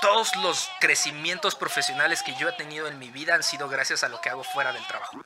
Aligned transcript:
todos 0.00 0.36
los 0.36 0.70
crecimientos 0.80 1.54
profesionales 1.54 2.22
que 2.22 2.34
yo 2.36 2.48
he 2.48 2.52
tenido 2.52 2.86
en 2.86 2.98
mi 2.98 3.10
vida 3.10 3.34
han 3.34 3.42
sido 3.42 3.68
gracias 3.68 4.04
a 4.04 4.08
lo 4.08 4.20
que 4.20 4.30
hago 4.30 4.44
fuera 4.44 4.72
del 4.72 4.86
trabajo. 4.86 5.18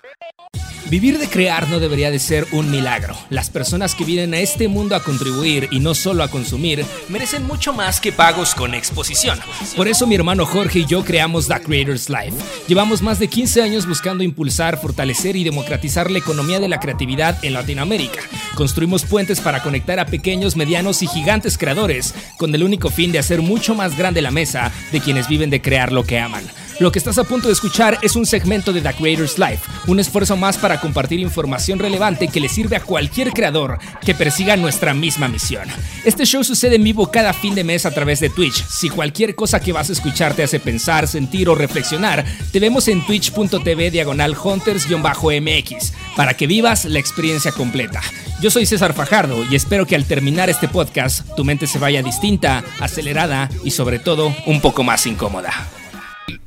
Vivir 0.93 1.19
de 1.19 1.27
crear 1.27 1.71
no 1.71 1.81
debería 1.81 2.11
de 2.11 2.19
ser 2.19 2.47
un 2.53 2.71
milagro. 2.71 3.17
Las 3.31 3.49
personas 3.49 3.95
que 3.95 4.05
vienen 4.05 4.35
a 4.35 4.41
este 4.41 4.69
mundo 4.69 4.95
a 4.95 5.03
contribuir 5.03 5.69
y 5.71 5.81
no 5.81 5.95
solo 5.95 6.23
a 6.23 6.29
consumir 6.29 6.85
merecen 7.09 7.47
mucho 7.47 7.73
más 7.73 7.99
que 7.99 8.13
pagos 8.13 8.55
con 8.55 8.75
exposición. 8.75 9.41
Por 9.75 9.89
eso 9.89 10.07
mi 10.07 10.17
hermano 10.17 10.45
Jorge 10.45 10.81
y 10.81 10.85
yo 10.85 11.03
creamos 11.03 11.49
The 11.49 11.63
Creators 11.63 12.11
Life. 12.11 12.37
Llevamos 12.69 13.01
más 13.01 13.19
de 13.19 13.29
15 13.29 13.63
años 13.63 13.87
buscando 13.87 14.23
impulsar, 14.23 14.79
fortalecer 14.79 15.35
y 15.35 15.45
democratizar 15.45 16.11
la 16.11 16.19
economía 16.19 16.61
de 16.61 16.69
la 16.69 16.79
creatividad 16.79 17.43
en 17.43 17.55
Latinoamérica. 17.55 18.21
Construimos 18.55 19.07
puentes 19.07 19.41
para 19.41 19.63
conectar 19.63 19.99
a 19.99 20.05
pequeños, 20.05 20.57
medianos 20.57 21.03
y 21.03 21.07
gigantes 21.07 21.57
creadores 21.57 22.15
con 22.37 22.55
el 22.55 22.63
único 22.63 22.91
fin 22.91 23.13
de 23.13 23.19
hacer 23.19 23.41
mucho 23.41 23.75
más 23.75 23.97
grande 23.97 24.21
la 24.21 24.31
mesa 24.31 24.71
de 24.93 25.01
quienes 25.01 25.27
viven 25.27 25.49
de 25.49 25.63
crear 25.63 25.91
lo 25.91 26.05
que 26.05 26.19
aman. 26.19 26.45
Lo 26.83 26.91
que 26.91 26.99
estás 26.99 27.17
a 27.19 27.23
punto 27.23 27.47
de 27.47 27.53
escuchar 27.53 27.97
es 28.03 28.17
un 28.17 28.27
segmento 28.27 28.73
de 28.73 28.81
The 28.81 28.95
Creators 28.95 29.39
Life, 29.39 29.71
un 29.87 30.01
esfuerzo 30.01 30.37
más 30.37 30.59
para 30.59 30.81
compartir 30.81 31.21
información 31.21 31.79
relevante 31.79 32.27
que 32.27 32.41
le 32.41 32.49
sirve 32.49 32.75
a 32.75 32.83
cualquier 32.83 33.33
creador 33.33 33.79
que 34.05 34.17
persiga 34.17 34.57
nuestra 34.57 34.93
misma 34.93 35.29
misión. 35.29 35.69
Este 36.05 36.27
show 36.27 36.43
sucede 36.43 36.75
en 36.75 36.83
vivo 36.83 37.09
cada 37.09 37.35
fin 37.35 37.55
de 37.55 37.63
mes 37.63 37.87
a 37.87 37.93
través 37.93 38.19
de 38.19 38.31
Twitch. 38.31 38.67
Si 38.67 38.91
cualquier 38.91 39.37
cosa 39.37 39.61
que 39.61 39.73
vas 39.73 39.91
a 39.91 39.93
escuchar 39.93 40.35
te 40.35 40.43
hace 40.43 40.59
pensar, 40.59 41.07
sentir 41.07 41.49
o 41.49 41.55
reflexionar, 41.55 42.25
te 42.51 42.59
vemos 42.59 42.89
en 42.89 43.07
twitch.tv 43.07 43.93
diagonal 43.93 44.35
hunters-mx 44.35 45.93
para 46.17 46.35
que 46.35 46.49
vivas 46.49 46.85
la 46.87 46.99
experiencia 46.99 47.53
completa. 47.53 48.01
Yo 48.41 48.51
soy 48.51 48.67
César 48.67 48.93
Fajardo 48.93 49.45
y 49.49 49.55
espero 49.55 49.87
que 49.87 49.95
al 49.95 50.05
terminar 50.05 50.51
este 50.51 50.67
podcast 50.67 51.33
tu 51.37 51.45
mente 51.45 51.69
se 51.69 51.79
vaya 51.79 52.03
distinta, 52.03 52.65
acelerada 52.81 53.49
y 53.63 53.71
sobre 53.71 54.01
todo 54.01 54.35
un 54.47 54.61
poco 54.61 54.83
más 54.83 55.07
incómoda 55.07 55.71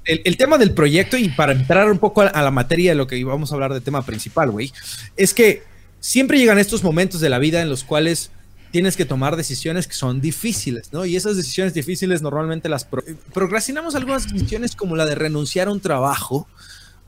el, 0.05 0.37
tema 0.37 0.57
del 0.57 0.71
proyecto 0.71 1.17
y 1.17 1.29
para 1.29 1.51
entrar 1.51 1.89
un 1.89 1.97
poco 1.97 2.21
a, 2.21 2.41
la 2.41 2.51
materia 2.51 2.91
de 2.91 2.95
lo 2.95 3.07
que 3.07 3.17
íbamos 3.17 3.51
a 3.51 3.55
hablar 3.55 3.73
de 3.73 3.81
tema 3.81 4.05
principal, 4.05 4.51
güey, 4.51 4.71
es 5.17 5.33
que 5.33 5.63
siempre 5.99 6.37
llegan 6.37 6.59
estos 6.59 6.83
momentos 6.83 7.21
de 7.21 7.29
la 7.29 7.39
vida 7.39 7.61
en 7.61 7.69
los 7.69 7.83
cuales 7.83 8.31
tienes 8.71 8.97
que 8.97 9.05
tomar 9.05 9.35
decisiones 9.35 9.87
que 9.87 9.93
son 9.93 10.21
difíciles, 10.21 10.91
¿no? 10.91 11.05
Y 11.05 11.15
esas 11.15 11.37
decisiones 11.37 11.73
difíciles 11.73 12.21
normalmente 12.21 12.69
las 12.69 12.85
procrastinamos 13.33 13.95
algunas 13.95 14.31
decisiones 14.31 14.75
como 14.75 14.95
la 14.95 15.05
de 15.05 15.15
renunciar 15.15 15.69
a 15.69 15.71
un 15.71 15.79
trabajo 15.79 16.47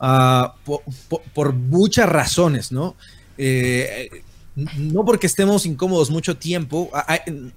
ah, 0.00 0.54
por, 1.34 1.52
muchas 1.52 2.08
razones, 2.08 2.72
¿no? 2.72 2.96
Eh, 3.36 4.22
no 4.76 5.04
porque 5.04 5.28
estemos 5.28 5.66
incómodos 5.66 6.10
mucho 6.10 6.36
tiempo, 6.36 6.90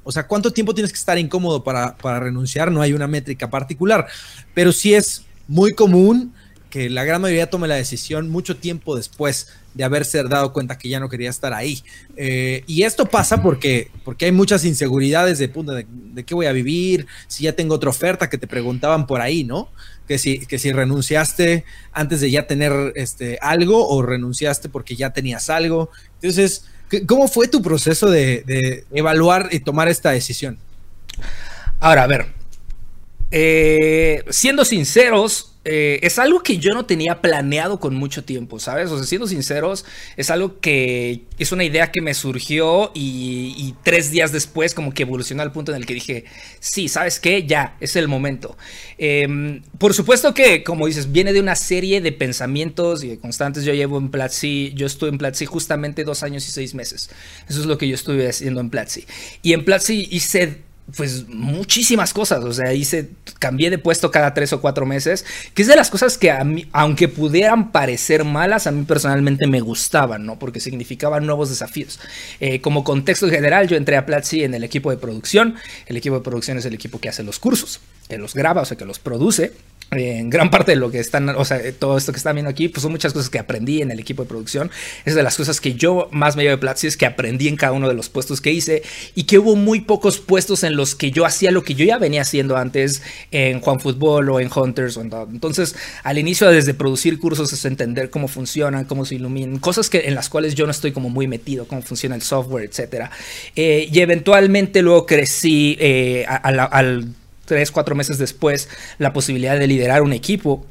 o 0.03 0.11
sea, 0.11 0.27
¿cuánto 0.27 0.51
tiempo 0.51 0.75
tienes 0.75 0.91
que 0.91 0.99
estar 0.99 1.17
incómodo 1.17 1.63
para, 1.63 1.97
para, 1.97 2.19
renunciar? 2.19 2.71
No 2.71 2.81
hay 2.81 2.93
una 2.93 3.07
métrica 3.07 3.49
particular, 3.49 4.05
pero 4.53 4.71
sí 4.71 4.93
es 4.93 5.25
muy 5.51 5.73
común 5.73 6.33
que 6.69 6.89
la 6.89 7.03
gran 7.03 7.21
mayoría 7.21 7.49
tome 7.49 7.67
la 7.67 7.75
decisión 7.75 8.29
mucho 8.29 8.55
tiempo 8.55 8.95
después 8.95 9.49
de 9.73 9.83
haberse 9.83 10.23
dado 10.23 10.53
cuenta 10.53 10.77
que 10.77 10.87
ya 10.87 11.01
no 11.01 11.09
quería 11.09 11.29
estar 11.29 11.53
ahí. 11.53 11.83
Eh, 12.15 12.63
y 12.67 12.83
esto 12.83 13.05
pasa 13.05 13.43
porque, 13.43 13.91
porque 14.05 14.25
hay 14.25 14.31
muchas 14.31 14.63
inseguridades 14.63 15.39
de, 15.39 15.49
de, 15.49 15.85
de, 15.89 16.23
qué 16.23 16.33
voy 16.33 16.45
a 16.45 16.53
vivir, 16.53 17.05
si 17.27 17.43
ya 17.43 17.53
tengo 17.53 17.75
otra 17.75 17.89
oferta 17.89 18.29
que 18.29 18.37
te 18.37 18.47
preguntaban 18.47 19.05
por 19.07 19.19
ahí, 19.19 19.43
¿no? 19.43 19.69
Que 20.07 20.17
si, 20.17 20.39
que 20.39 20.57
si 20.57 20.71
renunciaste 20.71 21.65
antes 21.91 22.21
de 22.21 22.31
ya 22.31 22.47
tener 22.47 22.93
este, 22.95 23.37
algo 23.41 23.89
o 23.89 24.01
renunciaste 24.01 24.69
porque 24.69 24.95
ya 24.95 25.11
tenías 25.11 25.49
algo. 25.49 25.89
Entonces, 26.21 26.63
¿cómo 27.07 27.27
fue 27.27 27.49
tu 27.49 27.61
proceso 27.61 28.09
de, 28.09 28.43
de 28.45 28.85
evaluar 28.93 29.49
y 29.51 29.59
tomar 29.59 29.89
esta 29.89 30.11
decisión? 30.11 30.57
Ahora, 31.81 32.03
a 32.03 32.07
ver, 32.07 32.40
eh, 33.31 34.23
siendo 34.29 34.65
sinceros, 34.65 35.51
eh, 35.63 35.99
es 36.01 36.17
algo 36.17 36.41
que 36.41 36.57
yo 36.57 36.71
no 36.71 36.85
tenía 36.87 37.21
planeado 37.21 37.79
con 37.79 37.93
mucho 37.93 38.23
tiempo, 38.23 38.59
¿sabes? 38.59 38.89
O 38.89 38.97
sea, 38.97 39.05
siendo 39.05 39.27
sinceros, 39.27 39.85
es 40.17 40.31
algo 40.31 40.59
que 40.59 41.21
es 41.37 41.51
una 41.51 41.63
idea 41.63 41.91
que 41.91 42.01
me 42.01 42.15
surgió 42.15 42.91
y, 42.95 43.75
tres 43.83 44.11
días 44.11 44.31
después 44.31 44.73
como 44.73 44.93
que 44.93 45.03
evolucionó 45.03 45.43
al 45.43 45.51
punto 45.51 45.71
en 45.71 45.77
el 45.77 45.85
que 45.85 45.93
dije, 45.93 46.25
sí, 46.59 46.87
¿sabes 46.87 47.19
qué? 47.19 47.45
Ya, 47.45 47.77
es 47.79 47.95
el 47.95 48.07
momento. 48.07 48.57
Em, 48.97 49.61
por 49.77 49.93
supuesto 49.93 50.33
que, 50.33 50.63
como 50.63 50.87
dices, 50.87 51.11
viene 51.11 51.31
de 51.31 51.39
una 51.39 51.55
serie 51.55 52.01
de 52.01 52.11
pensamientos 52.11 53.03
y 53.03 53.15
constantes. 53.17 53.63
Yo 53.63 53.73
llevo 53.73 53.97
en 53.99 54.09
Platzi, 54.09 54.73
yo 54.75 54.87
estuve 54.87 55.09
en 55.09 55.19
Platzi 55.19 55.45
justamente 55.45 56.03
dos 56.03 56.23
años 56.23 56.47
y 56.47 56.51
seis 56.51 56.73
meses. 56.73 57.09
Eso 57.47 57.59
es 57.61 57.65
lo 57.67 57.77
que 57.77 57.87
yo 57.87 57.95
estuve 57.95 58.27
haciendo 58.27 58.61
en 58.61 58.69
Platzi. 58.69 59.05
Y 59.43 59.53
en 59.53 59.63
Platzi 59.63 60.07
hice 60.11 60.61
pues 60.95 61.27
muchísimas 61.27 62.13
cosas, 62.13 62.43
o 62.43 62.53
sea, 62.53 62.73
hice, 62.73 63.09
cambié 63.39 63.69
de 63.69 63.77
puesto 63.77 64.11
cada 64.11 64.33
tres 64.33 64.53
o 64.53 64.61
cuatro 64.61 64.85
meses, 64.85 65.25
que 65.53 65.61
es 65.61 65.67
de 65.67 65.75
las 65.75 65.89
cosas 65.89 66.17
que 66.17 66.31
a 66.31 66.43
mí, 66.43 66.67
aunque 66.71 67.07
pudieran 67.07 67.71
parecer 67.71 68.23
malas, 68.23 68.67
a 68.67 68.71
mí 68.71 68.83
personalmente 68.83 69.47
me 69.47 69.61
gustaban, 69.61 70.25
¿no? 70.25 70.37
Porque 70.39 70.59
significaban 70.59 71.25
nuevos 71.25 71.49
desafíos. 71.49 71.99
Eh, 72.39 72.61
como 72.61 72.83
contexto 72.83 73.29
general, 73.29 73.67
yo 73.67 73.77
entré 73.77 73.97
a 73.97 74.05
Platzi 74.05 74.43
en 74.43 74.53
el 74.53 74.63
equipo 74.63 74.91
de 74.91 74.97
producción, 74.97 75.55
el 75.87 75.97
equipo 75.97 76.15
de 76.15 76.21
producción 76.21 76.57
es 76.57 76.65
el 76.65 76.73
equipo 76.73 76.99
que 76.99 77.09
hace 77.09 77.23
los 77.23 77.39
cursos, 77.39 77.79
que 78.09 78.17
los 78.17 78.33
graba, 78.33 78.61
o 78.61 78.65
sea, 78.65 78.77
que 78.77 78.85
los 78.85 78.99
produce, 78.99 79.53
en 79.93 80.29
gran 80.29 80.49
parte 80.49 80.71
de 80.71 80.77
lo 80.77 80.89
que 80.89 80.99
están, 80.99 81.27
o 81.27 81.43
sea, 81.43 81.59
todo 81.77 81.97
esto 81.97 82.13
que 82.13 82.17
están 82.17 82.35
viendo 82.35 82.49
aquí, 82.49 82.69
pues 82.69 82.81
son 82.81 82.93
muchas 82.93 83.11
cosas 83.11 83.29
que 83.29 83.39
aprendí 83.39 83.81
en 83.81 83.91
el 83.91 83.99
equipo 83.99 84.23
de 84.23 84.29
producción. 84.29 84.71
Es 85.03 85.15
de 85.15 85.23
las 85.23 85.35
cosas 85.35 85.59
que 85.59 85.73
yo 85.73 86.07
más 86.11 86.37
me 86.37 86.43
llevo 86.43 86.55
de 86.55 86.59
Platzi, 86.59 86.89
que 86.97 87.05
aprendí 87.05 87.49
en 87.49 87.57
cada 87.57 87.73
uno 87.73 87.89
de 87.89 87.93
los 87.93 88.07
puestos 88.07 88.39
que 88.39 88.53
hice 88.53 88.83
y 89.15 89.23
que 89.23 89.37
hubo 89.37 89.57
muy 89.57 89.81
pocos 89.81 90.19
puestos 90.19 90.63
en 90.63 90.77
los 90.77 90.95
que 90.95 91.11
yo 91.11 91.25
hacía 91.25 91.51
lo 91.51 91.63
que 91.63 91.75
yo 91.75 91.83
ya 91.83 91.97
venía 91.97 92.21
haciendo 92.21 92.55
antes 92.55 93.01
en 93.31 93.59
Juan 93.59 93.81
Fútbol 93.81 94.29
o 94.29 94.39
en 94.39 94.49
Hunters 94.55 94.95
o 94.95 95.01
en 95.01 95.09
todo. 95.09 95.27
Entonces, 95.29 95.75
al 96.03 96.17
inicio, 96.17 96.49
desde 96.49 96.73
producir 96.73 97.19
cursos, 97.19 97.51
es 97.51 97.65
entender 97.65 98.09
cómo 98.09 98.29
funcionan, 98.29 98.85
cómo 98.85 99.03
se 99.03 99.15
iluminan, 99.15 99.59
cosas 99.59 99.89
que, 99.89 100.07
en 100.07 100.15
las 100.15 100.29
cuales 100.29 100.55
yo 100.55 100.65
no 100.65 100.71
estoy 100.71 100.93
como 100.93 101.09
muy 101.09 101.27
metido, 101.27 101.67
cómo 101.67 101.81
funciona 101.81 102.15
el 102.15 102.21
software, 102.21 102.63
etcétera. 102.63 103.11
Eh, 103.57 103.89
y 103.91 103.99
eventualmente 103.99 104.81
luego 104.81 105.05
crecí 105.05 105.75
eh, 105.81 106.25
al 106.25 107.13
tres, 107.51 107.69
cuatro 107.69 107.95
meses 107.95 108.17
después, 108.17 108.69
la 108.97 109.11
posibilidad 109.11 109.59
de 109.59 109.67
liderar 109.67 110.03
un 110.03 110.13
equipo, 110.13 110.65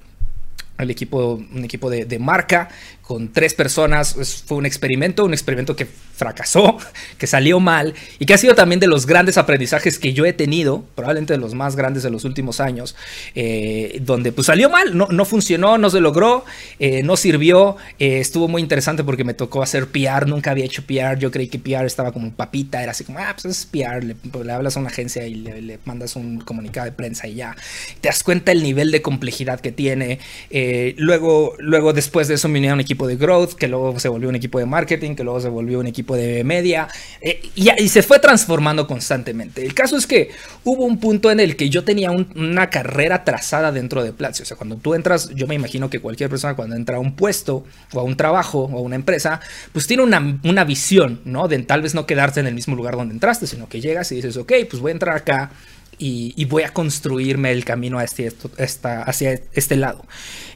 el 0.78 0.90
equipo, 0.90 1.34
un 1.34 1.62
equipo 1.62 1.90
de, 1.90 2.06
de 2.06 2.18
marca, 2.18 2.70
con 3.10 3.32
tres 3.32 3.54
personas. 3.54 4.44
fue 4.46 4.56
un 4.56 4.66
experimento, 4.66 5.24
un 5.24 5.32
experimento 5.32 5.74
que 5.74 5.84
fracasó, 5.84 6.78
que 7.18 7.26
salió 7.26 7.58
mal 7.58 7.92
y 8.20 8.26
que 8.26 8.34
ha 8.34 8.38
sido 8.38 8.54
también 8.54 8.78
de 8.78 8.86
los 8.86 9.04
grandes 9.04 9.36
aprendizajes 9.36 9.98
que 9.98 10.12
yo 10.12 10.26
he 10.26 10.32
tenido, 10.32 10.84
probablemente 10.94 11.32
de 11.32 11.40
los 11.40 11.54
más 11.54 11.74
grandes 11.74 12.04
de 12.04 12.10
los 12.10 12.24
últimos 12.24 12.60
años, 12.60 12.94
eh, 13.34 13.98
donde 14.02 14.30
pues 14.30 14.46
salió 14.46 14.70
mal, 14.70 14.96
no, 14.96 15.08
no 15.10 15.24
funcionó, 15.24 15.76
no 15.76 15.90
se 15.90 15.98
logró, 15.98 16.44
eh, 16.78 17.02
no 17.02 17.16
sirvió, 17.16 17.76
eh, 17.98 18.20
estuvo 18.20 18.46
muy 18.46 18.62
interesante 18.62 19.02
porque 19.02 19.24
me 19.24 19.34
tocó 19.34 19.60
hacer 19.60 19.88
PR, 19.88 20.28
nunca 20.28 20.52
había 20.52 20.66
hecho 20.66 20.84
PR, 20.86 21.18
yo 21.18 21.32
creí 21.32 21.48
que 21.48 21.58
PR 21.58 21.86
estaba 21.86 22.12
como 22.12 22.30
papita, 22.30 22.80
era 22.80 22.92
así 22.92 23.02
como, 23.02 23.18
ah, 23.18 23.34
pues 23.34 23.46
es 23.46 23.66
PR, 23.66 24.04
le, 24.04 24.14
pues, 24.14 24.48
hablas 24.48 24.76
a 24.76 24.80
una 24.80 24.90
agencia 24.90 25.26
y 25.26 25.34
le, 25.34 25.80
mandas 25.84 26.14
un 26.14 26.42
comunicado 26.42 26.84
de 26.84 26.92
prensa 26.92 27.26
y 27.26 27.34
ya, 27.34 27.56
te 28.00 28.08
das 28.08 28.22
cuenta 28.22 28.52
el 28.52 28.62
nivel 28.62 28.92
de 28.92 29.02
complejidad 29.02 29.58
que 29.58 29.72
tiene, 29.72 30.20
luego, 30.96 31.54
luego 31.58 31.92
después 31.92 32.28
de 32.28 32.34
eso 32.34 32.48
me 32.48 32.60
uní 32.60 32.68
a 32.68 32.74
un 32.74 32.80
de 33.06 33.16
growth, 33.16 33.54
que 33.54 33.68
luego 33.68 33.98
se 33.98 34.08
volvió 34.08 34.28
un 34.28 34.34
equipo 34.34 34.58
de 34.58 34.66
marketing, 34.66 35.14
que 35.14 35.24
luego 35.24 35.40
se 35.40 35.48
volvió 35.48 35.78
un 35.80 35.86
equipo 35.86 36.16
de 36.16 36.44
media, 36.44 36.88
eh, 37.20 37.40
y, 37.54 37.88
se 37.88 38.02
fue 38.02 38.18
transformando 38.18 38.86
constantemente. 38.86 39.64
El 39.64 39.74
caso 39.74 39.96
es 39.96 40.06
que 40.06 40.30
hubo 40.64 40.84
un 40.84 40.98
punto 40.98 41.30
en 41.30 41.40
el 41.40 41.56
que 41.56 41.70
yo 41.70 41.84
tenía 41.84 42.10
una 42.10 42.70
carrera 42.70 43.24
trazada 43.24 43.72
dentro 43.72 44.02
de 44.02 44.12
Platzi. 44.12 44.42
O 44.42 44.46
sea, 44.46 44.56
cuando 44.56 44.76
tú 44.76 44.94
entras, 44.94 45.30
yo 45.34 45.46
me 45.46 45.54
imagino 45.54 45.90
que 45.90 46.00
cualquier 46.00 46.30
persona 46.30 46.54
cuando 46.54 46.76
entra 46.76 46.96
a 46.96 47.00
un 47.00 47.16
puesto 47.16 47.64
o 47.92 48.00
a 48.00 48.02
un 48.02 48.16
trabajo 48.16 48.70
o 48.72 48.78
a 48.78 48.80
una 48.80 48.96
empresa, 48.96 49.40
pues 49.72 49.86
tiene 49.86 50.02
una, 50.02 50.38
una 50.44 50.64
visión, 50.64 51.20
¿no? 51.24 51.48
De 51.48 51.58
tal 51.60 51.82
vez 51.82 51.94
no 51.94 52.06
quedarte 52.06 52.40
en 52.40 52.46
el 52.46 52.54
mismo 52.54 52.76
lugar 52.76 52.96
donde 52.96 53.14
entraste, 53.14 53.46
sino 53.46 53.68
que 53.68 53.80
llegas 53.80 54.12
y 54.12 54.16
dices, 54.16 54.36
ok, 54.36 54.52
pues 54.68 54.80
voy 54.80 54.90
a 54.90 54.92
entrar 54.92 55.16
acá 55.16 55.50
y, 56.00 56.44
voy 56.46 56.62
a 56.62 56.72
construirme 56.72 57.52
el 57.52 57.64
camino 57.64 57.98
hacia 57.98 58.32
este 59.52 59.76
lado. 59.76 60.04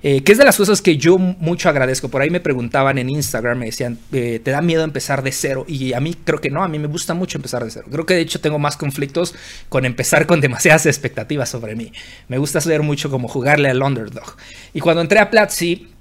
Eh, 0.03 0.23
que 0.23 0.33
es 0.33 0.39
de 0.39 0.45
las 0.45 0.57
cosas 0.57 0.83
que 0.83 0.97
yo 0.97 1.19
mucho 1.19 1.69
agradezco. 1.69 2.09
Por 2.09 2.21
ahí 2.21 2.31
me 2.31 2.41
preguntaban 2.41 2.99
en 2.99 3.09
Instagram, 3.09 3.59
me 3.59 3.67
decían, 3.67 3.99
eh, 4.13 4.41
¿te 4.43 4.51
da 4.51 4.61
miedo 4.61 4.85
empezar 4.85 5.23
de 5.23 5.33
cero? 5.33 5.65
Y 5.69 5.93
a 5.93 6.01
mí 6.01 6.15
creo 6.25 6.41
que 6.41 6.51
no, 6.51 6.63
a 6.63 6.69
mí 6.69 6.79
me 6.79 6.89
gusta 6.89 7.15
mucho 7.15 7.39
empezar 7.39 7.65
de 7.65 7.71
cero. 7.71 7.87
Creo 7.91 8.05
que 8.05 8.15
de 8.15 8.21
hecho 8.21 8.41
tengo 8.41 8.59
más 8.59 8.77
conflictos 8.77 9.35
con 9.69 9.85
empezar 9.85 10.27
con 10.27 10.41
demasiadas 10.41 10.87
expectativas 10.87 11.49
sobre 11.49 11.75
mí. 11.75 11.93
Me 12.29 12.39
gusta 12.39 12.59
hacer 12.59 12.83
mucho 12.83 13.11
como 13.11 13.29
jugarle 13.29 13.69
al 13.69 13.83
underdog. 13.83 14.37
Y 14.73 14.81
cuando 14.81 15.03
entré 15.03 15.21
a 15.21 15.31
Platzi, 15.31 15.94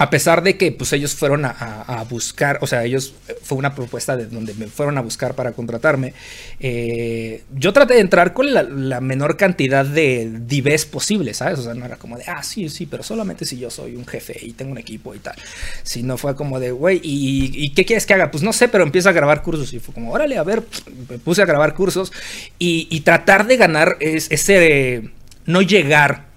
a 0.00 0.08
pesar 0.08 0.42
de 0.42 0.56
que 0.56 0.72
pues 0.72 0.94
ellos 0.94 1.14
fueron 1.14 1.44
a, 1.44 2.06
buscar, 2.08 2.58
o 2.62 2.66
sea, 2.66 2.84
ellos 2.86 3.12
eh, 3.28 3.36
fue 3.42 3.58
una 3.58 3.74
propuesta 3.74 4.16
de 4.16 4.24
donde 4.24 4.54
me 4.54 4.66
fueron 4.66 4.96
a 4.96 5.02
buscar 5.02 5.34
para 5.34 5.52
contratarme, 5.52 6.14
eh, 6.58 7.42
yo 7.54 7.74
traté 7.74 7.94
de 7.94 8.00
entrar 8.00 8.32
con 8.32 8.54
la, 8.54 9.00
menor 9.02 9.36
cantidad 9.36 9.84
de 9.84 10.38
divés 10.46 10.86
posible, 10.86 11.34
¿sabes? 11.34 11.58
O 11.58 11.64
sea, 11.64 11.74
no 11.74 11.84
era 11.84 11.96
como 11.96 12.16
de, 12.16 12.24
ah, 12.28 12.42
sí, 12.42 12.70
sí, 12.70 12.86
pero 12.86 13.02
solamente 13.02 13.44
si 13.44 13.58
yo 13.58 13.68
soy 13.68 13.94
un 13.94 14.06
jefe 14.06 14.38
y 14.40 14.54
tengo 14.54 14.72
un 14.72 14.78
equipo 14.78 15.14
y 15.14 15.18
tal. 15.18 15.34
Sino 15.82 16.16
fue 16.16 16.34
como 16.34 16.58
de, 16.60 16.70
güey, 16.70 16.98
¿y, 17.02 17.68
qué 17.74 17.84
quieres 17.84 18.06
que 18.06 18.14
haga? 18.14 18.30
Pues 18.30 18.42
no 18.42 18.54
sé, 18.54 18.68
pero 18.68 18.84
empieza 18.84 19.10
a 19.10 19.12
grabar 19.12 19.42
cursos. 19.42 19.70
Y 19.74 19.80
fue 19.80 19.92
como, 19.92 20.12
órale, 20.12 20.38
a 20.38 20.44
ver, 20.44 20.62
me 21.10 21.18
puse 21.18 21.42
a 21.42 21.44
grabar 21.44 21.74
cursos 21.74 22.10
y, 22.58 23.00
tratar 23.00 23.46
de 23.46 23.58
ganar 23.58 23.98
ese 24.00 25.10
no 25.44 25.60
llegar 25.60 26.29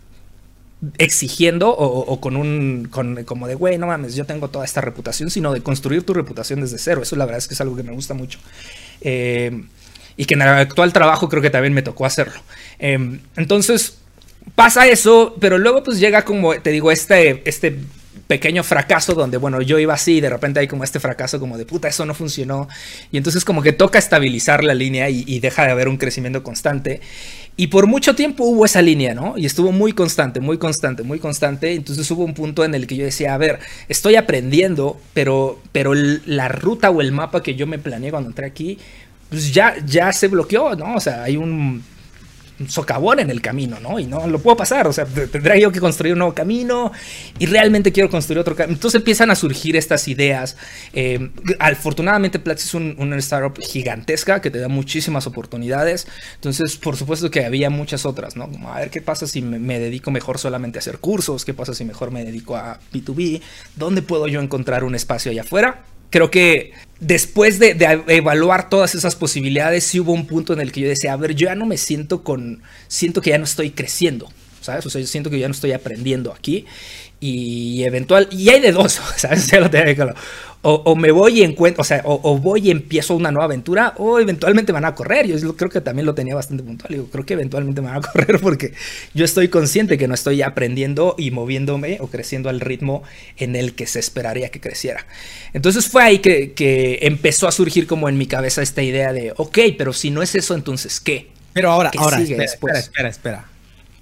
exigiendo 0.98 1.70
o, 1.70 2.20
con 2.20 2.36
un, 2.36 2.88
con, 2.90 3.24
como 3.24 3.48
de, 3.48 3.56
güey, 3.56 3.78
no 3.78 3.88
mames, 3.88 4.16
yo 4.16 4.26
tengo 4.26 4.50
toda 4.50 4.66
esta 4.66 4.82
reputación, 4.82 5.30
sino 5.30 5.54
de 5.54 5.62
construir 5.62 6.04
tu 6.04 6.14
reputación 6.14 6.62
desde 6.62 6.78
cero. 6.78 7.02
Eso 7.04 7.16
la 7.16 7.26
verdad 7.26 7.40
es 7.40 7.48
que 7.48 7.54
es 7.54 7.62
algo 7.62 7.76
que 7.76 7.84
me 7.84 7.94
gusta 7.94 8.14
mucho. 8.14 8.40
Eh, 9.02 9.64
y 10.16 10.26
que 10.26 10.34
en 10.36 10.42
el 10.42 10.48
actual 10.50 10.94
trabajo 10.94 11.30
creo 11.30 11.42
que 11.42 11.50
también 11.50 11.74
me 11.74 11.82
tocó 11.82 12.06
hacerlo. 12.06 12.40
Eh, 12.80 13.20
entonces, 13.36 13.98
pasa 14.56 14.88
eso, 14.88 15.36
pero 15.40 15.58
luego 15.58 15.84
pues 15.84 16.00
llega 16.00 16.24
como, 16.24 16.54
te 16.56 16.70
digo, 16.70 16.92
este, 16.92 17.48
este 17.50 17.80
pequeño 18.28 18.64
fracaso 18.64 19.14
donde, 19.14 19.38
bueno, 19.38 19.62
yo 19.62 19.80
iba 19.80 19.94
así 19.94 20.18
y 20.18 20.22
de 20.22 20.30
repente 20.30 20.60
hay 20.60 20.68
como 20.68 20.84
este 20.84 21.00
fracaso 21.00 21.40
como 21.40 21.58
de 21.58 21.66
puta, 21.66 21.88
eso 21.88 22.06
no 22.06 22.14
funcionó. 22.14 22.68
Y 23.12 23.18
entonces 23.18 23.44
como 23.44 23.62
que 23.62 23.74
toca 23.74 24.00
estabilizar 24.00 24.64
la 24.64 24.74
línea 24.74 25.10
y, 25.10 25.40
deja 25.40 25.66
de 25.66 25.72
haber 25.72 25.88
un 25.88 25.98
crecimiento 25.98 26.42
constante. 26.42 27.02
Y 27.58 27.68
por 27.68 27.86
mucho 27.86 28.16
tiempo 28.16 28.46
hubo 28.46 28.66
esa 28.66 28.82
línea, 28.82 29.14
¿no? 29.14 29.38
Y 29.38 29.46
estuvo 29.46 29.72
muy 29.72 29.94
constante, 29.94 30.40
muy 30.40 30.58
constante, 30.58 31.04
muy 31.04 31.20
constante. 31.20 31.74
Entonces 31.74 32.10
hubo 32.12 32.24
un 32.24 32.34
punto 32.34 32.64
en 32.64 32.74
el 32.74 32.88
que 32.88 32.96
yo 32.96 33.06
decía, 33.06 33.34
a 33.34 33.38
ver, 33.38 33.60
estoy 33.90 34.16
aprendiendo, 34.16 35.00
pero, 35.14 35.60
pero 35.72 35.94
la 35.94 36.48
ruta 36.48 36.90
o 36.90 37.02
el 37.02 37.12
mapa 37.12 37.44
que 37.44 37.56
yo 37.56 37.68
me 37.68 37.78
planeé 37.78 38.12
cuando 38.12 38.30
entré 38.30 38.46
aquí, 38.48 38.80
pues 39.30 39.54
ya, 39.54 39.76
ya 39.86 40.12
se 40.14 40.28
bloqueó, 40.28 40.76
¿no? 40.76 40.96
O 40.96 41.00
sea, 41.00 41.24
hay 41.24 41.38
un 41.38 41.84
socavón 42.70 43.20
en 43.20 43.30
el 43.30 43.42
camino, 43.42 43.80
¿no? 43.80 44.00
Y 44.00 44.06
no 44.06 44.28
lo 44.28 44.40
puedo 44.40 44.58
pasar, 44.58 44.88
o 44.88 44.94
sea, 44.94 45.06
tendré 45.06 45.60
yo 45.60 45.72
que 45.72 45.80
construir 45.80 46.14
un 46.14 46.20
nuevo 46.20 46.34
camino 46.34 46.92
y 47.40 47.46
realmente 47.46 47.92
quiero 47.92 48.10
construir 48.10 48.40
otro 48.40 48.56
camino. 48.56 48.76
Entonces 48.76 49.00
empiezan 49.00 49.32
a 49.32 49.36
surgir 49.36 49.76
estas 49.76 50.08
ideas. 50.08 50.58
Eh, 50.94 51.30
afortunadamente 51.60 52.40
Platzi 52.40 52.68
es 52.68 52.74
un, 52.74 52.96
una 52.98 53.18
startup 53.18 53.60
gigantesca 53.62 54.42
que 54.42 54.52
te 54.52 54.60
da 54.60 54.68
muchísimas 54.68 55.28
oportunidades. 55.28 56.08
Entonces, 56.36 56.78
por 56.78 56.96
supuesto 56.96 57.30
que 57.32 57.46
había 57.46 57.70
muchas 57.70 58.06
otras, 58.06 58.36
¿no? 58.36 58.50
Como, 58.52 58.72
a 58.72 58.80
ver, 58.80 58.90
¿qué 58.90 59.02
pasa 59.02 59.28
si 59.28 59.42
me, 59.42 59.60
me 59.60 59.80
dedico 59.80 60.12
mejor 60.12 60.38
solamente 60.38 60.78
a 60.78 60.82
hacer 60.82 61.00
cursos? 61.00 61.46
¿Qué 61.46 61.54
pasa 61.54 61.74
si 61.74 61.86
mejor 61.86 62.12
me 62.12 62.24
dedico 62.24 62.56
a 62.56 62.80
B2B? 62.94 63.42
¿Dónde 63.76 64.02
puedo 64.02 64.28
yo 64.28 64.42
encontrar 64.42 64.84
un 64.84 64.96
espacio 64.96 65.32
allá 65.32 65.42
afuera? 65.42 65.84
Creo 66.14 66.30
que 66.30 66.74
después 67.00 67.58
de, 67.58 67.76
evaluar 68.08 68.70
todas 68.70 68.94
esas 68.94 69.16
posibilidades, 69.16 69.84
sí 69.84 70.00
hubo 70.00 70.14
un 70.14 70.28
punto 70.28 70.54
en 70.54 70.60
el 70.60 70.72
que 70.72 70.82
yo 70.82 70.88
decía, 70.88 71.12
a 71.12 71.18
ver, 71.18 71.34
yo 71.34 71.48
ya 71.48 71.56
no 71.56 71.66
me 71.66 71.78
siento 71.78 72.24
con, 72.24 72.62
siento 72.88 73.20
que 73.20 73.32
ya 73.32 73.40
no 73.40 73.46
estoy 73.46 73.72
creciendo, 73.72 74.32
¿sabes? 74.62 74.86
O 74.86 74.92
sea, 74.92 75.02
yo 75.02 75.08
siento 75.08 75.32
que 75.32 75.40
ya 75.40 75.48
no 75.48 75.56
estoy 75.56 75.72
aprendiendo 75.72 76.32
aquí 76.32 76.68
y 77.24 77.84
eventual, 77.84 78.28
y 78.32 78.50
hay 78.50 78.60
de 78.60 78.72
dos, 78.72 79.00
¿sabes? 79.16 79.48
Claro 79.50 80.16
o, 80.66 80.96
me 80.96 81.12
voy 81.12 81.42
y 81.42 81.44
encuentro, 81.44 81.82
o 81.82 81.84
sea, 81.84 82.02
o, 82.06 82.38
voy 82.38 82.68
y 82.68 82.72
empiezo 82.72 83.16
una 83.16 83.32
nueva 83.32 83.46
aventura, 83.46 83.96
o 83.98 84.18
eventualmente 84.18 84.72
van 84.72 84.86
a 84.86 84.96
correr. 84.96 85.28
Yo 85.28 85.58
creo 85.58 85.70
que 85.70 85.82
también 85.82 86.06
lo 86.06 86.16
tenía 86.16 86.36
bastante 86.36 86.64
puntual. 86.64 86.94
Digo, 86.94 87.10
creo 87.12 87.26
que 87.26 87.34
eventualmente 87.34 87.82
me 87.82 87.90
van 87.90 87.98
a 87.98 88.02
correr 88.12 88.40
porque 88.40 88.72
yo 89.14 89.26
estoy 89.26 89.50
consciente 89.50 89.98
que 89.98 90.08
no 90.08 90.14
estoy 90.14 90.42
aprendiendo 90.42 91.16
y 91.18 91.32
moviéndome 91.32 91.98
o 92.00 92.08
creciendo 92.08 92.48
al 92.48 92.62
ritmo 92.62 93.04
en 93.36 93.58
el 93.58 93.76
que 93.76 93.88
se 93.88 94.00
esperaría 94.00 94.50
que 94.50 94.62
creciera. 94.62 95.06
Entonces 95.52 95.90
fue 95.90 96.02
ahí 96.02 96.20
que, 96.20 96.54
que 96.54 97.00
empezó 97.02 97.50
a 97.50 97.52
surgir 97.52 97.86
como 97.86 98.08
en 98.08 98.18
mi 98.18 98.26
cabeza 98.26 98.62
esta 98.62 98.84
idea 98.84 99.12
de, 99.12 99.34
ok, 99.36 99.60
pero 99.78 99.92
si 99.92 100.12
no 100.12 100.22
es 100.22 100.34
eso, 100.34 100.56
entonces 100.56 101.02
¿qué? 101.02 101.28
Pero 101.52 101.72
ahora, 101.72 101.92
ahora, 101.98 102.22
espera, 102.22 102.80
espera, 102.80 103.10
espera. 103.10 103.53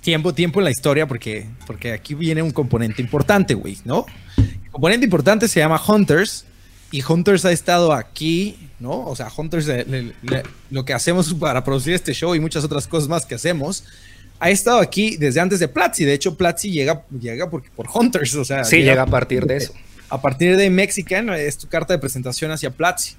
Tiempo, 0.02 0.34
tiempo 0.34 0.60
en 0.60 0.66
la 0.66 0.72
historia 0.72 1.08
porque, 1.08 1.48
porque 1.68 1.94
aquí 1.94 2.16
viene 2.16 2.42
un 2.42 2.52
componente 2.52 3.02
importante, 3.02 3.54
güey, 3.54 3.78
¿no? 3.86 4.06
El 4.38 4.72
componente 4.72 5.06
importante 5.06 5.48
se 5.48 5.60
llama 5.60 5.82
Hunters 5.88 6.46
y 6.92 7.02
Hunters 7.04 7.46
ha 7.46 7.52
estado 7.52 7.94
aquí, 7.94 8.58
¿no? 8.80 9.06
O 9.06 9.16
sea, 9.16 9.30
Hunters, 9.36 9.68
lo 10.70 10.86
que 10.86 10.94
hacemos 10.94 11.34
para 11.36 11.64
producir 11.64 11.94
este 11.94 12.14
show 12.14 12.36
y 12.36 12.40
muchas 12.40 12.64
otras 12.64 12.88
cosas 12.88 13.08
más 13.08 13.26
que 13.26 13.36
hacemos, 13.36 13.86
ha 14.40 14.50
estado 14.50 14.80
aquí 14.80 15.18
desde 15.18 15.40
antes 15.40 15.60
de 15.60 15.68
Platzi. 15.68 16.04
De 16.04 16.14
hecho, 16.14 16.36
Platzi 16.36 16.72
llega, 16.72 17.06
llega 17.18 17.50
por, 17.50 17.64
por 17.72 17.88
Hunters, 17.94 18.36
o 18.36 18.44
sea. 18.44 18.64
Sí, 18.64 18.78
llega, 18.78 19.04
a 19.04 19.06
partir 19.06 19.46
de 19.46 19.58
eso. 19.58 19.74
A 20.10 20.20
partir 20.20 20.58
de 20.58 20.70
Mexican 20.70 21.30
es 21.30 21.58
tu 21.58 21.68
carta 21.68 21.94
de 21.94 22.00
presentación 22.00 22.52
hacia 22.52 22.72
Platzi. 22.72 23.16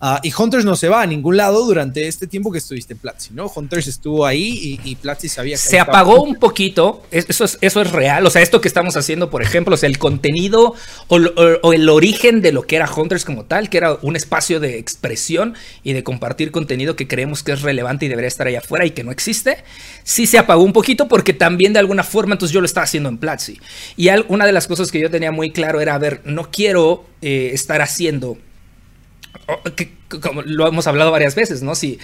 Ah, 0.00 0.20
y 0.22 0.32
Hunters 0.32 0.64
no 0.64 0.76
se 0.76 0.88
va 0.88 1.02
a 1.02 1.06
ningún 1.06 1.36
lado 1.36 1.64
durante 1.64 2.06
este 2.06 2.28
tiempo 2.28 2.52
que 2.52 2.58
estuviste 2.58 2.92
en 2.92 3.00
Platzi, 3.00 3.34
¿no? 3.34 3.50
Hunters 3.52 3.88
estuvo 3.88 4.24
ahí 4.24 4.78
y, 4.84 4.90
y 4.90 4.94
Platzi 4.94 5.28
sabía 5.28 5.56
que... 5.56 5.62
Se 5.62 5.80
apagó 5.80 6.22
un 6.22 6.36
poquito, 6.36 7.02
eso 7.10 7.44
es, 7.44 7.58
eso 7.60 7.82
es 7.82 7.90
real, 7.90 8.24
o 8.24 8.30
sea, 8.30 8.40
esto 8.40 8.60
que 8.60 8.68
estamos 8.68 8.96
haciendo, 8.96 9.28
por 9.28 9.42
ejemplo, 9.42 9.74
o 9.74 9.76
sea, 9.76 9.88
el 9.88 9.98
contenido 9.98 10.74
o, 11.08 11.72
el 11.72 11.88
origen 11.88 12.42
de 12.42 12.52
lo 12.52 12.62
que 12.62 12.76
era 12.76 12.88
Hunters 12.88 13.24
como 13.24 13.44
tal, 13.44 13.68
que 13.68 13.78
era 13.78 13.98
un 14.02 14.14
espacio 14.14 14.60
de 14.60 14.78
expresión 14.78 15.54
y 15.82 15.94
de 15.94 16.04
compartir 16.04 16.52
contenido 16.52 16.94
que 16.94 17.08
creemos 17.08 17.42
que 17.42 17.50
es 17.50 17.62
relevante 17.62 18.06
y 18.06 18.08
debería 18.08 18.28
estar 18.28 18.46
allá 18.46 18.60
afuera 18.60 18.86
y 18.86 18.92
que 18.92 19.02
no 19.02 19.10
existe, 19.10 19.64
sí 20.04 20.26
se 20.26 20.38
apagó 20.38 20.62
un 20.62 20.72
poquito 20.72 21.08
porque 21.08 21.32
también 21.32 21.72
de 21.72 21.80
alguna 21.80 22.04
forma 22.04 22.34
entonces 22.34 22.54
yo 22.54 22.60
lo 22.60 22.66
estaba 22.66 22.84
haciendo 22.84 23.08
en 23.08 23.18
Platzi. 23.18 23.58
Y 23.96 24.10
una 24.28 24.46
de 24.46 24.52
las 24.52 24.68
cosas 24.68 24.92
que 24.92 25.00
yo 25.00 25.10
tenía 25.10 25.32
muy 25.32 25.50
claro 25.50 25.80
era, 25.80 25.96
a 25.96 25.98
ver, 25.98 26.20
no 26.24 26.52
quiero 26.52 27.04
eh, 27.20 27.50
estar 27.52 27.82
haciendo 27.82 28.38
que, 29.76 29.90
como 30.22 30.42
lo 30.42 30.66
hemos 30.66 30.86
hablado 30.86 31.10
varias 31.10 31.34
veces, 31.34 31.62
¿no? 31.62 31.74
Si 31.74 31.98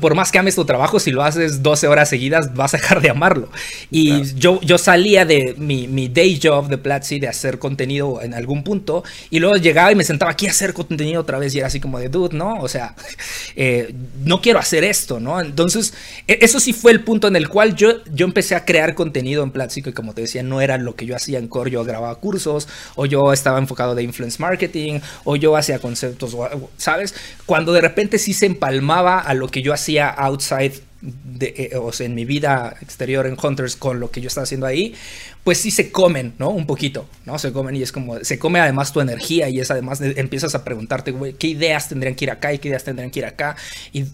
por 0.00 0.14
más 0.14 0.32
que 0.32 0.38
ames 0.38 0.54
tu 0.54 0.64
trabajo, 0.64 0.98
si 0.98 1.10
lo 1.10 1.22
haces 1.22 1.62
12 1.62 1.88
horas 1.88 2.08
seguidas, 2.08 2.54
vas 2.54 2.74
a 2.74 2.78
dejar 2.78 3.02
de 3.02 3.10
amarlo. 3.10 3.50
Y 3.90 4.24
yo, 4.34 4.60
yo 4.62 4.78
salía 4.78 5.24
de 5.24 5.54
mi, 5.58 5.86
mi, 5.86 6.08
day 6.08 6.40
job 6.42 6.68
de 6.68 6.78
Platzi 6.78 7.20
de 7.20 7.28
hacer 7.28 7.58
contenido 7.58 8.22
en 8.22 8.34
algún 8.34 8.64
punto 8.64 9.04
y 9.30 9.38
luego 9.38 9.56
llegaba 9.56 9.92
y 9.92 9.94
me 9.94 10.04
sentaba 10.04 10.32
aquí 10.32 10.46
a 10.46 10.50
hacer 10.50 10.72
contenido 10.72 11.20
otra 11.20 11.38
vez 11.38 11.54
y 11.54 11.58
era 11.58 11.66
así 11.66 11.80
como 11.80 11.98
de 11.98 12.08
dude, 12.08 12.36
¿no? 12.36 12.58
O 12.60 12.68
sea, 12.68 12.94
eh, 13.56 13.94
no 14.24 14.40
quiero 14.40 14.58
hacer 14.58 14.84
esto, 14.84 15.20
¿no? 15.20 15.40
Entonces, 15.40 15.92
e, 16.26 16.38
eso 16.40 16.60
sí 16.60 16.72
fue 16.72 16.92
el 16.92 17.04
punto 17.04 17.28
en 17.28 17.36
el 17.36 17.48
cual 17.48 17.76
yo, 17.76 18.04
yo 18.12 18.26
empecé 18.26 18.54
a 18.54 18.64
crear 18.64 18.94
contenido 18.94 19.42
en 19.42 19.50
Platzi 19.50 19.82
que 19.82 19.92
como 19.92 20.14
te 20.14 20.22
decía, 20.22 20.42
no 20.42 20.60
era 20.60 20.78
lo 20.78 20.96
que 20.96 21.06
yo 21.06 21.14
hacía 21.14 21.38
en 21.38 21.48
Core, 21.48 21.70
yo 21.70 21.84
grababa 21.84 22.14
cursos 22.16 22.68
o 22.96 23.06
yo 23.06 23.32
estaba 23.32 23.58
enfocado 23.58 23.94
de 23.94 24.02
influence 24.02 24.40
marketing 24.40 25.00
o 25.24 25.36
yo 25.36 25.56
hacía 25.56 25.78
conceptos, 25.78 26.36
¿sabes? 26.76 27.14
Cuando 27.50 27.72
de 27.72 27.80
repente 27.80 28.20
sí 28.20 28.32
se 28.32 28.46
empalmaba 28.46 29.18
a 29.18 29.34
lo 29.34 29.48
que 29.48 29.60
yo 29.60 29.72
hacía 29.72 30.08
outside, 30.08 30.72
de, 31.00 31.70
eh, 31.72 31.76
o 31.76 31.90
sea, 31.90 32.06
en 32.06 32.14
mi 32.14 32.24
vida 32.24 32.76
exterior 32.80 33.26
en 33.26 33.36
Hunters 33.42 33.74
con 33.74 33.98
lo 33.98 34.12
que 34.12 34.20
yo 34.20 34.28
estaba 34.28 34.44
haciendo 34.44 34.66
ahí, 34.66 34.94
pues 35.42 35.58
sí 35.58 35.72
se 35.72 35.90
comen, 35.90 36.34
¿no? 36.38 36.50
Un 36.50 36.64
poquito, 36.64 37.08
¿no? 37.26 37.40
Se 37.40 37.52
comen 37.52 37.74
y 37.74 37.82
es 37.82 37.90
como, 37.90 38.22
se 38.22 38.38
come 38.38 38.60
además 38.60 38.92
tu 38.92 39.00
energía 39.00 39.48
y 39.48 39.58
es 39.58 39.68
además, 39.72 40.00
empiezas 40.00 40.54
a 40.54 40.62
preguntarte, 40.62 41.10
güey, 41.10 41.32
¿qué 41.32 41.48
ideas 41.48 41.88
tendrían 41.88 42.14
que 42.14 42.26
ir 42.26 42.30
acá 42.30 42.52
y 42.52 42.60
qué 42.60 42.68
ideas 42.68 42.84
tendrían 42.84 43.10
que 43.10 43.18
ir 43.18 43.26
acá? 43.26 43.56
Y, 43.92 44.04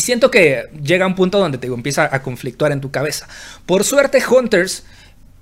siento 0.00 0.28
que 0.32 0.64
llega 0.82 1.06
un 1.06 1.14
punto 1.14 1.38
donde 1.38 1.58
te 1.58 1.68
empieza 1.68 2.12
a 2.12 2.20
conflictuar 2.20 2.72
en 2.72 2.80
tu 2.80 2.90
cabeza. 2.90 3.28
Por 3.64 3.84
suerte, 3.84 4.20
Hunters 4.28 4.82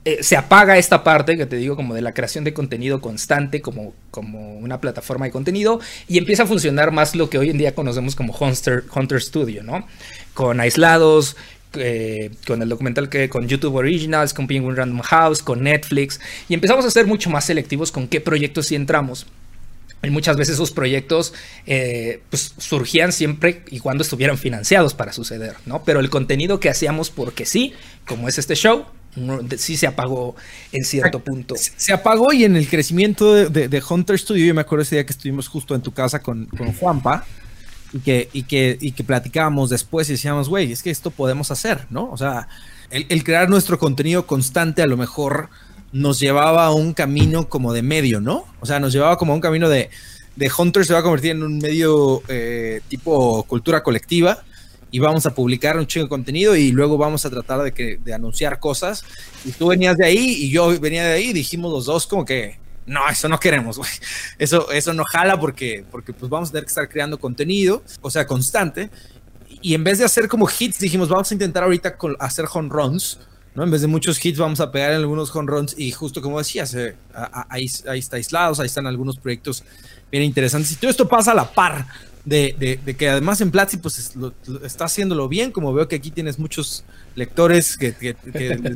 eh, 0.06 0.22
se 0.22 0.34
apaga 0.36 0.78
esta 0.78 1.04
parte 1.04 1.36
que 1.36 1.44
te 1.44 1.56
digo 1.56 1.76
como 1.76 1.94
de 1.94 2.00
la 2.00 2.14
creación 2.14 2.42
de 2.42 2.54
contenido 2.54 3.02
constante 3.02 3.60
como, 3.60 3.92
como 4.10 4.56
una 4.56 4.80
plataforma 4.80 5.26
de 5.26 5.30
contenido 5.30 5.78
y 6.08 6.16
empieza 6.16 6.44
a 6.44 6.46
funcionar 6.46 6.90
más 6.90 7.14
lo 7.14 7.28
que 7.28 7.36
hoy 7.36 7.50
en 7.50 7.58
día 7.58 7.74
conocemos 7.74 8.16
como 8.16 8.34
Hunter, 8.34 8.84
Hunter 8.94 9.20
Studio, 9.20 9.62
¿no? 9.62 9.86
Con 10.32 10.58
aislados, 10.58 11.36
eh, 11.74 12.30
con 12.46 12.62
el 12.62 12.70
documental 12.70 13.10
que 13.10 13.28
con 13.28 13.46
YouTube 13.46 13.74
Originals, 13.74 14.32
con 14.32 14.46
Penguin 14.46 14.74
Random 14.74 15.00
House, 15.02 15.42
con 15.42 15.62
Netflix 15.62 16.18
y 16.48 16.54
empezamos 16.54 16.86
a 16.86 16.90
ser 16.90 17.06
mucho 17.06 17.28
más 17.28 17.44
selectivos 17.44 17.92
con 17.92 18.08
qué 18.08 18.22
proyectos 18.22 18.68
sí 18.68 18.76
entramos. 18.76 19.26
Y 20.02 20.08
muchas 20.08 20.38
veces 20.38 20.54
esos 20.54 20.70
proyectos 20.70 21.34
eh, 21.66 22.22
pues, 22.30 22.54
surgían 22.56 23.12
siempre 23.12 23.64
y 23.70 23.80
cuando 23.80 24.02
estuvieran 24.02 24.38
financiados 24.38 24.94
para 24.94 25.12
suceder, 25.12 25.56
¿no? 25.66 25.84
Pero 25.84 26.00
el 26.00 26.08
contenido 26.08 26.58
que 26.58 26.70
hacíamos 26.70 27.10
porque 27.10 27.44
sí, 27.44 27.74
como 28.06 28.26
es 28.26 28.38
este 28.38 28.54
show, 28.54 28.86
sí 29.56 29.76
se 29.76 29.86
apagó 29.86 30.36
en 30.72 30.84
cierto 30.84 31.20
punto. 31.20 31.54
Se, 31.56 31.92
apagó 31.92 32.32
y 32.32 32.44
en 32.44 32.56
el 32.56 32.68
crecimiento 32.68 33.34
de, 33.34 33.82
Hunter 33.88 34.18
Studio, 34.18 34.46
yo 34.46 34.54
me 34.54 34.60
acuerdo 34.60 34.82
ese 34.82 34.96
día 34.96 35.06
que 35.06 35.12
estuvimos 35.12 35.48
justo 35.48 35.74
en 35.74 35.82
tu 35.82 35.92
casa 35.92 36.20
con, 36.20 36.48
Juanpa 36.78 37.24
y 37.92 37.98
que, 37.98 38.28
y, 38.32 38.44
que, 38.44 38.78
y 38.80 38.92
que 38.92 39.02
platicábamos 39.02 39.70
después 39.70 40.08
y 40.08 40.12
decíamos, 40.12 40.48
güey, 40.48 40.72
es 40.72 40.82
que 40.82 40.90
esto 40.90 41.10
podemos 41.10 41.50
hacer, 41.50 41.86
¿no? 41.90 42.08
O 42.10 42.16
sea, 42.16 42.48
el, 42.90 43.24
crear 43.24 43.48
nuestro 43.48 43.78
contenido 43.78 44.26
constante 44.26 44.82
a 44.82 44.86
lo 44.86 44.96
mejor 44.96 45.48
nos 45.92 46.20
llevaba 46.20 46.66
a 46.66 46.72
un 46.72 46.92
camino 46.92 47.48
como 47.48 47.72
de 47.72 47.82
medio, 47.82 48.20
¿no? 48.20 48.44
O 48.60 48.66
sea, 48.66 48.78
nos 48.78 48.92
llevaba 48.92 49.16
como 49.16 49.32
a 49.32 49.34
un 49.34 49.40
camino 49.40 49.68
de, 49.68 49.90
de 50.36 50.50
Hunter 50.56 50.84
se 50.84 50.92
va 50.92 51.00
a 51.00 51.02
convertir 51.02 51.32
en 51.32 51.42
un 51.42 51.58
medio 51.58 52.22
eh, 52.28 52.80
tipo 52.88 53.42
cultura 53.44 53.82
colectiva 53.82 54.44
y 54.90 54.98
vamos 54.98 55.26
a 55.26 55.34
publicar 55.34 55.78
un 55.78 55.86
chingo 55.86 56.06
de 56.06 56.08
contenido 56.08 56.56
y 56.56 56.72
luego 56.72 56.98
vamos 56.98 57.24
a 57.24 57.30
tratar 57.30 57.62
de, 57.62 57.72
que, 57.72 57.98
de 57.98 58.12
anunciar 58.12 58.58
cosas. 58.58 59.04
Y 59.44 59.52
tú 59.52 59.68
venías 59.68 59.96
de 59.96 60.06
ahí 60.06 60.18
y 60.18 60.50
yo 60.50 60.78
venía 60.80 61.04
de 61.04 61.12
ahí 61.12 61.32
dijimos 61.32 61.72
los 61.72 61.86
dos 61.86 62.06
como 62.06 62.24
que, 62.24 62.58
no, 62.86 63.08
eso 63.08 63.28
no 63.28 63.38
queremos, 63.38 63.78
güey. 63.78 63.90
Eso, 64.38 64.70
eso 64.72 64.92
no 64.92 65.04
jala 65.04 65.38
porque, 65.38 65.84
porque 65.90 66.12
pues 66.12 66.28
vamos 66.28 66.48
a 66.48 66.52
tener 66.52 66.64
que 66.64 66.70
estar 66.70 66.88
creando 66.88 67.18
contenido, 67.18 67.84
o 68.00 68.10
sea, 68.10 68.26
constante. 68.26 68.90
Y 69.62 69.74
en 69.74 69.84
vez 69.84 69.98
de 69.98 70.04
hacer 70.04 70.26
como 70.28 70.48
hits, 70.48 70.78
dijimos, 70.78 71.08
vamos 71.08 71.30
a 71.30 71.34
intentar 71.34 71.62
ahorita 71.62 71.96
hacer 72.18 72.46
home 72.52 72.68
runs. 72.70 73.20
¿no? 73.54 73.64
En 73.64 73.70
vez 73.70 73.82
de 73.82 73.86
muchos 73.86 74.24
hits, 74.24 74.38
vamos 74.38 74.60
a 74.60 74.72
pegar 74.72 74.92
en 74.92 74.98
algunos 74.98 75.34
home 75.34 75.50
runs. 75.50 75.74
Y 75.78 75.92
justo 75.92 76.20
como 76.20 76.38
decías, 76.38 76.74
eh, 76.74 76.96
ahí, 77.48 77.70
ahí 77.88 77.98
está 77.98 78.16
aislados, 78.16 78.58
ahí 78.58 78.66
están 78.66 78.86
algunos 78.86 79.18
proyectos 79.18 79.62
bien 80.10 80.24
interesantes. 80.24 80.72
Y 80.72 80.76
todo 80.76 80.90
esto 80.90 81.06
pasa 81.06 81.32
a 81.32 81.34
la 81.34 81.52
par 81.52 81.86
de, 82.24 82.96
que 82.98 83.08
además 83.08 83.40
en 83.40 83.50
Platzi 83.50 83.78
pues 83.78 84.14
está 84.62 84.84
haciéndolo 84.84 85.28
bien, 85.28 85.52
como 85.52 85.72
veo 85.72 85.88
que 85.88 85.96
aquí 85.96 86.10
tienes 86.10 86.38
muchos 86.38 86.84
lectores 87.14 87.76
que, 87.76 87.94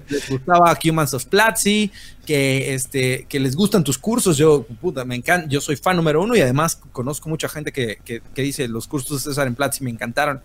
les 0.08 0.28
gustaba 0.28 0.76
Humans 0.82 1.14
of 1.14 1.26
Platzi, 1.26 1.90
que, 2.26 2.74
este, 2.74 3.26
que 3.28 3.40
les 3.40 3.54
gustan 3.54 3.84
tus 3.84 3.98
cursos, 3.98 4.36
yo, 4.36 4.66
puta, 4.80 5.04
me 5.04 5.14
encanta, 5.14 5.48
yo 5.48 5.60
soy 5.60 5.76
fan 5.76 5.96
número 5.96 6.22
uno 6.22 6.34
y 6.34 6.40
además 6.40 6.80
conozco 6.92 7.28
mucha 7.28 7.48
gente 7.48 7.72
que, 7.72 8.22
dice 8.34 8.66
los 8.68 8.86
cursos 8.86 9.24
de 9.24 9.30
César 9.30 9.46
en 9.46 9.54
Platzi 9.54 9.84
me 9.84 9.90
encantaron 9.90 10.40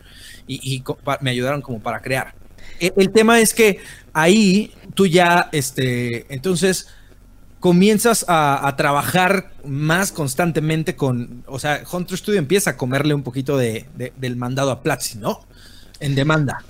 y, 0.47 0.83
me 1.21 1.31
ayudaron 1.31 1.61
como 1.61 1.79
para 1.79 2.01
crear. 2.01 2.33
E, 2.79 2.91
el, 2.95 3.11
tema 3.11 3.39
es 3.39 3.53
que 3.53 3.79
ahí 4.13 4.73
tú 4.93 5.07
ya, 5.07 5.49
este, 5.51 6.33
entonces 6.33 6.87
comienzas 7.59 8.25
a, 8.27 8.73
trabajar 8.77 9.51
más 9.65 10.11
constantemente 10.11 10.95
con, 10.95 11.43
o 11.45 11.59
sea, 11.59 11.83
Hunter 11.91 12.17
Studio 12.17 12.39
empieza 12.39 12.71
a 12.71 12.77
comerle 12.77 13.13
un 13.13 13.23
poquito 13.23 13.57
de, 13.57 13.85
del 14.17 14.35
mandado 14.35 14.71
a 14.71 14.81
Platzi, 14.81 15.17
¿no? 15.17 15.45
En 15.99 16.15
demanda. 16.15 16.63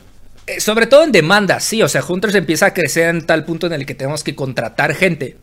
Eh, 0.48 0.60
sobre 0.60 0.88
todo 0.88 1.04
en 1.04 1.12
demanda, 1.12 1.60
sí, 1.60 1.84
o 1.84 1.88
sea, 1.88 2.04
Hunters 2.04 2.34
empieza 2.34 2.68
a 2.68 2.74
crecer 2.74 3.14
en 3.14 3.26
tal 3.26 3.46
punto 3.46 3.68
en 3.68 3.74
el 3.74 3.86
que 3.86 3.94
tenemos 3.94 4.24
que 4.24 4.34
contratar 4.34 4.96
gente 4.96 5.38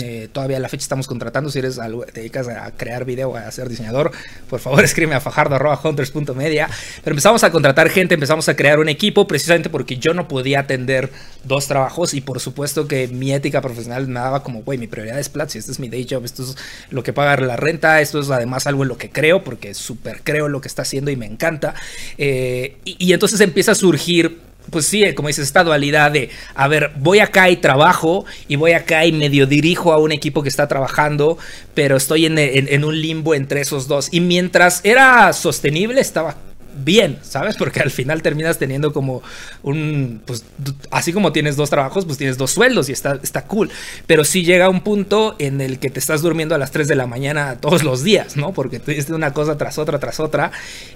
eh, 0.00 0.28
todavía 0.32 0.56
a 0.56 0.60
la 0.60 0.68
fecha 0.68 0.82
estamos 0.82 1.06
contratando. 1.06 1.50
Si 1.50 1.58
eres 1.58 1.78
algo, 1.78 2.04
te 2.04 2.20
dedicas 2.20 2.48
a 2.48 2.70
crear 2.72 3.04
video, 3.04 3.36
a 3.36 3.50
ser 3.50 3.68
diseñador, 3.68 4.12
por 4.48 4.60
favor 4.60 4.84
escríbeme 4.84 5.14
a 5.16 5.20
fajardo.hunters.media. 5.20 6.68
Pero 7.02 7.14
empezamos 7.14 7.44
a 7.44 7.50
contratar 7.50 7.88
gente, 7.90 8.14
empezamos 8.14 8.48
a 8.48 8.56
crear 8.56 8.78
un 8.78 8.88
equipo 8.88 9.26
precisamente 9.26 9.70
porque 9.70 9.96
yo 9.96 10.14
no 10.14 10.28
podía 10.28 10.60
atender 10.60 11.10
dos 11.44 11.66
trabajos 11.66 12.14
y 12.14 12.20
por 12.20 12.40
supuesto 12.40 12.88
que 12.88 13.08
mi 13.08 13.32
ética 13.32 13.60
profesional 13.60 14.06
me 14.08 14.20
daba 14.20 14.42
como, 14.42 14.62
güey, 14.62 14.78
mi 14.78 14.86
prioridad 14.86 15.18
es 15.18 15.28
Platzi, 15.28 15.58
este 15.58 15.72
es 15.72 15.78
mi 15.78 15.88
day 15.88 16.06
job, 16.08 16.24
esto 16.24 16.42
es 16.42 16.56
lo 16.90 17.02
que 17.02 17.12
paga 17.12 17.36
la 17.36 17.56
renta, 17.56 18.00
esto 18.00 18.20
es 18.20 18.30
además 18.30 18.66
algo 18.66 18.82
en 18.82 18.88
lo 18.88 18.98
que 18.98 19.10
creo 19.10 19.44
porque 19.44 19.74
súper 19.74 20.22
creo 20.22 20.48
lo 20.48 20.60
que 20.60 20.68
está 20.68 20.82
haciendo 20.82 21.10
y 21.10 21.16
me 21.16 21.26
encanta. 21.26 21.74
Eh, 22.18 22.78
y 22.84 23.12
entonces 23.12 23.40
empieza 23.40 23.72
a 23.72 23.74
surgir 23.74 24.46
pues 24.70 24.86
sí, 24.86 25.14
como 25.14 25.28
dices, 25.28 25.46
esta 25.46 25.64
dualidad 25.64 26.10
de, 26.10 26.30
a 26.54 26.68
ver, 26.68 26.92
voy 26.96 27.20
acá 27.20 27.50
y 27.50 27.56
trabajo, 27.56 28.24
y 28.48 28.56
voy 28.56 28.72
acá 28.72 29.04
y 29.06 29.12
medio 29.12 29.46
dirijo 29.46 29.92
a 29.92 29.98
un 29.98 30.12
equipo 30.12 30.42
que 30.42 30.48
está 30.48 30.68
trabajando, 30.68 31.38
pero 31.74 31.96
estoy 31.96 32.26
en, 32.26 32.38
en 32.38 32.84
un 32.84 33.00
limbo 33.00 33.34
entre 33.34 33.60
esos 33.60 33.88
dos. 33.88 34.08
Y 34.12 34.20
mientras 34.20 34.80
era 34.84 35.32
sostenible, 35.32 36.00
estaba 36.00 36.36
bien, 36.76 37.18
¿sabes? 37.22 37.56
Porque 37.56 37.80
al 37.80 37.90
final 37.90 38.22
terminas 38.22 38.58
teniendo 38.58 38.92
como 38.92 39.22
un, 39.62 40.20
pues 40.24 40.44
así 40.90 41.12
como 41.12 41.32
tienes 41.32 41.56
dos 41.56 41.70
trabajos, 41.70 42.04
pues 42.04 42.18
tienes 42.18 42.38
dos 42.38 42.50
sueldos 42.50 42.88
y 42.88 42.92
está, 42.92 43.18
está 43.22 43.42
cool. 43.46 43.70
Pero 44.06 44.24
sí 44.24 44.44
llega 44.44 44.68
un 44.68 44.80
punto 44.80 45.36
en 45.38 45.60
el 45.60 45.78
que 45.78 45.90
te 45.90 45.98
estás 45.98 46.22
durmiendo 46.22 46.54
a 46.54 46.58
las 46.58 46.70
3 46.70 46.88
de 46.88 46.94
la 46.94 47.06
mañana 47.06 47.56
todos 47.60 47.84
los 47.84 48.02
días, 48.02 48.36
¿no? 48.36 48.52
Porque 48.52 48.78
tienes 48.78 49.08
una 49.10 49.32
cosa 49.32 49.56
tras 49.56 49.78
otra, 49.78 49.98
tras 49.98 50.20
otra. 50.20 50.52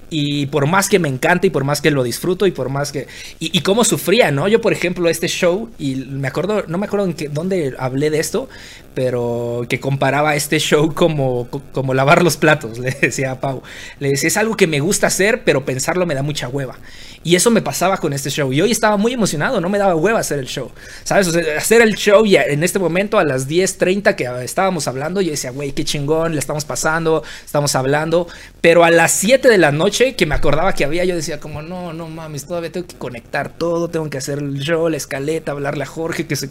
Y 0.09 0.47
por 0.47 0.67
más 0.67 0.89
que 0.89 0.99
me 0.99 1.07
encanta 1.07 1.47
y 1.47 1.49
por 1.49 1.63
más 1.63 1.81
que 1.81 1.91
lo 1.91 2.03
disfruto 2.03 2.45
y 2.45 2.51
por 2.51 2.69
más 2.69 2.91
que... 2.91 3.07
Y, 3.39 3.57
y 3.57 3.61
cómo 3.61 3.83
sufría, 3.83 4.31
¿no? 4.31 4.47
Yo, 4.47 4.61
por 4.61 4.73
ejemplo, 4.73 5.09
este 5.09 5.27
show, 5.27 5.69
y 5.79 5.95
me 5.95 6.27
acuerdo, 6.27 6.65
no 6.67 6.77
me 6.77 6.85
acuerdo 6.85 7.05
en 7.05 7.13
qué, 7.13 7.29
dónde 7.29 7.73
hablé 7.77 8.09
de 8.09 8.19
esto, 8.19 8.49
pero 8.93 9.65
que 9.69 9.79
comparaba 9.79 10.35
este 10.35 10.59
show 10.59 10.93
como, 10.93 11.47
como 11.71 11.93
lavar 11.93 12.23
los 12.23 12.37
platos, 12.37 12.77
le 12.79 12.91
decía 12.91 13.31
a 13.31 13.39
Pau. 13.39 13.61
Le 13.99 14.09
decía, 14.09 14.27
es 14.27 14.37
algo 14.37 14.55
que 14.57 14.67
me 14.67 14.79
gusta 14.79 15.07
hacer, 15.07 15.43
pero 15.43 15.65
pensarlo 15.71 16.05
me 16.05 16.15
da 16.15 16.21
mucha 16.21 16.49
hueva. 16.49 16.77
Y 17.23 17.35
eso 17.35 17.49
me 17.49 17.61
pasaba 17.61 17.97
con 17.97 18.11
este 18.11 18.29
show. 18.29 18.51
Y 18.51 18.61
hoy 18.61 18.71
estaba 18.71 18.97
muy 18.97 19.13
emocionado, 19.13 19.61
no 19.61 19.69
me 19.69 19.77
daba 19.77 19.95
hueva 19.95 20.19
hacer 20.19 20.39
el 20.39 20.47
show. 20.47 20.69
¿Sabes? 21.05 21.29
hacer 21.57 21.81
el 21.81 21.95
show 21.95 22.25
y 22.25 22.35
en 22.35 22.63
este 22.63 22.77
momento 22.77 23.19
a 23.19 23.23
las 23.23 23.47
10.30 23.47 24.15
que 24.15 24.43
estábamos 24.43 24.87
hablando, 24.89 25.21
yo 25.21 25.31
decía, 25.31 25.51
güey, 25.51 25.71
qué 25.71 25.85
chingón, 25.85 26.33
le 26.33 26.39
estamos 26.39 26.65
pasando, 26.65 27.23
estamos 27.45 27.73
hablando. 27.75 28.27
Pero 28.59 28.83
a 28.83 28.91
las 28.91 29.13
7 29.13 29.47
de 29.47 29.57
la 29.57 29.71
noche 29.71 30.15
que 30.15 30.25
me 30.25 30.35
acordaba 30.35 30.73
que 30.73 30.83
había, 30.83 31.05
yo 31.05 31.15
decía 31.15 31.39
como, 31.39 31.61
no, 31.61 31.93
no 31.93 32.09
mames, 32.09 32.45
todavía 32.45 32.71
tengo 32.71 32.87
que 32.87 32.97
conectar 32.97 33.55
todo, 33.57 33.87
tengo 33.89 34.09
que 34.09 34.17
hacer 34.17 34.39
el 34.39 34.59
show, 34.59 34.89
la 34.89 34.97
escaleta, 34.97 35.53
hablarle 35.53 35.83
a 35.83 35.87
Jorge, 35.87 36.27
que 36.27 36.35
se... 36.35 36.49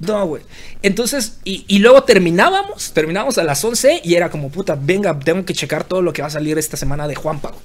No, 0.00 0.26
güey. 0.26 0.42
Entonces, 0.82 1.38
y, 1.44 1.64
y 1.68 1.78
luego 1.78 2.02
terminábamos, 2.02 2.90
terminábamos 2.92 3.38
a 3.38 3.44
las 3.44 3.64
11 3.64 4.00
y 4.02 4.14
era 4.14 4.28
como, 4.28 4.50
puta, 4.50 4.76
venga, 4.80 5.16
tengo 5.18 5.44
que 5.44 5.54
checar 5.54 5.84
todo 5.84 6.02
lo 6.02 6.12
que 6.12 6.22
va 6.22 6.28
a 6.28 6.32
salir 6.32 6.58
esta 6.58 6.76
semana 6.76 7.06
de 7.06 7.14
Juan 7.14 7.38
Pablo. 7.38 7.60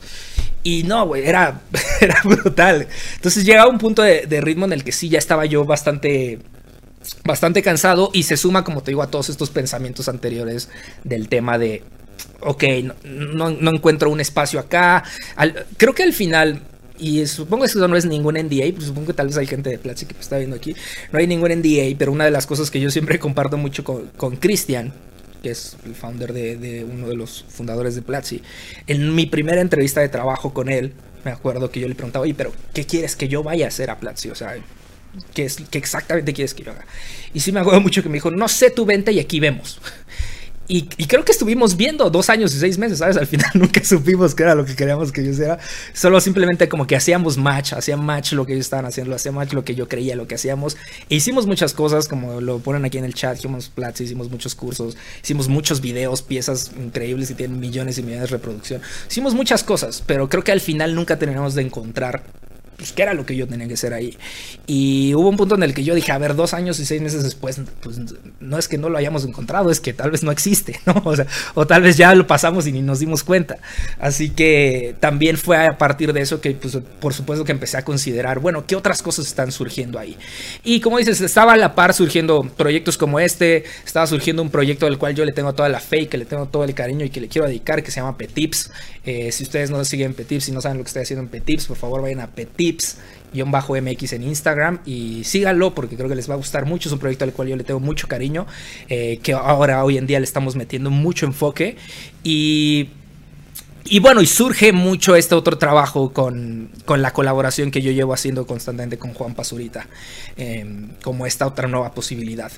Y 0.63 0.83
no, 0.83 1.07
güey, 1.07 1.25
era, 1.25 1.61
era 2.01 2.21
brutal. 2.23 2.87
Entonces 3.15 3.45
llegaba 3.45 3.69
un 3.69 3.77
punto 3.77 4.01
de, 4.01 4.41
ritmo 4.41 4.65
en 4.65 4.73
el 4.73 4.83
que 4.83 4.91
sí, 4.91 5.09
ya 5.09 5.17
estaba 5.17 5.45
yo 5.45 5.65
bastante, 5.65 6.39
bastante 7.23 7.61
cansado 7.61 8.09
y 8.13 8.23
se 8.23 8.37
suma, 8.37 8.63
como 8.63 8.81
te 8.81 8.91
digo, 8.91 9.01
a 9.01 9.07
todos 9.07 9.29
estos 9.29 9.49
pensamientos 9.49 10.07
anteriores 10.07 10.69
del 11.03 11.29
tema 11.29 11.57
de, 11.57 11.83
ok, 12.41 12.63
no, 13.03 13.49
encuentro 13.49 14.09
un 14.09 14.21
espacio 14.21 14.59
acá. 14.59 15.03
creo 15.77 15.93
que 15.93 16.03
al 16.03 16.13
final, 16.13 16.61
y 16.99 17.25
supongo 17.25 17.63
que 17.63 17.67
eso 17.67 17.87
no 17.87 17.97
es 17.97 18.05
ningún 18.05 18.35
NDA, 18.35 18.71
pues 18.73 18.85
supongo 18.85 19.07
que 19.07 19.13
tal 19.13 19.27
vez 19.27 19.37
hay 19.37 19.47
gente 19.47 19.71
de 19.71 19.79
Platzi 19.79 20.05
que 20.05 20.15
está 20.19 20.37
viendo 20.37 20.55
aquí, 20.55 20.75
no 21.11 21.17
hay 21.17 21.25
ningún 21.25 21.49
NDA, 21.51 21.95
pero 21.97 22.11
una 22.11 22.25
de 22.25 22.31
las 22.31 22.45
cosas 22.45 22.69
que 22.69 22.79
yo 22.79 22.91
siempre 22.91 23.17
comparto 23.19 23.57
mucho 23.57 23.83
con 23.83 24.35
Cristian 24.35 24.93
que 25.41 25.51
es 25.51 25.77
el 25.85 25.95
founder 25.95 26.33
de, 26.33 26.85
uno 26.89 27.07
de 27.07 27.15
los 27.15 27.45
fundadores 27.49 27.95
de 27.95 28.01
Platzi, 28.01 28.41
en 28.87 29.15
mi 29.15 29.25
primera 29.25 29.61
entrevista 29.61 30.01
de 30.01 30.09
trabajo 30.09 30.53
con 30.53 30.69
él, 30.69 30.93
me 31.25 31.31
acuerdo 31.31 31.71
que 31.71 31.79
yo 31.79 31.87
le 31.87 31.95
preguntaba, 31.95 32.23
oye, 32.23 32.33
pero 32.33 32.51
¿qué 32.73 32.85
quieres 32.85 33.15
que 33.15 33.27
yo 33.27 33.43
vaya 33.43 33.65
a 33.65 33.67
hacer 33.69 33.89
a 33.89 33.99
Platzi? 33.99 34.29
O 34.29 34.35
sea, 34.35 34.55
¿qué, 35.33 35.45
es, 35.45 35.57
¿qué 35.69 35.77
exactamente 35.77 36.33
quieres 36.33 36.53
que 36.53 36.63
yo 36.63 36.71
haga? 36.71 36.85
Y 37.33 37.39
sí 37.39 37.51
me 37.51 37.59
acuerdo 37.59 37.81
mucho 37.81 38.03
que 38.03 38.09
me 38.09 38.15
dijo, 38.15 38.31
no 38.31 38.47
sé 38.47 38.71
tu 38.71 38.85
venta 38.85 39.11
y 39.11 39.19
aquí 39.19 39.39
vemos. 39.39 39.79
Y, 40.73 40.83
creo 40.83 41.25
que 41.25 41.33
estuvimos 41.33 41.75
viendo 41.75 42.09
dos 42.09 42.29
años 42.29 42.55
y 42.55 42.57
seis 42.57 42.77
meses, 42.77 42.99
¿sabes? 42.99 43.17
Al 43.17 43.27
final 43.27 43.51
nunca 43.55 43.83
supimos 43.83 44.33
qué 44.33 44.43
era 44.43 44.55
lo 44.55 44.63
que 44.63 44.73
queríamos 44.73 45.11
que 45.11 45.21
yo 45.21 45.31
hiciera. 45.31 45.59
Solo 45.91 46.21
simplemente 46.21 46.69
como 46.69 46.87
que 46.87 46.95
hacíamos 46.95 47.37
match, 47.37 47.73
hacía 47.73 47.97
match 47.97 48.31
lo 48.31 48.45
que 48.45 48.53
ellos 48.53 48.67
estaban 48.67 48.85
haciendo, 48.85 49.13
hacía 49.13 49.33
match 49.33 49.51
lo 49.51 49.65
que 49.65 49.75
yo 49.75 49.89
creía, 49.89 50.15
lo 50.15 50.29
que 50.29 50.35
hacíamos. 50.35 50.77
E 51.09 51.15
hicimos 51.15 51.45
muchas 51.45 51.73
cosas, 51.73 52.07
como 52.07 52.39
lo 52.39 52.59
ponen 52.59 52.85
aquí 52.85 52.97
en 52.97 53.03
el 53.03 53.13
chat, 53.13 53.43
Humans 53.43 53.67
Plats, 53.67 53.99
hicimos 53.99 54.31
muchos 54.31 54.55
cursos, 54.55 54.95
hicimos 55.21 55.49
muchos 55.49 55.81
videos, 55.81 56.21
piezas 56.21 56.71
increíbles 56.81 57.27
que 57.27 57.35
tienen 57.35 57.59
millones 57.59 57.97
y 57.97 58.03
millones 58.03 58.29
de 58.29 58.37
reproducción. 58.37 58.81
Hicimos 59.09 59.33
muchas 59.33 59.65
cosas, 59.65 60.01
pero 60.07 60.29
creo 60.29 60.45
que 60.45 60.53
al 60.53 60.61
final 60.61 60.95
nunca 60.95 61.19
terminamos 61.19 61.53
de 61.53 61.63
encontrar 61.63 62.23
pues, 62.81 62.93
qué 62.93 63.03
era 63.03 63.13
lo 63.13 63.27
que 63.27 63.35
yo 63.35 63.47
tenía 63.47 63.67
que 63.67 63.75
hacer 63.75 63.93
ahí. 63.93 64.17
Y 64.65 65.13
hubo 65.13 65.29
un 65.29 65.37
punto 65.37 65.53
en 65.53 65.61
el 65.61 65.75
que 65.75 65.83
yo 65.83 65.93
dije, 65.93 66.11
a 66.11 66.17
ver, 66.17 66.35
dos 66.35 66.55
años 66.55 66.79
y 66.79 66.85
seis 66.85 66.99
meses 66.99 67.23
después, 67.23 67.61
pues 67.81 67.99
no 68.39 68.57
es 68.57 68.67
que 68.67 68.79
no 68.79 68.89
lo 68.89 68.97
hayamos 68.97 69.23
encontrado, 69.23 69.69
es 69.69 69.79
que 69.79 69.93
tal 69.93 70.09
vez 70.09 70.23
no 70.23 70.31
existe, 70.31 70.79
¿no? 70.87 70.99
O, 71.05 71.15
sea, 71.15 71.27
o 71.53 71.67
tal 71.67 71.83
vez 71.83 71.95
ya 71.95 72.15
lo 72.15 72.25
pasamos 72.25 72.65
y 72.65 72.71
ni 72.71 72.81
nos 72.81 72.97
dimos 72.97 73.23
cuenta. 73.23 73.59
Así 73.99 74.31
que 74.31 74.95
también 74.99 75.37
fue 75.37 75.63
a 75.63 75.77
partir 75.77 76.11
de 76.11 76.21
eso 76.21 76.41
que, 76.41 76.51
pues, 76.51 76.79
por 76.99 77.13
supuesto 77.13 77.45
que 77.45 77.51
empecé 77.51 77.77
a 77.77 77.85
considerar, 77.85 78.39
bueno, 78.39 78.65
¿qué 78.65 78.75
otras 78.75 79.03
cosas 79.03 79.27
están 79.27 79.51
surgiendo 79.51 79.99
ahí? 79.99 80.17
Y 80.63 80.79
como 80.81 80.97
dices, 80.97 81.21
estaba 81.21 81.53
a 81.53 81.57
la 81.57 81.75
par 81.75 81.93
surgiendo 81.93 82.41
proyectos 82.57 82.97
como 82.97 83.19
este, 83.19 83.65
estaba 83.85 84.07
surgiendo 84.07 84.41
un 84.41 84.49
proyecto 84.49 84.87
del 84.87 84.97
cual 84.97 85.13
yo 85.13 85.23
le 85.23 85.33
tengo 85.33 85.53
toda 85.53 85.69
la 85.69 85.79
fe 85.79 86.01
y 86.01 86.07
que 86.07 86.17
le 86.17 86.25
tengo 86.25 86.47
todo 86.47 86.63
el 86.63 86.73
cariño 86.73 87.05
y 87.05 87.11
que 87.11 87.21
le 87.21 87.27
quiero 87.27 87.47
dedicar, 87.47 87.83
que 87.83 87.91
se 87.91 87.99
llama 87.99 88.17
Petips. 88.17 88.71
Eh, 89.05 89.31
si 89.31 89.43
ustedes 89.43 89.69
no 89.69 89.85
siguen 89.85 90.15
Petips 90.15 90.49
y 90.49 90.51
no 90.51 90.61
saben 90.61 90.79
lo 90.79 90.83
que 90.83 90.87
estoy 90.87 91.03
haciendo 91.03 91.23
en 91.23 91.29
Petips, 91.29 91.67
por 91.67 91.77
favor 91.77 92.01
vayan 92.01 92.21
a 92.21 92.27
Petips 92.27 92.70
tips-mx 92.73 94.13
en 94.13 94.23
Instagram 94.23 94.79
y 94.85 95.23
síganlo 95.23 95.73
porque 95.73 95.95
creo 95.95 96.09
que 96.09 96.15
les 96.15 96.29
va 96.29 96.33
a 96.33 96.37
gustar 96.37 96.65
mucho. 96.65 96.89
Es 96.89 96.93
un 96.93 96.99
proyecto 96.99 97.25
al 97.25 97.33
cual 97.33 97.49
yo 97.49 97.55
le 97.55 97.63
tengo 97.63 97.79
mucho 97.79 98.07
cariño, 98.07 98.47
eh, 98.89 99.19
que 99.23 99.33
ahora 99.33 99.83
hoy 99.83 99.97
en 99.97 100.07
día 100.07 100.19
le 100.19 100.25
estamos 100.25 100.55
metiendo 100.55 100.89
mucho 100.89 101.25
enfoque 101.25 101.77
y 102.23 102.89
y 103.83 103.99
bueno, 103.99 104.21
y 104.21 104.27
surge 104.27 104.71
mucho 104.73 105.15
este 105.15 105.33
otro 105.33 105.57
trabajo 105.57 106.13
con, 106.13 106.69
la 106.87 107.13
colaboración 107.13 107.71
que 107.71 107.81
yo 107.81 107.91
llevo 107.91 108.13
haciendo 108.13 108.45
constantemente 108.45 108.97
con 108.97 109.13
Juan 109.13 109.33
Pazurita, 109.33 109.87
em, 110.37 110.89
como 111.03 111.25
esta 111.25 111.47
otra 111.47 111.67
nueva 111.67 111.93
posibilidad. 111.93 112.51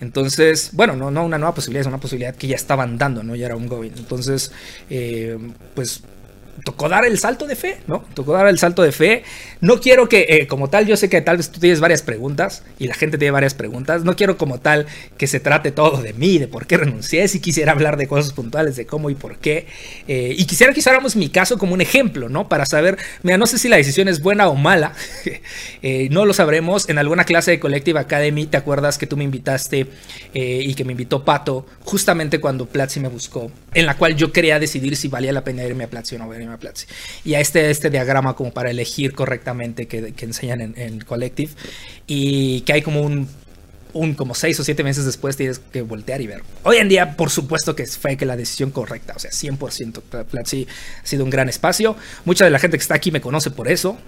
Entonces, 0.00 0.70
bueno, 0.72 0.94
no, 0.94 1.10
no 1.10 1.24
una 1.24 1.38
nueva 1.38 1.54
posibilidad, 1.54 1.82
es 1.82 1.86
una 1.88 1.98
posibilidad 1.98 2.34
que 2.34 2.46
ya 2.46 2.56
estaban 2.56 2.96
dando, 2.96 3.22
¿no? 3.22 3.34
Ya 3.34 3.46
era 3.46 3.56
un 3.56 3.66
going. 3.66 3.90
Entonces, 3.96 4.52
em, 4.88 5.52
pues 5.74 6.02
tocó 6.64 6.88
dar 6.88 7.04
el 7.04 7.18
salto 7.18 7.46
de 7.46 7.56
fe, 7.56 7.78
¿no? 7.86 8.04
Tocó 8.14 8.32
dar 8.32 8.48
el 8.48 8.58
salto 8.58 8.82
de 8.82 8.92
fe. 8.92 9.22
No 9.60 9.80
quiero 9.80 10.08
que, 10.08 10.26
eh, 10.28 10.46
como 10.46 10.68
tal, 10.68 10.86
yo 10.86 10.96
sé 10.96 11.08
que 11.08 11.20
tal 11.20 11.36
vez 11.36 11.50
tú 11.50 11.60
tienes 11.60 11.80
varias 11.80 12.02
preguntas 12.02 12.62
y 12.78 12.86
la 12.86 12.94
gente 12.94 13.18
tiene 13.18 13.32
varias 13.32 13.54
preguntas. 13.54 14.04
No 14.04 14.16
quiero 14.16 14.36
como 14.36 14.58
tal 14.58 14.86
que 15.16 15.26
se 15.26 15.40
trate 15.40 15.72
todo 15.72 16.02
de 16.02 16.12
mí, 16.12 16.38
de 16.38 16.48
por 16.48 16.66
qué 16.66 16.76
renuncié. 16.76 17.26
Si 17.28 17.40
quisiera 17.40 17.72
hablar 17.72 17.96
de 17.96 18.06
cosas 18.06 18.32
puntuales, 18.32 18.76
de 18.76 18.86
cómo 18.86 19.10
y 19.10 19.14
por 19.14 19.38
qué. 19.38 19.66
Eh, 20.06 20.34
y 20.36 20.44
quisiera 20.46 20.72
que 20.72 20.80
usáramos 20.80 21.16
mi 21.16 21.28
caso 21.28 21.58
como 21.58 21.74
un 21.74 21.80
ejemplo, 21.80 22.28
¿no? 22.28 22.48
Para 22.48 22.66
saber, 22.66 22.98
mira, 23.22 23.38
no 23.38 23.46
sé 23.46 23.58
si 23.58 23.68
la 23.68 23.76
decisión 23.76 24.08
es 24.08 24.22
buena 24.22 24.48
o 24.48 24.54
mala. 24.54 24.94
Eh, 25.80 26.08
no 26.10 26.24
lo 26.24 26.34
sabremos. 26.34 26.88
En 26.88 26.98
alguna 26.98 27.24
clase 27.24 27.52
de 27.52 27.60
Collective 27.60 28.00
Academy, 28.00 28.46
¿te 28.46 28.56
acuerdas 28.56 28.98
que 28.98 29.06
tú 29.06 29.16
me 29.16 29.24
invitaste 29.24 29.86
y 30.34 30.74
que 30.74 30.84
me 30.84 30.92
invitó 30.92 31.24
Pato 31.24 31.66
justamente 31.84 32.40
cuando 32.40 32.66
Platzi 32.66 33.00
me 33.00 33.08
buscó? 33.08 33.50
En 33.74 33.86
la 33.86 33.96
cual 33.96 34.16
yo 34.16 34.32
quería 34.32 34.58
decidir 34.58 34.96
si 34.96 35.08
valía 35.08 35.32
la 35.32 35.44
pena 35.44 35.64
irme 35.64 35.84
a 35.84 35.88
Platzi 35.88 36.16
o 36.16 36.18
no 36.18 36.28
y 37.24 37.34
a 37.34 37.40
este, 37.40 37.70
este 37.70 37.90
diagrama 37.90 38.34
como 38.34 38.52
para 38.52 38.70
elegir 38.70 39.14
correctamente 39.14 39.86
que, 39.86 40.14
enseñan 40.20 40.74
en, 40.76 41.00
Collective. 41.00 41.52
Y 42.06 42.62
que 42.62 42.72
hay 42.74 42.82
como 42.82 43.02
un 43.02 43.28
un 43.94 44.14
como 44.14 44.34
seis 44.34 44.60
o 44.60 44.64
siete 44.64 44.84
meses 44.84 45.06
después 45.06 45.36
tienes 45.36 45.58
que 45.58 45.80
voltear 45.80 46.20
y 46.20 46.26
ver. 46.26 46.42
Hoy 46.62 46.76
en 46.76 46.88
día, 46.88 47.16
por 47.16 47.30
supuesto 47.30 47.74
que 47.74 47.86
fue 47.86 48.16
que 48.16 48.26
la 48.26 48.36
decisión 48.36 48.70
correcta, 48.70 49.14
o 49.16 49.18
sea, 49.18 49.30
100%. 49.30 50.26
Platzi 50.26 50.66
ha 51.02 51.06
sido 51.06 51.24
un 51.24 51.30
gran 51.30 51.48
espacio. 51.48 51.96
Mucha 52.26 52.44
de 52.44 52.50
la 52.50 52.58
gente 52.58 52.76
que 52.76 52.82
está 52.82 52.94
aquí 52.94 53.10
me 53.10 53.20
conoce 53.20 53.50
por 53.50 53.66
eso. 53.66 53.98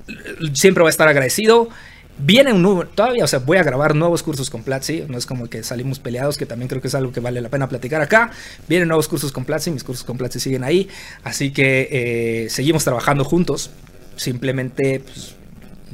Siempre 0.52 0.82
voy 0.82 0.88
a 0.88 0.90
estar 0.90 1.08
agradecido. 1.08 1.70
Viene 2.18 2.52
un 2.52 2.60
nuevo, 2.62 2.84
todavía, 2.84 3.24
o 3.24 3.26
sea, 3.26 3.38
voy 3.38 3.56
a 3.56 3.62
grabar 3.62 3.94
nuevos 3.94 4.22
cursos 4.22 4.50
con 4.50 4.62
Platzi, 4.62 5.04
no 5.08 5.16
es 5.16 5.24
como 5.24 5.48
que 5.48 5.62
salimos 5.62 5.98
peleados, 5.98 6.36
que 6.36 6.44
también 6.44 6.68
creo 6.68 6.82
que 6.82 6.88
es 6.88 6.94
algo 6.94 7.12
que 7.12 7.20
vale 7.20 7.40
la 7.40 7.48
pena 7.48 7.68
platicar 7.68 8.02
acá. 8.02 8.30
Vienen 8.68 8.88
nuevos 8.88 9.08
cursos 9.08 9.32
con 9.32 9.44
Platzi, 9.46 9.70
mis 9.70 9.84
cursos 9.84 10.04
con 10.04 10.18
Platzi 10.18 10.38
siguen 10.38 10.62
ahí, 10.62 10.88
así 11.24 11.50
que 11.50 11.88
eh, 11.90 12.50
seguimos 12.50 12.84
trabajando 12.84 13.24
juntos. 13.24 13.70
Simplemente, 14.16 15.00
pues, 15.00 15.34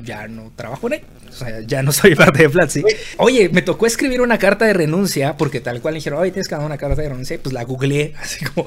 ya 0.04 0.26
no 0.26 0.50
trabajo 0.56 0.88
en 0.88 0.94
él. 0.94 1.00
O 1.37 1.45
sea, 1.45 1.61
ya 1.61 1.83
no 1.83 1.93
soy 1.93 2.14
parte 2.16 2.43
de 2.43 2.50
Platzi. 2.50 2.83
Oye, 3.19 3.49
me 3.50 3.62
tocó 3.62 3.87
escribir 3.87 4.21
una 4.21 4.38
carta 4.38 4.64
de 4.64 4.73
renuncia 4.73 5.37
porque 5.37 5.61
tal 5.61 5.81
cual 5.83 5.95
dijeron, 5.95 6.19
oye, 6.19 6.31
tienes 6.31 6.49
que 6.49 6.55
dar 6.55 6.64
una 6.64 6.78
carta 6.78 7.02
de 7.02 7.09
renuncia. 7.09 7.38
Pues 7.43 7.52
la 7.52 7.64
googleé, 7.64 8.14
así 8.21 8.45
como, 8.45 8.66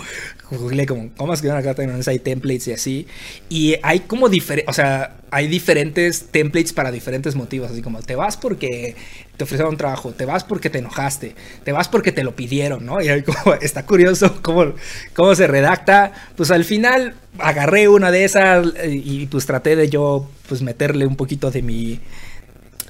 googleé 0.52 0.86
como, 0.86 1.10
¿cómo 1.18 1.34
escribir 1.34 1.54
una 1.54 1.64
carta 1.64 1.82
de 1.82 1.88
renuncia? 1.88 2.12
Hay 2.12 2.20
templates 2.20 2.68
y 2.68 2.74
así. 2.74 3.08
Y 3.50 3.76
hay 3.82 4.02
como 4.02 4.30
diferentes, 4.30 4.70
o 4.70 4.74
sea, 4.74 5.16
hay 5.32 5.48
diferentes 5.48 6.28
templates 6.32 6.74
para 6.74 6.92
diferentes 6.92 7.36
motivos. 7.36 7.72
Así 7.72 7.82
como, 7.82 8.02
te 8.02 8.16
vas 8.16 8.38
porque 8.38 8.96
te 9.38 9.44
ofrecieron 9.46 9.74
un 9.74 9.78
trabajo, 9.78 10.12
te 10.12 10.26
vas 10.26 10.44
porque 10.44 10.70
te 10.70 10.80
enojaste, 10.80 11.34
te 11.64 11.72
vas 11.72 11.88
porque 11.88 12.12
te 12.12 12.24
lo 12.24 12.36
pidieron, 12.36 12.86
¿no? 12.86 13.02
Y 13.02 13.10
ahí 13.10 13.24
como, 13.24 13.54
está 13.62 13.86
curioso 13.86 14.40
cómo, 14.42 14.74
cómo 15.16 15.34
se 15.34 15.48
redacta. 15.48 16.14
Pues 16.36 16.52
al 16.52 16.66
final 16.66 17.16
agarré 17.40 17.88
una 17.88 18.12
de 18.12 18.26
esas 18.26 18.68
y 18.86 19.26
pues 19.28 19.46
traté 19.46 19.76
de 19.76 19.90
yo, 19.90 20.30
pues 20.48 20.62
meterle 20.62 21.08
un 21.08 21.16
poquito 21.16 21.52
de 21.52 21.62
mi 21.62 22.00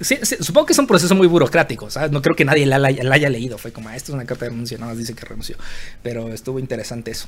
supongo 0.02 0.66
que 0.66 0.74
es 0.74 0.80
un 0.80 0.88
proceso 0.88 1.16
muy 1.16 1.28
burocrático. 1.28 1.88
No 2.12 2.22
creo 2.22 2.36
que 2.36 2.46
nadie 2.46 2.66
la, 2.66 2.78
haya 2.88 3.30
leído. 3.30 3.58
Fue 3.58 3.72
como, 3.72 3.90
ah, 3.90 3.96
esto 3.96 4.12
es 4.12 4.16
una 4.16 4.26
carta 4.26 4.46
de 4.46 4.52
renuncia, 4.52 4.78
nada 4.78 4.92
más 4.92 4.98
dice 4.98 5.14
que 5.14 5.26
renunció. 5.26 5.58
Pero 6.04 6.34
estuvo 6.34 6.60
interesante 6.60 7.12
eso. 7.12 7.28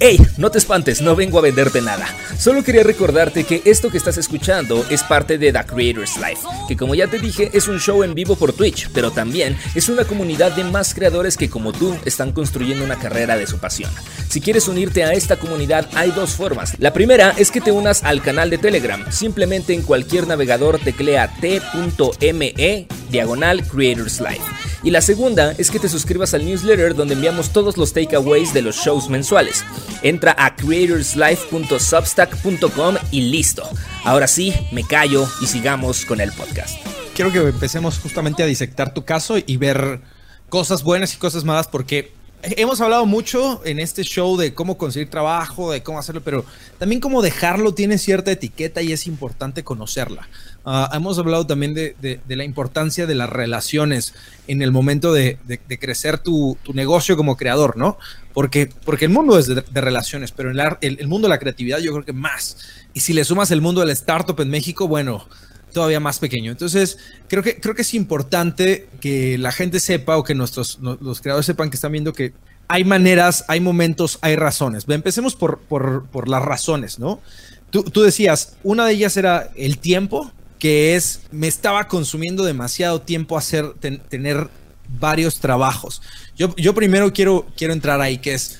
Hey, 0.00 0.20
no 0.36 0.50
te 0.50 0.58
espantes, 0.58 1.02
no 1.02 1.16
vengo 1.16 1.38
a 1.38 1.42
venderte 1.42 1.80
nada. 1.80 2.06
Solo 2.38 2.62
quería 2.62 2.84
recordarte 2.84 3.44
que 3.44 3.62
esto 3.64 3.90
que 3.90 3.98
estás 3.98 4.16
escuchando 4.16 4.84
es 4.90 5.02
parte 5.02 5.38
de 5.38 5.52
The 5.52 5.64
Creators 5.64 6.16
Life, 6.16 6.42
que 6.68 6.76
como 6.76 6.94
ya 6.94 7.08
te 7.08 7.18
dije 7.18 7.50
es 7.52 7.66
un 7.66 7.80
show 7.80 8.04
en 8.04 8.14
vivo 8.14 8.36
por 8.36 8.52
Twitch, 8.52 8.90
pero 8.92 9.10
también 9.10 9.56
es 9.74 9.88
una 9.88 10.04
comunidad 10.04 10.52
de 10.52 10.64
más 10.64 10.94
creadores 10.94 11.36
que 11.36 11.50
como 11.50 11.72
tú 11.72 11.96
están 12.04 12.32
construyendo 12.32 12.84
una 12.84 12.98
carrera 12.98 13.36
de 13.36 13.46
su 13.46 13.58
pasión. 13.58 13.90
Si 14.28 14.40
quieres 14.40 14.68
unirte 14.68 15.02
a 15.04 15.12
esta 15.12 15.36
comunidad 15.36 15.88
hay 15.94 16.12
dos 16.12 16.30
formas. 16.30 16.78
La 16.78 16.92
primera 16.92 17.34
es 17.36 17.50
que 17.50 17.60
te 17.60 17.72
unas 17.72 18.04
al 18.04 18.22
canal 18.22 18.50
de 18.50 18.58
Telegram. 18.58 19.04
Simplemente 19.10 19.74
en 19.74 19.82
cualquier 19.82 20.26
navegador 20.26 20.78
teclea 20.78 21.34
t.me 21.40 22.86
diagonal 23.10 23.64
Creators 23.64 24.20
Life. 24.20 24.57
Y 24.88 24.90
la 24.90 25.02
segunda 25.02 25.54
es 25.58 25.70
que 25.70 25.78
te 25.78 25.86
suscribas 25.86 26.32
al 26.32 26.46
newsletter 26.46 26.94
donde 26.94 27.12
enviamos 27.12 27.52
todos 27.52 27.76
los 27.76 27.92
takeaways 27.92 28.54
de 28.54 28.62
los 28.62 28.76
shows 28.76 29.10
mensuales. 29.10 29.62
Entra 30.02 30.34
a 30.38 30.56
creatorslife.substack.com 30.56 32.94
y 33.10 33.20
listo. 33.20 33.68
Ahora 34.04 34.26
sí, 34.26 34.54
me 34.72 34.84
callo 34.84 35.28
y 35.42 35.46
sigamos 35.46 36.06
con 36.06 36.22
el 36.22 36.32
podcast. 36.32 36.78
Quiero 37.14 37.30
que 37.30 37.40
empecemos 37.40 37.98
justamente 37.98 38.42
a 38.42 38.46
disectar 38.46 38.94
tu 38.94 39.04
caso 39.04 39.36
y 39.36 39.58
ver 39.58 40.00
cosas 40.48 40.82
buenas 40.82 41.12
y 41.12 41.18
cosas 41.18 41.44
malas 41.44 41.68
porque 41.68 42.16
Hemos 42.40 42.80
hablado 42.80 43.04
mucho 43.04 43.62
en 43.64 43.80
este 43.80 44.04
show 44.04 44.36
de 44.36 44.54
cómo 44.54 44.78
conseguir 44.78 45.10
trabajo, 45.10 45.72
de 45.72 45.82
cómo 45.82 45.98
hacerlo, 45.98 46.22
pero 46.22 46.44
también 46.78 47.00
cómo 47.00 47.20
dejarlo 47.20 47.74
tiene 47.74 47.98
cierta 47.98 48.30
etiqueta 48.30 48.80
y 48.80 48.92
es 48.92 49.08
importante 49.08 49.64
conocerla. 49.64 50.28
Ah, 50.64 50.90
hemos 50.92 51.18
hablado 51.18 51.46
también 51.46 51.72
de, 51.72 52.20
la 52.28 52.44
importancia 52.44 53.06
de 53.06 53.14
las 53.14 53.30
relaciones 53.30 54.14
en 54.46 54.60
el 54.60 54.70
momento 54.70 55.12
de, 55.12 55.38
crecer 55.80 56.18
tu, 56.18 56.58
negocio 56.74 57.16
como 57.16 57.36
creador, 57.36 57.76
¿no? 57.76 57.98
Porque, 58.34 58.70
porque 58.84 59.06
el 59.06 59.10
mundo 59.10 59.38
es 59.38 59.46
de, 59.46 59.80
relaciones, 59.80 60.32
pero 60.32 60.50
el, 60.50 60.60
el, 60.80 61.08
mundo 61.08 61.26
de 61.26 61.30
la 61.30 61.38
creatividad 61.38 61.78
yo 61.78 61.92
creo 61.92 62.04
que 62.04 62.12
más. 62.12 62.58
Y 62.92 63.00
si 63.00 63.12
le 63.12 63.24
sumas 63.24 63.50
el 63.50 63.60
mundo 63.60 63.80
del 63.80 63.90
startup 63.90 64.38
en 64.40 64.50
México, 64.50 64.86
bueno, 64.86 65.26
todavía 65.72 66.00
más 66.00 66.18
pequeño. 66.18 66.50
Entonces, 66.50 66.98
creo 67.28 67.42
que, 67.42 67.60
creo 67.60 67.74
que 67.74 67.82
es 67.82 67.94
importante 67.94 68.88
que 69.00 69.38
la 69.38 69.52
gente 69.52 69.80
sepa 69.80 70.16
o 70.16 70.24
que 70.24 70.34
nuestros 70.34 70.78
los 70.80 71.20
creadores 71.20 71.46
sepan 71.46 71.70
que 71.70 71.76
están 71.76 71.92
viendo 71.92 72.12
que 72.12 72.32
hay 72.68 72.84
maneras, 72.84 73.44
hay 73.48 73.60
momentos, 73.60 74.18
hay 74.20 74.36
razones. 74.36 74.84
Empecemos 74.88 75.34
por, 75.34 75.60
por, 75.60 76.28
las 76.28 76.42
razones, 76.42 76.98
¿no? 76.98 77.20
Tú, 77.70 77.82
tú, 77.84 78.02
decías, 78.02 78.56
una 78.62 78.86
de 78.86 78.92
ellas 78.92 79.16
era 79.16 79.50
el 79.56 79.78
tiempo, 79.78 80.30
que 80.58 80.96
es, 80.96 81.22
me 81.30 81.48
estaba 81.48 81.88
consumiendo 81.88 82.44
demasiado 82.44 83.00
tiempo 83.00 83.38
hacer, 83.38 83.74
tener 84.08 84.48
varios 85.00 85.38
trabajos. 85.38 86.02
Yo, 86.36 86.54
yo 86.56 86.74
primero 86.74 87.12
quiero, 87.12 87.46
quiero 87.56 87.72
entrar 87.72 88.00
ahí, 88.00 88.18
que 88.18 88.34
es, 88.34 88.58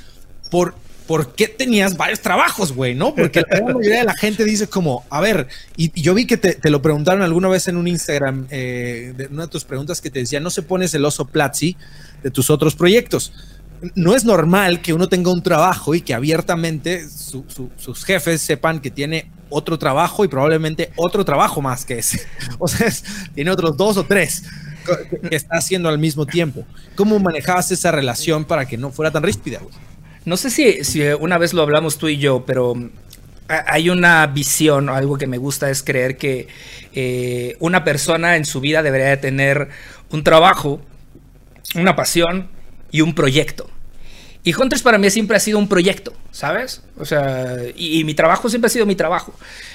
por, 0.51 0.75
¿por 1.07 1.35
qué 1.35 1.49
tenías 1.49 1.97
varios 1.97 2.21
trabajos, 2.21 2.73
güey? 2.73 2.95
¿No? 2.95 3.15
Porque 3.15 3.43
la 3.51 3.63
mayoría 3.63 4.01
de 4.01 4.05
la 4.05 4.15
gente 4.15 4.45
dice 4.45 4.69
como, 4.69 5.05
a 5.11 5.21
ver, 5.21 5.49
y, 5.77 5.91
yo 6.01 6.15
vi 6.15 6.27
que 6.27 6.37
te, 6.37 6.71
lo 6.71 6.83
preguntaron 6.83 7.23
alguna 7.23 7.49
vez 7.49 7.67
en 7.67 7.77
un 7.77 7.89
Instagram, 7.89 8.47
eh, 8.51 9.15
de 9.17 9.27
una 9.27 9.45
de 9.45 9.49
tus 9.49 9.65
preguntas 9.65 10.01
que 10.01 10.11
te 10.11 10.21
decía, 10.21 10.39
no 10.39 10.51
se 10.51 10.63
pones 10.63 10.95
el 10.95 11.05
oso 11.05 11.25
Platzi 11.27 11.77
de 12.23 12.31
tus 12.31 12.51
otros 12.51 12.77
proyectos. 12.77 13.33
No 13.95 14.15
es 14.15 14.25
normal 14.25 14.83
que 14.83 14.93
uno 14.93 15.09
tenga 15.09 15.33
un 15.33 15.43
trabajo 15.43 15.95
y 15.95 16.01
que 16.01 16.13
abiertamente 16.13 17.09
sus 17.09 18.05
jefes 18.05 18.43
sepan 18.43 18.81
que 18.81 18.91
tiene 18.91 19.31
otro 19.51 19.79
trabajo 19.79 20.25
y 20.25 20.29
probablemente 20.29 20.93
otro 20.97 21.25
trabajo 21.25 21.61
más 21.61 21.85
que 21.85 21.99
ese. 21.99 22.21
O 22.59 22.69
sea, 22.69 22.89
tiene 23.35 23.51
otros 23.51 23.77
dos 23.77 23.97
o 23.97 24.05
tres 24.05 24.45
que 25.29 25.37
está 25.37 25.57
haciendo 25.57 25.89
al 25.89 25.99
mismo 25.99 26.27
tiempo. 26.27 26.65
¿Cómo 26.95 27.19
manejabas 27.19 27.71
esa 27.71 27.93
relación 27.93 28.45
para 28.45 28.67
que 28.67 28.77
no 28.77 28.91
fuera 28.91 29.11
tan 29.11 29.23
ríspida? 29.23 29.61
No 30.25 30.37
sé 30.37 30.51
si, 30.51 30.85
si 30.85 31.03
una 31.03 31.39
vez 31.39 31.53
lo 31.53 31.63
hablamos 31.63 31.99
tú 31.99 32.09
y 32.09 32.19
yo, 32.19 32.45
pero 32.47 32.75
hay 33.49 33.89
una 33.89 34.27
visión, 34.27 34.89
algo 34.89 35.17
que 35.17 35.27
me 35.27 35.39
gusta 35.39 35.71
es 35.71 35.83
creer 35.83 36.17
que 36.17 36.49
eh, 36.93 37.57
una 37.61 37.83
persona 37.85 38.37
en 38.37 38.45
su 38.45 38.61
vida 38.61 38.83
debería 38.83 39.09
de 39.09 39.17
tener 39.17 39.69
un 40.11 40.23
trabajo, 40.23 40.81
una 41.75 41.97
pasión 41.97 42.49
y 42.91 43.01
un 43.01 43.15
proyecto. 43.15 43.71
Y 44.45 44.55
Hunters 44.55 44.83
para 44.83 44.99
mí 44.99 45.11
siempre 45.11 45.37
ha 45.37 45.41
sido 45.41 45.59
un 45.59 45.69
proyecto, 45.69 46.13
¿sabes? 46.31 46.83
O 46.97 47.05
sea, 47.05 47.57
y, 47.77 48.05
mi 48.05 48.15
trabajo 48.15 48.49
siempre 48.49 48.69
ha 48.69 48.71
sido 48.71 48.87
mi 48.87 48.95
trabajo. 48.95 49.35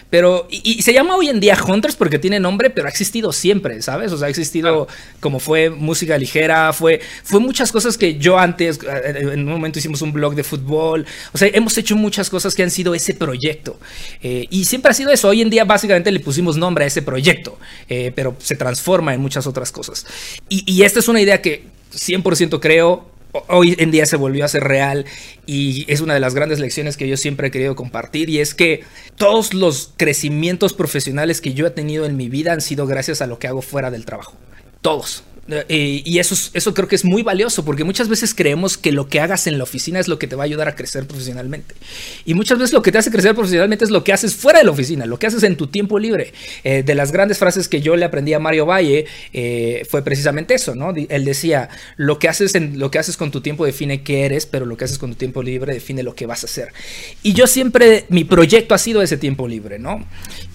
Pero, 0.10 0.48
y, 0.50 0.82
se 0.82 0.94
llama 0.94 1.16
hoy 1.16 1.28
en 1.28 1.40
día 1.40 1.58
Hunters 1.62 1.96
porque 1.96 2.18
tiene 2.18 2.40
nombre, 2.40 2.70
pero 2.70 2.88
ha 2.88 2.90
existido 2.90 3.34
siempre, 3.34 3.82
¿sabes? 3.82 4.12
O 4.14 4.18
sea, 4.18 4.28
ha 4.28 4.30
existido 4.30 4.88
como 5.20 5.40
fue 5.40 5.70
música 5.70 6.18
ligera, 6.18 6.72
fue, 6.72 7.02
fue 7.24 7.40
muchas 7.40 7.72
cosas 7.72 7.98
que 7.98 8.18
yo 8.18 8.40
antes, 8.40 8.80
eh, 8.84 9.30
en 9.34 9.40
un 9.48 9.54
momento 9.54 9.80
hicimos 9.80 10.02
un 10.02 10.14
blog 10.14 10.34
de 10.34 10.44
fútbol, 10.44 11.06
o 11.34 11.38
sea, 11.38 11.50
hemos 11.54 11.78
hecho 11.78 11.96
muchas 11.96 12.30
cosas 12.30 12.56
que 12.56 12.64
han 12.64 12.72
sido 12.72 12.96
ese 12.96 13.14
proyecto. 13.14 13.78
Eh, 14.22 14.48
y 14.50 14.66
siempre 14.66 14.92
ha 14.92 14.94
sido 14.94 15.12
eso. 15.12 15.28
Hoy 15.28 15.42
en 15.42 15.50
día 15.50 15.66
básicamente 15.66 16.12
le 16.12 16.22
pusimos 16.22 16.58
nombre 16.58 16.86
a 16.86 16.88
ese 16.88 17.02
proyecto, 17.02 17.60
eh, 17.90 18.14
pero 18.16 18.36
se 18.40 18.56
transforma 18.56 19.14
en 19.14 19.22
muchas 19.22 19.46
otras 19.46 19.72
cosas. 19.72 20.06
Y, 20.48 20.64
y 20.72 20.84
esta 20.84 21.00
es 21.00 21.08
una 21.10 21.20
idea 21.20 21.42
que 21.42 21.66
100% 21.94 22.60
creo 22.60 23.13
hoy 23.48 23.76
en 23.80 23.92
día 23.92 24.06
se 24.06 24.16
volvió 24.16 24.46
a 24.46 24.48
ser 24.48 24.64
real 24.64 25.06
y 25.46 25.86
es 25.92 26.02
una 26.02 26.14
de 26.14 26.20
las 26.20 26.36
grandes 26.36 26.60
lecciones 26.60 26.98
que 26.98 27.08
yo 27.08 27.18
siempre 27.18 27.48
he 27.48 27.52
querido 27.52 27.76
compartir 27.76 28.30
y 28.30 28.40
es 28.40 28.54
que 28.54 28.84
todos 29.16 29.54
los 29.54 29.92
crecimientos 29.98 30.74
profesionales 30.74 31.42
que 31.42 31.54
yo 31.54 31.66
he 31.68 31.72
tenido 31.72 32.06
en 32.06 32.18
mi 32.18 32.30
vida 32.30 32.54
han 32.54 32.62
sido 32.62 32.86
gracias 32.88 33.22
a 33.22 33.28
lo 33.28 33.40
que 33.40 33.48
hago 33.48 33.62
fuera 33.62 33.92
del 33.92 34.06
trabajo. 34.06 34.34
Todos. 34.82 35.24
Eh, 35.50 36.02
y 36.06 36.20
eso, 36.20 36.36
eso 36.54 36.74
creo 36.74 36.88
que 36.88 36.96
es 36.96 37.04
muy 37.04 37.22
valioso 37.22 37.66
porque 37.66 37.84
muchas 37.84 38.08
veces 38.08 38.34
creemos 38.34 38.78
que 38.78 38.94
lo 38.94 39.08
que 39.08 39.20
hagas 39.20 39.46
en 39.46 39.58
la 39.58 39.66
oficina 39.66 40.00
es 40.00 40.08
lo 40.08 40.18
que 40.18 40.28
te 40.28 40.38
va 40.38 40.44
a 40.44 40.46
ayudar 40.46 40.70
a 40.70 40.76
crecer 40.76 41.06
profesionalmente. 41.06 41.76
Y 42.26 42.34
muchas 42.34 42.58
veces 42.60 42.74
lo 42.74 42.82
que 42.82 42.92
te 42.92 42.98
hace 42.98 43.12
crecer 43.12 43.36
profesionalmente 43.36 43.84
es 43.84 43.92
lo 43.92 44.04
que 44.04 44.14
haces 44.14 44.36
fuera 44.36 44.60
de 44.60 44.66
la 44.66 44.72
oficina, 44.72 45.06
lo 45.06 45.20
que 45.20 45.28
haces 45.28 45.44
en 45.44 45.58
tu 45.58 45.68
tiempo 45.68 46.00
libre. 46.00 46.34
Eh, 46.64 46.84
de 46.84 46.96
las 46.96 47.12
grandes 47.12 47.38
frases 47.38 47.68
que 47.68 47.82
yo 47.82 47.96
le 47.98 48.06
aprendí 48.06 48.34
a 48.34 48.40
Mario 48.40 48.66
Valle 48.66 49.06
eh, 49.34 49.86
fue 49.90 50.02
precisamente 50.02 50.54
eso, 50.54 50.76
¿no? 50.76 50.94
Él 50.96 51.26
decía, 51.26 51.70
lo 51.98 52.20
que, 52.20 52.30
haces 52.30 52.56
en, 52.56 52.80
lo 52.80 52.90
que 52.90 53.00
haces 53.00 53.18
con 53.18 53.32
tu 53.32 53.42
tiempo 53.42 53.66
define 53.66 54.02
qué 54.02 54.26
eres, 54.26 54.46
pero 54.46 54.66
lo 54.66 54.78
que 54.78 54.86
haces 54.86 54.98
con 54.98 55.12
tu 55.12 55.18
tiempo 55.18 55.44
libre 55.44 55.74
define 55.74 56.04
lo 56.04 56.16
que 56.16 56.26
vas 56.26 56.44
a 56.44 56.48
hacer. 56.48 56.70
Y 57.22 57.34
yo 57.34 57.48
siempre, 57.48 58.06
mi 58.08 58.24
proyecto 58.24 58.76
ha 58.76 58.78
sido 58.78 59.02
ese 59.02 59.18
tiempo 59.18 59.48
libre, 59.48 59.78
¿no? 59.78 60.06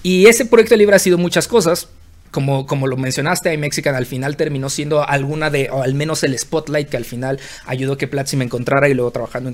Y 0.01 0.25
ese 0.25 0.45
proyecto 0.45 0.75
libre 0.75 0.95
ha 0.95 0.99
sido 0.99 1.17
muchas 1.17 1.47
cosas 1.47 1.89
como, 2.31 2.65
como 2.65 2.87
lo 2.87 2.97
mencionaste, 2.97 3.53
iMexican 3.53 3.95
al 3.95 4.05
final 4.05 4.37
terminó 4.37 4.69
siendo 4.69 5.07
alguna 5.07 5.49
de, 5.49 5.69
o 5.71 5.81
al 5.81 5.93
menos 5.93 6.23
el 6.23 6.37
spotlight 6.37 6.89
que 6.89 6.97
al 6.97 7.05
final 7.05 7.39
ayudó 7.65 7.97
que 7.97 8.07
Platzi 8.07 8.37
me 8.37 8.45
encontrara 8.45 8.89
y 8.89 8.93
luego 8.93 9.11
trabajando 9.11 9.51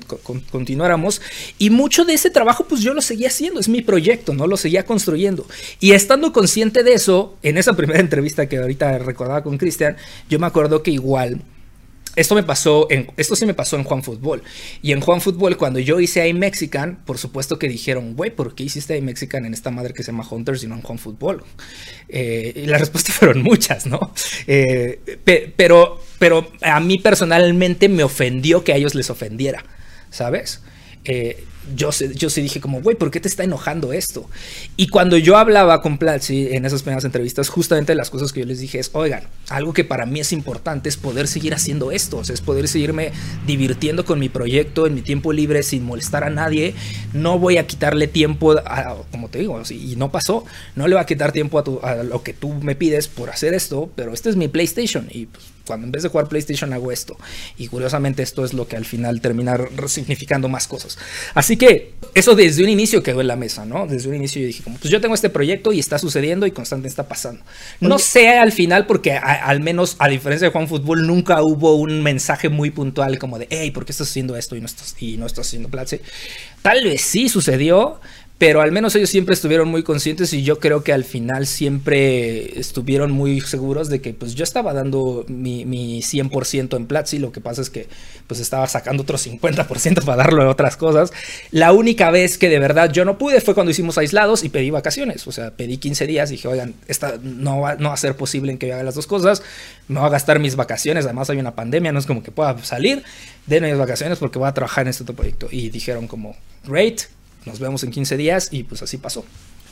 continuáramos. 0.50 1.20
Y 1.58 1.70
mucho 1.70 2.04
de 2.04 2.14
ese 2.14 2.30
trabajo, 2.30 2.64
pues 2.68 2.80
yo 2.82 2.94
lo 2.94 3.02
seguía 3.02 3.28
haciendo, 3.28 3.60
es 3.60 3.68
mi 3.68 3.82
proyecto, 3.82 4.34
¿no? 4.34 4.46
Lo 4.46 4.56
seguía 4.56 4.84
construyendo. 4.84 5.46
Y 5.80 5.92
estando 5.92 6.32
consciente 6.32 6.82
de 6.82 6.94
eso, 6.94 7.36
en 7.42 7.58
esa 7.58 7.72
primera 7.76 8.00
entrevista 8.00 8.48
que 8.48 8.58
ahorita 8.58 8.98
recordaba 8.98 9.42
con 9.42 9.58
Cristian, 9.58 9.96
yo 10.28 10.38
me 10.38 10.46
acuerdo 10.46 10.82
que 10.82 10.90
igual 10.90 11.40
esto 12.16 12.34
me 12.34 12.42
pasó 12.42 12.86
en, 12.90 13.10
esto 13.16 13.36
sí 13.36 13.46
me 13.46 13.54
pasó 13.54 13.76
en 13.76 13.84
Juan 13.84 14.02
Fútbol. 14.02 14.42
Y 14.82 14.92
en 14.92 15.00
Juan 15.00 15.20
Fútbol, 15.20 15.56
cuando 15.56 15.78
yo 15.78 16.00
hice 16.00 16.26
iMexican, 16.26 16.98
por 17.04 17.18
supuesto 17.18 17.58
que 17.58 17.68
dijeron, 17.68 18.16
güey, 18.16 18.30
¿por 18.30 18.54
qué 18.54 18.64
hiciste 18.64 18.96
iMexican 18.96 19.44
en 19.44 19.52
esta 19.52 19.70
madre 19.70 19.92
que 19.92 20.02
se 20.02 20.12
llama 20.12 20.26
Hunters 20.28 20.64
y 20.64 20.66
no 20.66 20.74
en 20.76 20.82
Juan 20.82 20.98
Fútbol? 20.98 21.44
Eh, 22.08 22.52
y 22.56 22.66
las 22.66 22.80
respuestas 22.80 23.14
fueron 23.18 23.42
muchas, 23.42 23.86
¿no? 23.86 24.12
Eh, 24.46 25.18
pero, 25.56 26.00
pero 26.18 26.50
a 26.62 26.80
mí 26.80 26.98
personalmente 26.98 27.88
me 27.88 28.02
ofendió 28.02 28.64
que 28.64 28.72
a 28.72 28.76
ellos 28.76 28.94
les 28.94 29.10
ofendiera, 29.10 29.64
¿sabes? 30.10 30.62
Eh, 31.04 31.44
yo, 31.74 31.90
yo 31.90 32.30
sí 32.30 32.42
dije 32.42 32.60
como, 32.60 32.80
güey, 32.80 32.96
¿por 32.96 33.10
qué 33.10 33.20
te 33.20 33.28
está 33.28 33.44
enojando 33.44 33.92
esto? 33.92 34.28
Y 34.76 34.88
cuando 34.88 35.16
yo 35.16 35.36
hablaba 35.36 35.82
con 35.82 35.98
Platzi 35.98 36.48
en 36.52 36.64
esas 36.64 36.82
primeras 36.82 37.04
entrevistas, 37.04 37.48
justamente 37.48 37.94
las 37.94 38.10
cosas 38.10 38.32
que 38.32 38.40
yo 38.40 38.46
les 38.46 38.60
dije 38.60 38.78
es, 38.78 38.90
oigan, 38.92 39.24
algo 39.48 39.72
que 39.72 39.84
para 39.84 40.06
mí 40.06 40.20
es 40.20 40.32
importante 40.32 40.88
es 40.88 40.96
poder 40.96 41.28
seguir 41.28 41.54
haciendo 41.54 41.90
esto, 41.90 42.18
o 42.18 42.24
sea, 42.24 42.34
es 42.34 42.40
poder 42.40 42.68
seguirme 42.68 43.12
divirtiendo 43.46 44.04
con 44.04 44.18
mi 44.18 44.28
proyecto 44.28 44.86
en 44.86 44.94
mi 44.94 45.02
tiempo 45.02 45.32
libre 45.32 45.62
sin 45.62 45.84
molestar 45.84 46.24
a 46.24 46.30
nadie. 46.30 46.74
No 47.12 47.38
voy 47.38 47.58
a 47.58 47.66
quitarle 47.66 48.06
tiempo, 48.06 48.52
a, 48.52 48.96
como 49.10 49.28
te 49.28 49.38
digo, 49.38 49.60
y 49.70 49.96
no 49.96 50.10
pasó, 50.10 50.44
no 50.74 50.86
le 50.86 50.94
va 50.94 51.02
a 51.02 51.06
quitar 51.06 51.32
tiempo 51.32 51.58
a, 51.58 51.90
a 51.90 52.02
lo 52.02 52.22
que 52.22 52.32
tú 52.32 52.52
me 52.54 52.76
pides 52.76 53.08
por 53.08 53.30
hacer 53.30 53.54
esto, 53.54 53.90
pero 53.96 54.12
este 54.12 54.30
es 54.30 54.36
mi 54.36 54.48
PlayStation 54.48 55.08
y 55.10 55.26
pues 55.26 55.55
cuando 55.66 55.86
en 55.86 55.92
vez 55.92 56.02
de 56.02 56.08
jugar 56.08 56.28
PlayStation 56.28 56.72
hago 56.72 56.92
esto. 56.92 57.16
Y 57.56 57.68
curiosamente 57.68 58.22
esto 58.22 58.44
es 58.44 58.54
lo 58.54 58.66
que 58.68 58.76
al 58.76 58.84
final 58.84 59.20
termina 59.20 59.58
significando 59.86 60.48
más 60.48 60.66
cosas. 60.66 60.98
Así 61.34 61.56
que 61.56 61.94
eso 62.14 62.34
desde 62.34 62.62
un 62.62 62.70
inicio 62.70 63.02
quedó 63.02 63.20
en 63.20 63.26
la 63.26 63.36
mesa, 63.36 63.66
¿no? 63.66 63.86
Desde 63.86 64.08
un 64.08 64.14
inicio 64.14 64.40
yo 64.40 64.46
dije, 64.46 64.62
como, 64.62 64.78
pues 64.78 64.90
yo 64.90 65.00
tengo 65.00 65.14
este 65.14 65.30
proyecto 65.30 65.72
y 65.72 65.78
está 65.78 65.98
sucediendo 65.98 66.46
y 66.46 66.50
constante 66.50 66.88
está 66.88 67.08
pasando. 67.08 67.42
No 67.80 67.98
sé 67.98 68.38
al 68.38 68.52
final 68.52 68.86
porque 68.86 69.12
al 69.12 69.60
menos 69.60 69.96
a 69.98 70.08
diferencia 70.08 70.48
de 70.48 70.52
Juan 70.52 70.68
Fútbol 70.68 71.06
nunca 71.06 71.42
hubo 71.42 71.74
un 71.74 72.02
mensaje 72.02 72.48
muy 72.48 72.70
puntual 72.70 73.18
como 73.18 73.38
de, 73.38 73.46
hey, 73.50 73.70
¿por 73.70 73.84
qué 73.84 73.92
estás 73.92 74.08
haciendo 74.08 74.36
esto 74.36 74.56
y 74.56 74.60
no 74.60 74.66
estás, 74.66 74.94
y 75.00 75.16
no 75.16 75.26
estás 75.26 75.48
haciendo 75.48 75.68
Platzi? 75.68 76.00
Tal 76.62 76.84
vez 76.84 77.02
sí 77.02 77.28
sucedió, 77.28 78.00
pero 78.38 78.60
al 78.60 78.70
menos 78.70 78.94
ellos 78.94 79.08
siempre 79.08 79.32
estuvieron 79.32 79.68
muy 79.68 79.82
conscientes 79.82 80.34
y 80.34 80.42
yo 80.42 80.58
creo 80.58 80.84
que 80.84 80.92
al 80.92 81.04
final 81.04 81.46
siempre 81.46 82.58
estuvieron 82.58 83.10
muy 83.10 83.40
seguros 83.40 83.88
de 83.88 84.02
que 84.02 84.12
pues 84.12 84.34
yo 84.34 84.44
estaba 84.44 84.74
dando 84.74 85.24
mi, 85.28 85.64
mi 85.64 86.00
100% 86.02 86.76
en 86.76 86.86
Platzi, 86.86 87.18
lo 87.18 87.32
que 87.32 87.40
pasa 87.40 87.62
es 87.62 87.70
que 87.70 87.88
pues 88.26 88.40
estaba 88.40 88.66
sacando 88.66 89.04
otro 89.04 89.16
50% 89.16 90.04
para 90.04 90.16
darlo 90.16 90.42
en 90.42 90.48
otras 90.48 90.76
cosas. 90.76 91.14
La 91.50 91.72
única 91.72 92.10
vez 92.10 92.36
que 92.36 92.50
de 92.50 92.58
verdad 92.58 92.92
yo 92.92 93.06
no 93.06 93.16
pude 93.16 93.40
fue 93.40 93.54
cuando 93.54 93.70
hicimos 93.70 93.96
aislados 93.96 94.44
y 94.44 94.50
pedí 94.50 94.70
vacaciones, 94.70 95.26
o 95.26 95.32
sea, 95.32 95.52
pedí 95.52 95.78
15 95.78 96.06
días 96.06 96.30
y 96.30 96.34
dije, 96.34 96.48
oigan, 96.48 96.74
esta 96.88 97.14
no 97.22 97.60
va, 97.60 97.76
no 97.76 97.88
va 97.88 97.94
a 97.94 97.98
ser 97.98 98.16
posible 98.16 98.52
en 98.52 98.58
que 98.58 98.68
yo 98.68 98.74
haga 98.74 98.82
las 98.82 98.96
dos 98.96 99.06
cosas, 99.06 99.42
me 99.88 99.98
voy 99.98 100.08
a 100.08 100.10
gastar 100.10 100.40
mis 100.40 100.56
vacaciones, 100.56 101.06
además 101.06 101.30
hay 101.30 101.38
una 101.38 101.54
pandemia, 101.54 101.90
no 101.90 101.98
es 101.98 102.06
como 102.06 102.22
que 102.22 102.32
pueda 102.32 102.58
salir, 102.64 103.02
de 103.46 103.60
mis 103.62 103.78
vacaciones 103.78 104.18
porque 104.18 104.38
voy 104.38 104.48
a 104.48 104.52
trabajar 104.52 104.82
en 104.82 104.88
este 104.90 105.04
otro 105.04 105.14
proyecto. 105.14 105.48
Y 105.50 105.70
dijeron 105.70 106.06
como, 106.06 106.36
great, 106.66 107.02
nos 107.46 107.60
vemos 107.60 107.82
en 107.84 107.90
15 107.90 108.16
días 108.16 108.48
y 108.50 108.64
pues 108.64 108.82
así 108.82 108.98
pasó. 108.98 109.24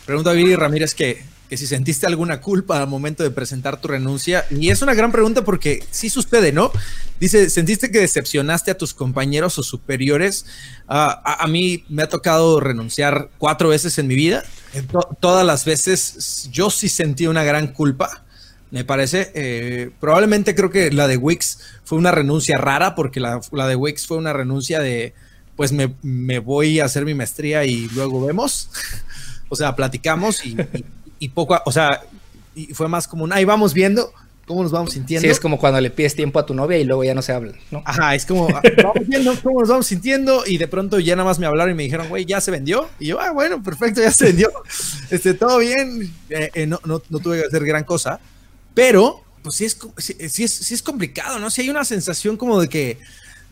Pregunta 0.06 0.30
a 0.30 0.34
Viri 0.34 0.54
Ramírez 0.54 0.94
que, 0.94 1.24
que, 1.48 1.56
si 1.56 1.66
sentiste 1.66 2.06
alguna 2.06 2.40
culpa 2.40 2.80
al 2.80 2.88
momento 2.88 3.22
de 3.22 3.30
presentar 3.30 3.80
tu 3.80 3.88
renuncia. 3.88 4.44
Y 4.50 4.68
es 4.68 4.82
una 4.82 4.92
gran 4.92 5.10
pregunta 5.10 5.44
porque 5.44 5.82
sí 5.90 6.10
sucede, 6.10 6.52
¿no? 6.52 6.70
Dice, 7.18 7.48
¿sentiste 7.48 7.90
que 7.90 8.00
decepcionaste 8.00 8.70
a 8.70 8.76
tus 8.76 8.92
compañeros 8.92 9.58
o 9.58 9.62
superiores? 9.62 10.44
Uh, 10.88 10.92
a, 10.92 11.42
a, 11.42 11.46
mí 11.46 11.84
me 11.88 12.02
ha 12.02 12.08
tocado 12.08 12.60
renunciar 12.60 13.30
cuatro 13.38 13.70
veces 13.70 13.98
en 13.98 14.06
mi 14.06 14.14
vida. 14.14 14.44
Todas 15.20 15.46
las 15.46 15.64
veces 15.64 16.50
yo 16.52 16.68
sí 16.68 16.90
sentí 16.90 17.26
una 17.26 17.42
gran 17.42 17.68
culpa. 17.68 18.24
Me 18.70 18.84
parece, 18.84 19.30
eh, 19.34 19.90
probablemente 20.00 20.54
creo 20.54 20.68
que 20.68 20.90
la 20.90 21.08
de 21.08 21.16
Wix 21.16 21.60
fue 21.84 21.96
una 21.96 22.10
renuncia 22.10 22.56
rara 22.58 22.94
porque 22.94 23.20
la, 23.20 23.40
la 23.52 23.68
de 23.68 23.76
Wix 23.76 24.06
fue 24.06 24.18
una 24.18 24.32
renuncia 24.32 24.80
de, 24.80 25.14
pues 25.56 25.72
me, 25.72 25.94
me, 26.02 26.38
voy 26.38 26.80
a 26.80 26.84
hacer 26.84 27.04
mi 27.04 27.14
maestría 27.14 27.64
y 27.64 27.88
luego 27.94 28.24
vemos. 28.24 28.70
o 29.48 29.56
sea, 29.56 29.74
platicamos 29.76 30.44
y, 30.44 30.50
y, 30.52 30.84
y, 31.18 31.28
poco, 31.28 31.60
o 31.64 31.72
sea, 31.72 32.02
y 32.54 32.74
fue 32.74 32.88
más 32.88 33.08
como 33.08 33.24
un, 33.24 33.32
ahí 33.32 33.44
vamos 33.44 33.74
viendo 33.74 34.12
cómo 34.46 34.62
nos 34.62 34.72
vamos 34.72 34.92
sintiendo. 34.92 35.26
Sí, 35.26 35.30
es 35.30 35.40
como 35.40 35.58
cuando 35.58 35.80
le 35.80 35.90
pides 35.90 36.14
tiempo 36.14 36.38
a 36.38 36.46
tu 36.46 36.54
novia 36.54 36.78
y 36.78 36.84
luego 36.84 37.04
ya 37.04 37.14
no 37.14 37.22
se 37.22 37.32
hablan, 37.32 37.56
¿no? 37.70 37.82
Ajá, 37.84 38.14
es 38.14 38.26
como, 38.26 38.48
vamos 38.82 39.06
viendo 39.06 39.34
cómo 39.42 39.60
nos 39.60 39.68
vamos 39.68 39.86
sintiendo 39.86 40.44
y 40.46 40.58
de 40.58 40.68
pronto 40.68 40.98
ya 40.98 41.16
nada 41.16 41.28
más 41.28 41.38
me 41.38 41.46
hablaron 41.46 41.72
y 41.72 41.76
me 41.76 41.84
dijeron, 41.84 42.08
güey, 42.08 42.24
ya 42.24 42.40
se 42.40 42.50
vendió. 42.50 42.88
Y 42.98 43.08
yo, 43.08 43.20
ah, 43.20 43.32
bueno, 43.32 43.62
perfecto, 43.62 44.00
ya 44.00 44.10
se 44.10 44.26
vendió. 44.26 44.50
Este, 45.10 45.34
todo 45.34 45.58
bien, 45.58 46.12
eh, 46.30 46.50
eh, 46.54 46.66
no, 46.66 46.80
no, 46.84 47.02
no, 47.08 47.18
tuve 47.18 47.40
que 47.40 47.46
hacer 47.46 47.64
gran 47.64 47.84
cosa, 47.84 48.20
pero, 48.74 49.22
pues 49.42 49.56
sí 49.56 49.64
es, 49.64 49.78
sí, 49.98 50.16
sí 50.28 50.44
es, 50.44 50.52
sí 50.52 50.74
es 50.74 50.82
complicado, 50.82 51.38
¿no? 51.38 51.50
Si 51.50 51.62
hay 51.62 51.70
una 51.70 51.84
sensación 51.84 52.36
como 52.36 52.60
de 52.60 52.68
que 52.68 52.98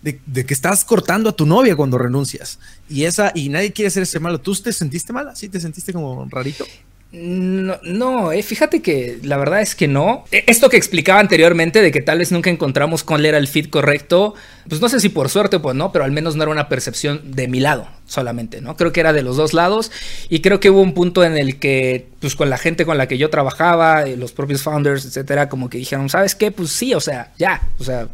de, 0.02 0.44
que 0.44 0.54
estás 0.54 0.84
cortando 0.84 1.30
a 1.30 1.32
tu 1.32 1.46
novia 1.46 1.76
cuando 1.76 1.98
renuncias. 1.98 2.58
Y 2.88 3.04
esa, 3.04 3.32
y 3.34 3.48
nadie 3.48 3.72
quiere 3.72 3.88
hacer 3.88 4.02
ese 4.02 4.20
malo. 4.20 4.40
¿Tú 4.40 4.54
te 4.56 4.72
sentiste 4.72 5.12
mala? 5.12 5.34
¿Sí 5.36 5.48
te 5.48 5.60
sentiste 5.60 5.92
como 5.92 6.26
rarito? 6.28 6.66
No, 7.12 7.78
no 7.82 8.32
eh, 8.32 8.42
fíjate 8.42 8.80
que 8.80 9.18
la 9.22 9.36
verdad 9.36 9.60
es 9.60 9.74
que 9.74 9.86
no. 9.86 10.24
Esto 10.30 10.70
que 10.70 10.78
explicaba 10.78 11.20
anteriormente 11.20 11.82
de 11.82 11.92
que 11.92 12.00
tal 12.00 12.18
vez 12.18 12.32
nunca 12.32 12.48
encontramos 12.48 13.04
cuál 13.04 13.26
era 13.26 13.36
el 13.36 13.48
fit 13.48 13.68
correcto, 13.68 14.34
pues 14.66 14.80
no 14.80 14.88
sé 14.88 14.98
si 14.98 15.10
por 15.10 15.28
suerte 15.28 15.58
pues 15.58 15.76
no, 15.76 15.92
pero 15.92 16.06
al 16.06 16.10
menos 16.10 16.36
no 16.36 16.42
era 16.44 16.52
una 16.52 16.70
percepción 16.70 17.20
de 17.32 17.48
mi 17.48 17.60
lado 17.60 17.86
solamente, 18.06 18.62
¿no? 18.62 18.78
Creo 18.78 18.92
que 18.92 19.00
era 19.00 19.12
de 19.12 19.22
los 19.22 19.36
dos 19.36 19.52
lados 19.52 19.92
y 20.30 20.40
creo 20.40 20.58
que 20.58 20.70
hubo 20.70 20.80
un 20.80 20.94
punto 20.94 21.22
en 21.22 21.36
el 21.36 21.58
que, 21.58 22.06
pues 22.18 22.34
con 22.34 22.48
la 22.48 22.56
gente 22.56 22.86
con 22.86 22.96
la 22.96 23.06
que 23.06 23.18
yo 23.18 23.28
trabajaba, 23.28 24.04
eh, 24.04 24.16
los 24.16 24.32
propios 24.32 24.62
founders, 24.62 25.04
etcétera, 25.04 25.50
como 25.50 25.68
que 25.68 25.76
dijeron, 25.76 26.08
¿sabes 26.08 26.34
qué? 26.34 26.50
Pues 26.50 26.70
sí, 26.70 26.94
o 26.94 27.00
sea, 27.00 27.30
ya, 27.38 27.60
o 27.78 27.84
sea, 27.84 28.08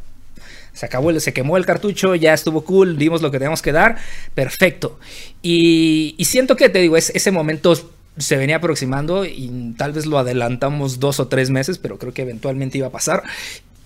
se 0.78 0.86
acabó, 0.86 1.10
el, 1.10 1.20
se 1.20 1.32
quemó 1.32 1.56
el 1.56 1.66
cartucho, 1.66 2.14
ya 2.14 2.32
estuvo 2.32 2.62
cool, 2.62 2.98
dimos 2.98 3.20
lo 3.20 3.32
que 3.32 3.40
teníamos 3.40 3.62
que 3.62 3.72
dar, 3.72 3.96
perfecto. 4.36 5.00
Y, 5.42 6.14
siento 6.20 6.54
que, 6.54 6.68
te 6.68 6.78
digo, 6.78 6.96
es, 6.96 7.10
ese 7.10 7.32
momento 7.32 7.74
se 8.16 8.36
venía 8.36 8.56
aproximando 8.56 9.24
y 9.24 9.74
tal 9.76 9.92
vez 9.92 10.06
lo 10.06 10.18
adelantamos 10.18 11.00
dos 11.00 11.18
o 11.18 11.26
tres 11.26 11.50
meses, 11.50 11.78
pero 11.78 11.98
creo 11.98 12.14
que 12.14 12.22
eventualmente 12.22 12.78
iba 12.78 12.86
a 12.86 12.92
pasar. 12.92 13.24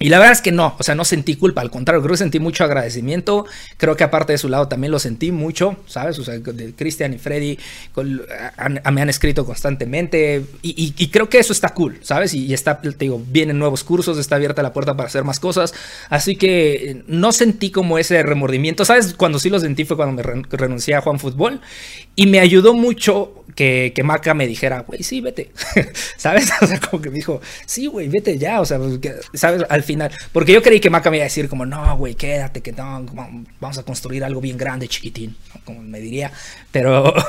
Y 0.03 0.09
la 0.09 0.19
verdad 0.19 0.33
es 0.33 0.41
que 0.41 0.51
no, 0.51 0.75
o 0.77 0.83
sea, 0.83 0.97
no 0.97 1.05
sentí 1.05 1.37
culpa, 1.37 1.61
al 1.61 1.71
contrario, 1.71 2.03
creo 2.03 2.15
que 2.15 2.19
sentí 2.19 2.41
mucho 2.41 2.65
agradecimiento, 2.65 3.47
creo 3.77 3.97
que 3.97 4.03
aparte 4.03 4.33
de 4.33 4.39
su 4.39 4.49
lado 4.49 4.67
también 4.67 4.91
lo 4.91 4.99
sentí 4.99 5.31
mucho, 5.31 5.77
¿sabes? 5.87 6.19
O 6.19 6.25
sea, 6.25 6.35
Cristian 6.77 7.15
y 7.15 7.19
Freddy 7.19 7.57
con, 7.93 8.21
a, 8.57 8.91
me 8.91 9.01
han 9.01 9.09
escrito 9.09 9.47
constantemente 9.47 10.43
y, 10.61 10.71
y, 10.71 10.95
y, 10.99 11.09
creo 11.09 11.29
que 11.29 11.39
eso 11.39 11.53
está 11.53 11.69
cool, 11.69 12.01
¿sabes? 12.03 12.35
Y, 12.35 12.47
y, 12.47 12.53
está, 12.53 12.81
te 12.81 12.91
digo, 12.99 13.23
vienen 13.29 13.61
nuevos 13.61 13.85
cursos, 13.85 14.19
está 14.19 14.35
abierta 14.35 14.61
la 14.61 14.73
puerta 14.73 14.97
para 14.97 15.07
hacer 15.07 15.23
más 15.23 15.39
cosas, 15.39 15.73
así 16.11 16.35
que 16.35 17.05
no 17.07 17.31
sentí 17.31 17.71
como 17.71 17.97
ese 17.97 18.25
remordimiento, 18.25 18.85
¿sabes? 18.85 19.15
Cuando 19.15 19.39
sí 19.39 19.51
lo 19.51 19.61
sentí 19.61 19.85
fue 19.85 19.97
cuando 19.97 20.17
me 20.17 20.25
re 20.25 20.43
renuncié 20.51 20.97
a 20.97 21.01
Juan 21.01 21.21
Fútbol 21.21 21.61
y 22.17 22.27
me 22.27 22.41
ayudó 22.41 22.75
mucho 22.75 23.45
que, 23.55 23.93
que 23.95 24.03
Maca 24.03 24.35
me 24.35 24.47
dijera, 24.47 24.81
güey, 24.81 25.03
sí, 25.03 25.21
vete, 25.21 25.53
¿sabes? 26.17 26.51
O 26.63 26.67
sea, 26.67 26.81
como 26.81 27.03
que 27.03 27.11
me 27.11 27.17
dijo, 27.17 27.41
sí, 27.67 27.87
güey, 27.87 28.09
vete 28.09 28.39
ya, 28.39 28.61
o 28.61 28.65
sea, 28.65 28.79
¿sabes? 29.35 29.65
Al 29.69 29.83
final, 29.83 29.92
porque 30.33 30.53
yo 30.53 30.63
creí 30.63 30.81
que 30.81 30.91
Maca 30.91 31.11
me 31.11 31.19
iba 31.19 31.25
a 31.25 31.29
decir 31.29 31.49
como, 31.49 31.67
no, 31.67 31.97
güey, 31.97 32.15
quédate, 32.15 32.61
que 32.61 32.73
no, 32.73 33.05
vamos 33.61 33.79
a 33.79 33.83
construir 33.83 34.25
algo 34.25 34.41
bien 34.41 34.57
grande, 34.57 34.89
chiquitín, 34.89 35.37
como 35.65 35.83
me 35.83 36.01
diría, 36.01 36.33
pero... 36.71 37.13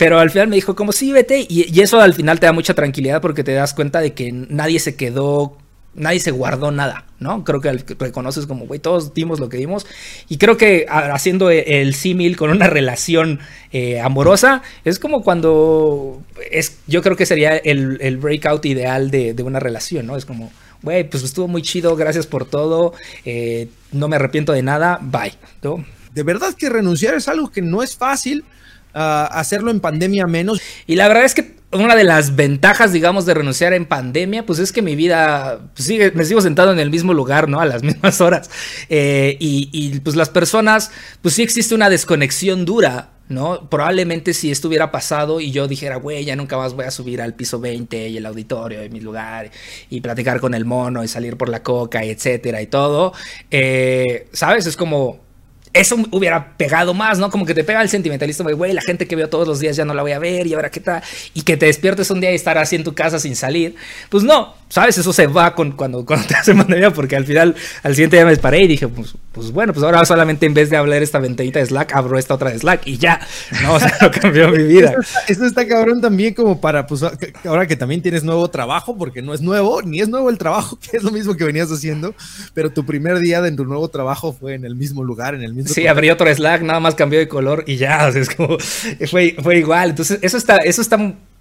Pero 0.00 0.18
al 0.18 0.30
final 0.30 0.48
me 0.48 0.56
dijo 0.56 0.74
como, 0.74 0.92
sí, 0.92 1.12
vete, 1.12 1.44
y, 1.46 1.78
eso 1.78 2.00
al 2.00 2.14
final 2.14 2.40
te 2.40 2.46
da 2.46 2.54
mucha 2.54 2.72
tranquilidad 2.72 3.20
porque 3.20 3.44
te 3.44 3.52
das 3.52 3.74
cuenta 3.74 4.00
de 4.00 4.14
que 4.14 4.32
nadie 4.32 4.80
se 4.80 4.94
quedó 4.94 5.58
nadie 5.94 6.20
se 6.20 6.30
guardó 6.30 6.70
nada, 6.70 7.04
¿no? 7.18 7.44
Creo 7.44 7.60
que 7.60 7.72
reconoces 7.98 8.46
como, 8.46 8.66
güey, 8.66 8.80
todos 8.80 9.12
dimos 9.12 9.40
lo 9.40 9.48
que 9.48 9.56
dimos. 9.56 9.86
Y 10.28 10.38
creo 10.38 10.56
que 10.56 10.86
haciendo 10.88 11.50
el 11.50 11.94
símil 11.94 12.36
con 12.36 12.50
una 12.50 12.66
relación 12.68 13.40
eh, 13.72 14.00
amorosa, 14.00 14.62
es 14.84 14.98
como 14.98 15.22
cuando 15.22 16.22
es, 16.50 16.78
yo 16.86 17.02
creo 17.02 17.16
que 17.16 17.26
sería 17.26 17.56
el, 17.56 17.98
el 18.00 18.16
breakout 18.16 18.64
ideal 18.66 19.10
de, 19.10 19.34
de, 19.34 19.42
una 19.42 19.60
relación, 19.60 20.06
¿no? 20.06 20.16
Es 20.16 20.24
como, 20.24 20.50
güey, 20.82 21.08
pues 21.08 21.22
estuvo 21.22 21.48
muy 21.48 21.62
chido, 21.62 21.96
gracias 21.96 22.26
por 22.26 22.44
todo, 22.44 22.94
eh, 23.24 23.68
no 23.92 24.08
me 24.08 24.16
arrepiento 24.16 24.52
de 24.52 24.62
nada, 24.62 24.98
bye, 25.02 25.34
¿no? 25.62 25.84
De 26.14 26.22
verdad 26.22 26.54
que 26.54 26.68
renunciar 26.68 27.14
es 27.14 27.28
algo 27.28 27.50
que 27.50 27.62
no 27.62 27.82
es 27.82 27.96
fácil. 27.96 28.44
Uh, 28.92 29.30
hacerlo 29.30 29.70
en 29.70 29.78
pandemia 29.78 30.26
menos. 30.26 30.60
Y 30.88 30.96
la 30.96 31.06
verdad 31.06 31.24
es 31.24 31.32
que 31.32 31.59
una 31.72 31.94
de 31.94 32.02
las 32.04 32.34
ventajas, 32.34 32.92
digamos, 32.92 33.26
de 33.26 33.34
renunciar 33.34 33.72
en 33.72 33.86
pandemia, 33.86 34.44
pues 34.44 34.58
es 34.58 34.72
que 34.72 34.82
mi 34.82 34.96
vida 34.96 35.70
pues 35.74 35.86
sigue, 35.86 36.10
me 36.12 36.24
sigo 36.24 36.40
sentado 36.40 36.72
en 36.72 36.80
el 36.80 36.90
mismo 36.90 37.14
lugar, 37.14 37.48
¿no? 37.48 37.60
A 37.60 37.66
las 37.66 37.82
mismas 37.84 38.20
horas. 38.20 38.50
Eh, 38.88 39.36
y, 39.38 40.00
pues 40.00 40.16
las 40.16 40.30
personas, 40.30 40.90
pues 41.22 41.34
sí 41.34 41.42
existe 41.42 41.74
una 41.74 41.88
desconexión 41.88 42.64
dura, 42.64 43.10
¿no? 43.28 43.70
Probablemente 43.70 44.34
si 44.34 44.50
esto 44.50 44.66
hubiera 44.66 44.90
pasado 44.90 45.40
y 45.40 45.52
yo 45.52 45.68
dijera, 45.68 45.96
güey, 45.96 46.24
ya 46.24 46.34
nunca 46.34 46.56
más 46.56 46.74
voy 46.74 46.86
a 46.86 46.90
subir 46.90 47.22
al 47.22 47.34
piso 47.34 47.60
20 47.60 48.08
y 48.08 48.16
el 48.16 48.26
auditorio 48.26 48.84
y 48.84 48.88
mi 48.88 49.00
lugar 49.00 49.50
y 49.88 50.00
platicar 50.00 50.40
con 50.40 50.54
el 50.54 50.64
mono 50.64 51.04
y 51.04 51.08
salir 51.08 51.36
por 51.36 51.48
la 51.48 51.62
coca 51.62 52.04
y 52.04 52.10
etcétera 52.10 52.60
y 52.62 52.66
todo, 52.66 53.12
eh, 53.52 54.28
¿sabes? 54.32 54.66
Es 54.66 54.76
como 54.76 55.29
eso 55.72 55.96
hubiera 56.10 56.56
pegado 56.56 56.94
más, 56.94 57.18
¿no? 57.18 57.30
Como 57.30 57.46
que 57.46 57.54
te 57.54 57.64
pega 57.64 57.82
el 57.82 57.88
sentimentalista, 57.88 58.44
güey, 58.44 58.72
la 58.72 58.82
gente 58.82 59.06
que 59.06 59.16
veo 59.16 59.28
todos 59.28 59.46
los 59.46 59.60
días 59.60 59.76
ya 59.76 59.84
no 59.84 59.94
la 59.94 60.02
voy 60.02 60.12
a 60.12 60.18
ver 60.18 60.46
y 60.46 60.54
ahora 60.54 60.70
qué 60.70 60.80
tal, 60.80 61.02
y 61.34 61.42
que 61.42 61.56
te 61.56 61.66
despiertes 61.66 62.10
un 62.10 62.20
día 62.20 62.32
y 62.32 62.34
estar 62.34 62.58
así 62.58 62.76
en 62.76 62.84
tu 62.84 62.94
casa 62.94 63.18
sin 63.18 63.36
salir. 63.36 63.76
Pues 64.08 64.24
no, 64.24 64.54
¿sabes? 64.70 64.96
Eso 64.96 65.12
se 65.12 65.26
va 65.26 65.54
con, 65.54 65.72
cuando, 65.72 66.04
cuando 66.06 66.26
te 66.26 66.34
hacen 66.34 66.56
pandemia, 66.56 66.92
porque 66.92 67.16
al 67.16 67.26
final, 67.26 67.54
al 67.82 67.94
siguiente 67.94 68.16
día 68.16 68.24
me 68.24 68.30
disparé 68.30 68.62
y 68.62 68.68
dije, 68.68 68.88
pues, 68.88 69.14
pues 69.32 69.50
bueno, 69.50 69.74
pues 69.74 69.84
ahora 69.84 70.02
solamente 70.06 70.46
en 70.46 70.54
vez 70.54 70.70
de 70.70 70.76
hablar 70.78 71.02
esta 71.02 71.18
ventanita 71.18 71.58
de 71.58 71.66
Slack, 71.66 71.94
abro 71.94 72.18
esta 72.18 72.34
otra 72.34 72.50
de 72.50 72.58
Slack 72.58 72.86
y 72.86 72.96
ya, 72.96 73.20
no, 73.62 73.74
o 73.74 73.80
sea, 73.80 73.92
no 74.00 74.10
cambió 74.10 74.48
mi 74.50 74.62
vida. 74.62 74.94
Esto 75.28 75.44
está, 75.44 75.66
cabrón 75.66 76.00
también 76.00 76.32
como 76.32 76.60
para, 76.60 76.86
pues 76.86 77.04
ahora 77.44 77.66
que 77.66 77.76
también 77.76 78.00
tienes 78.00 78.24
nuevo 78.24 78.48
trabajo, 78.48 78.96
porque 78.96 79.20
no 79.20 79.34
es 79.34 79.42
nuevo, 79.42 79.82
ni 79.82 80.00
es 80.00 80.08
nuevo 80.08 80.30
el 80.30 80.38
trabajo, 80.38 80.78
que 80.90 80.96
es 80.96 81.02
lo 81.02 81.10
mismo 81.10 81.36
que 81.36 81.44
venías 81.44 81.70
haciendo, 81.70 82.14
pero 82.54 82.70
tu 82.70 82.86
primer 82.86 83.18
día 83.18 83.42
de 83.42 83.50
tu 83.50 83.64
nuevo 83.64 83.88
trabajo 83.88 84.32
fue 84.32 84.54
en 84.54 84.64
el 84.64 84.76
mismo 84.76 85.02
lugar, 85.02 85.34
en 85.34 85.42
el 85.42 85.52
mismo... 85.52 85.74
Sí, 85.74 85.86
abrí 85.86 86.10
otro 86.10 86.32
Slack, 86.32 86.62
nada 86.62 86.80
más 86.80 86.94
cambió 86.94 87.18
de 87.18 87.28
color 87.28 87.64
y 87.66 87.76
ya, 87.76 88.06
o 88.08 88.12
sea, 88.12 88.22
es 88.22 88.30
como, 88.30 88.56
fue, 89.10 89.36
fue 89.42 89.58
igual, 89.58 89.90
entonces 89.90 90.20
eso 90.22 90.36
está, 90.36 90.58
eso 90.58 90.80
está 90.80 90.96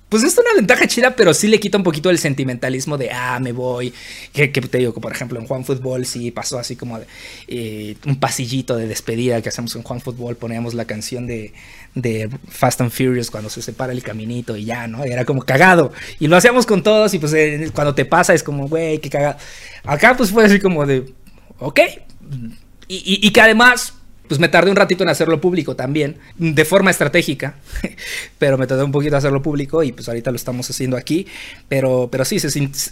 pues 0.09 0.23
es 0.23 0.35
una 0.39 0.53
ventaja 0.55 0.87
chida, 0.87 1.15
pero 1.15 1.35
sí 1.35 1.47
le 1.47 1.59
quita 1.59 1.77
un 1.77 1.83
poquito 1.83 2.09
el 2.09 2.17
sentimentalismo 2.17 2.97
de, 2.97 3.11
ah, 3.11 3.39
me 3.39 3.51
voy. 3.51 3.93
Que, 4.33 4.47
te 4.47 4.79
digo, 4.79 4.93
por 4.93 5.11
ejemplo 5.11 5.39
en 5.39 5.45
Juan 5.45 5.63
Fútbol 5.63 6.05
sí 6.07 6.31
pasó 6.31 6.57
así 6.57 6.75
como 6.75 6.99
eh, 7.47 7.95
un 8.07 8.19
pasillito 8.19 8.75
de 8.75 8.87
despedida 8.87 9.41
que 9.43 9.49
hacemos 9.49 9.75
en 9.75 9.83
Juan 9.83 10.01
Fútbol, 10.01 10.35
poníamos 10.35 10.73
la 10.73 10.85
canción 10.85 11.27
de, 11.27 11.53
de 11.93 12.27
Fast 12.47 12.81
and 12.81 12.91
Furious 12.91 13.29
cuando 13.29 13.51
se 13.51 13.61
separa 13.61 13.93
el 13.93 14.01
caminito 14.01 14.57
y 14.57 14.65
ya, 14.65 14.87
¿no? 14.87 15.03
Era 15.03 15.25
como 15.25 15.43
cagado. 15.43 15.93
Y 16.19 16.27
lo 16.27 16.37
hacíamos 16.37 16.65
con 16.65 16.81
todos 16.81 17.13
y 17.13 17.19
pues 17.19 17.33
eh, 17.33 17.69
cuando 17.73 17.93
te 17.93 18.05
pasa 18.05 18.33
es 18.33 18.41
como, 18.41 18.67
güey, 18.67 18.97
qué 18.97 19.11
cagado. 19.11 19.37
Acá 19.83 20.17
pues 20.17 20.31
fue 20.31 20.43
así 20.45 20.59
como 20.59 20.87
de, 20.87 21.13
ok. 21.59 21.79
y, 22.87 23.27
y 23.27 23.31
que 23.31 23.41
además 23.41 23.98
pues 24.29 24.39
me 24.39 24.47
tardé 24.47 24.69
un 24.69 24.77
ratito 24.77 25.03
en 25.03 25.09
hacerlo 25.09 25.41
público 25.41 25.75
también, 25.75 26.17
de 26.37 26.63
forma 26.63 26.91
estratégica, 26.91 27.55
pero 28.37 28.59
me 28.59 28.67
tardé 28.67 28.83
un 28.83 28.91
poquito 28.91 29.15
en 29.15 29.17
hacerlo 29.17 29.41
público 29.41 29.81
y 29.81 29.91
pues 29.91 30.07
ahorita 30.07 30.29
lo 30.29 30.37
estamos 30.37 30.69
haciendo 30.69 30.95
aquí, 30.95 31.25
pero, 31.67 32.09
pero 32.11 32.23
sí, 32.23 32.37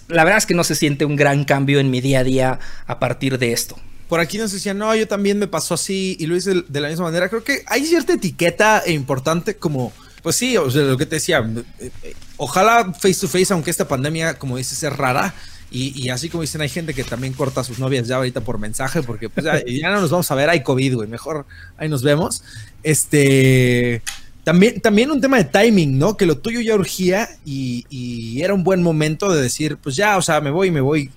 la 0.09 0.23
verdad 0.23 0.39
es 0.39 0.47
que 0.47 0.55
no 0.55 0.63
se 0.63 0.73
siente 0.73 1.05
un 1.05 1.15
gran 1.15 1.45
cambio 1.45 1.79
en 1.79 1.91
mi 1.91 2.01
día 2.01 2.19
a 2.19 2.23
día 2.23 2.59
a 2.87 2.99
partir 2.99 3.37
de 3.37 3.53
esto. 3.53 3.77
Por 4.09 4.19
aquí 4.19 4.39
nos 4.39 4.51
decían, 4.51 4.79
no, 4.79 4.95
yo 4.95 5.07
también 5.07 5.37
me 5.37 5.47
pasó 5.47 5.75
así 5.75 6.17
y 6.19 6.25
lo 6.25 6.35
hice 6.35 6.63
de 6.67 6.81
la 6.81 6.89
misma 6.89 7.05
manera. 7.05 7.29
Creo 7.29 7.43
que 7.43 7.63
hay 7.67 7.85
cierta 7.85 8.13
etiqueta 8.13 8.81
importante 8.87 9.57
como, 9.57 9.93
pues 10.23 10.37
sí, 10.37 10.55
lo 10.55 10.97
que 10.97 11.05
te 11.05 11.17
decía, 11.17 11.39
eh, 11.79 11.91
eh, 12.01 12.15
ojalá 12.37 12.93
face 12.93 13.19
to 13.19 13.27
face, 13.27 13.53
aunque 13.53 13.69
esta 13.69 13.87
pandemia, 13.87 14.39
como 14.39 14.57
dices, 14.57 14.81
es 14.81 14.95
rara, 14.95 15.35
y, 15.69 16.09
así 16.09 16.29
como 16.29 16.41
dicen, 16.41 16.61
hay 16.61 16.69
gente 16.69 16.93
que 16.93 17.03
también 17.03 17.33
corta 17.33 17.59
a 17.61 17.63
sus 17.63 17.77
novias 17.77 18.07
ya 18.07 18.15
ahorita 18.15 18.41
por 18.41 18.57
mensaje, 18.57 19.03
porque 19.03 19.29
pues, 19.29 19.45
ya, 19.67 19.89
no 19.91 19.99
nos 19.99 20.09
vamos 20.09 20.29
a 20.31 20.35
ver, 20.35 20.49
hay 20.49 20.63
COVID, 20.63 20.95
güey, 20.95 21.09
mejor 21.09 21.45
ahí 21.77 21.89
nos 21.89 22.03
vemos. 22.03 22.41
Este, 22.83 24.01
también, 24.45 24.79
también 24.79 25.11
un 25.11 25.19
tema 25.19 25.37
de 25.37 25.43
timing, 25.43 25.99
¿no? 25.99 26.15
Que 26.15 26.25
lo 26.25 26.37
tuyo 26.37 26.61
ya 26.61 26.73
urgía 26.75 27.27
y, 27.43 28.41
era 28.41 28.53
un 28.53 28.63
buen 28.63 28.81
momento 28.81 29.33
de 29.33 29.41
decir, 29.41 29.77
pues 29.77 29.97
ya, 29.97 30.17
o 30.17 30.21
sea, 30.21 30.39
me 30.39 30.51
voy, 30.51 30.71
me 30.71 30.79
voy, 30.79 31.11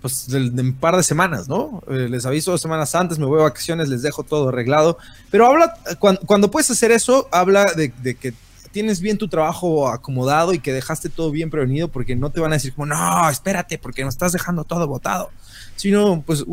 pues 0.00 0.28
de, 0.28 0.38
un 0.38 0.72
par 0.72 0.96
de 0.96 1.02
semanas, 1.02 1.46
¿no? 1.46 1.82
Eh, 1.90 2.08
les 2.08 2.24
aviso 2.24 2.52
dos 2.52 2.62
semanas 2.62 2.94
antes, 2.94 3.18
me 3.18 3.26
voy 3.26 3.40
a 3.40 3.44
vacaciones, 3.44 3.90
les 3.90 4.00
dejo 4.00 4.22
todo 4.22 4.48
arreglado. 4.48 4.96
Pero 5.30 5.46
habla, 5.46 5.74
cuando, 5.98 6.50
puedes 6.50 6.70
hacer 6.70 6.90
eso, 6.90 7.28
habla 7.32 7.66
de, 7.76 7.92
de 8.02 8.14
que 8.14 8.32
tienes 8.74 9.00
bien 9.00 9.18
tu 9.18 9.28
trabajo 9.28 9.88
acomodado 9.88 10.52
y 10.52 10.58
que 10.58 10.72
dejaste 10.72 11.08
todo 11.08 11.30
bien 11.30 11.48
prevenido, 11.48 11.86
porque 11.86 12.16
no 12.16 12.30
te 12.30 12.40
van 12.40 12.50
a 12.50 12.56
decir 12.56 12.74
como, 12.74 12.86
no, 12.86 13.30
espérate, 13.30 13.78
porque 13.78 14.02
nos 14.02 14.14
estás 14.14 14.32
dejando 14.32 14.64
todo 14.64 14.88
botado. 14.88 15.30
Sino, 15.76 16.24
pues, 16.26 16.44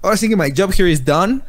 ahora 0.00 0.16
sí 0.16 0.26
que 0.26 0.36
my 0.36 0.50
job 0.56 0.72
here 0.72 0.90
is 0.90 1.04
done. 1.04 1.42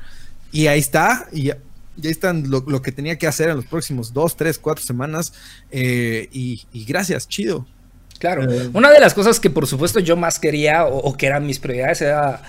Y 0.51 0.67
ahí 0.67 0.79
está. 0.79 1.27
Y 1.31 1.43
ya, 1.43 1.58
ya 1.95 2.10
están 2.10 2.49
lo, 2.49 2.81
que 2.81 2.91
tenía 2.91 3.17
que 3.17 3.25
hacer 3.25 3.47
en 3.47 3.55
los 3.55 3.65
próximos 3.65 4.12
dos, 4.12 4.36
tres, 4.36 4.60
cuatro 4.60 4.84
semanas. 4.84 5.31
Eh, 5.71 6.27
y, 6.29 6.86
gracias, 6.86 7.25
chido. 7.29 7.65
Claro. 8.19 8.51
Eh, 8.51 8.69
Una 8.73 8.91
de 8.91 8.99
las 8.99 9.13
cosas 9.13 9.39
que 9.39 9.49
por 9.49 9.65
supuesto 9.65 10.01
yo 10.01 10.17
más 10.17 10.39
quería 10.39 10.88
o, 10.88 10.97
o 10.97 11.15
que 11.15 11.27
eran 11.27 11.45
mis 11.45 11.60
prioridades 11.60 12.01
era 12.01 12.41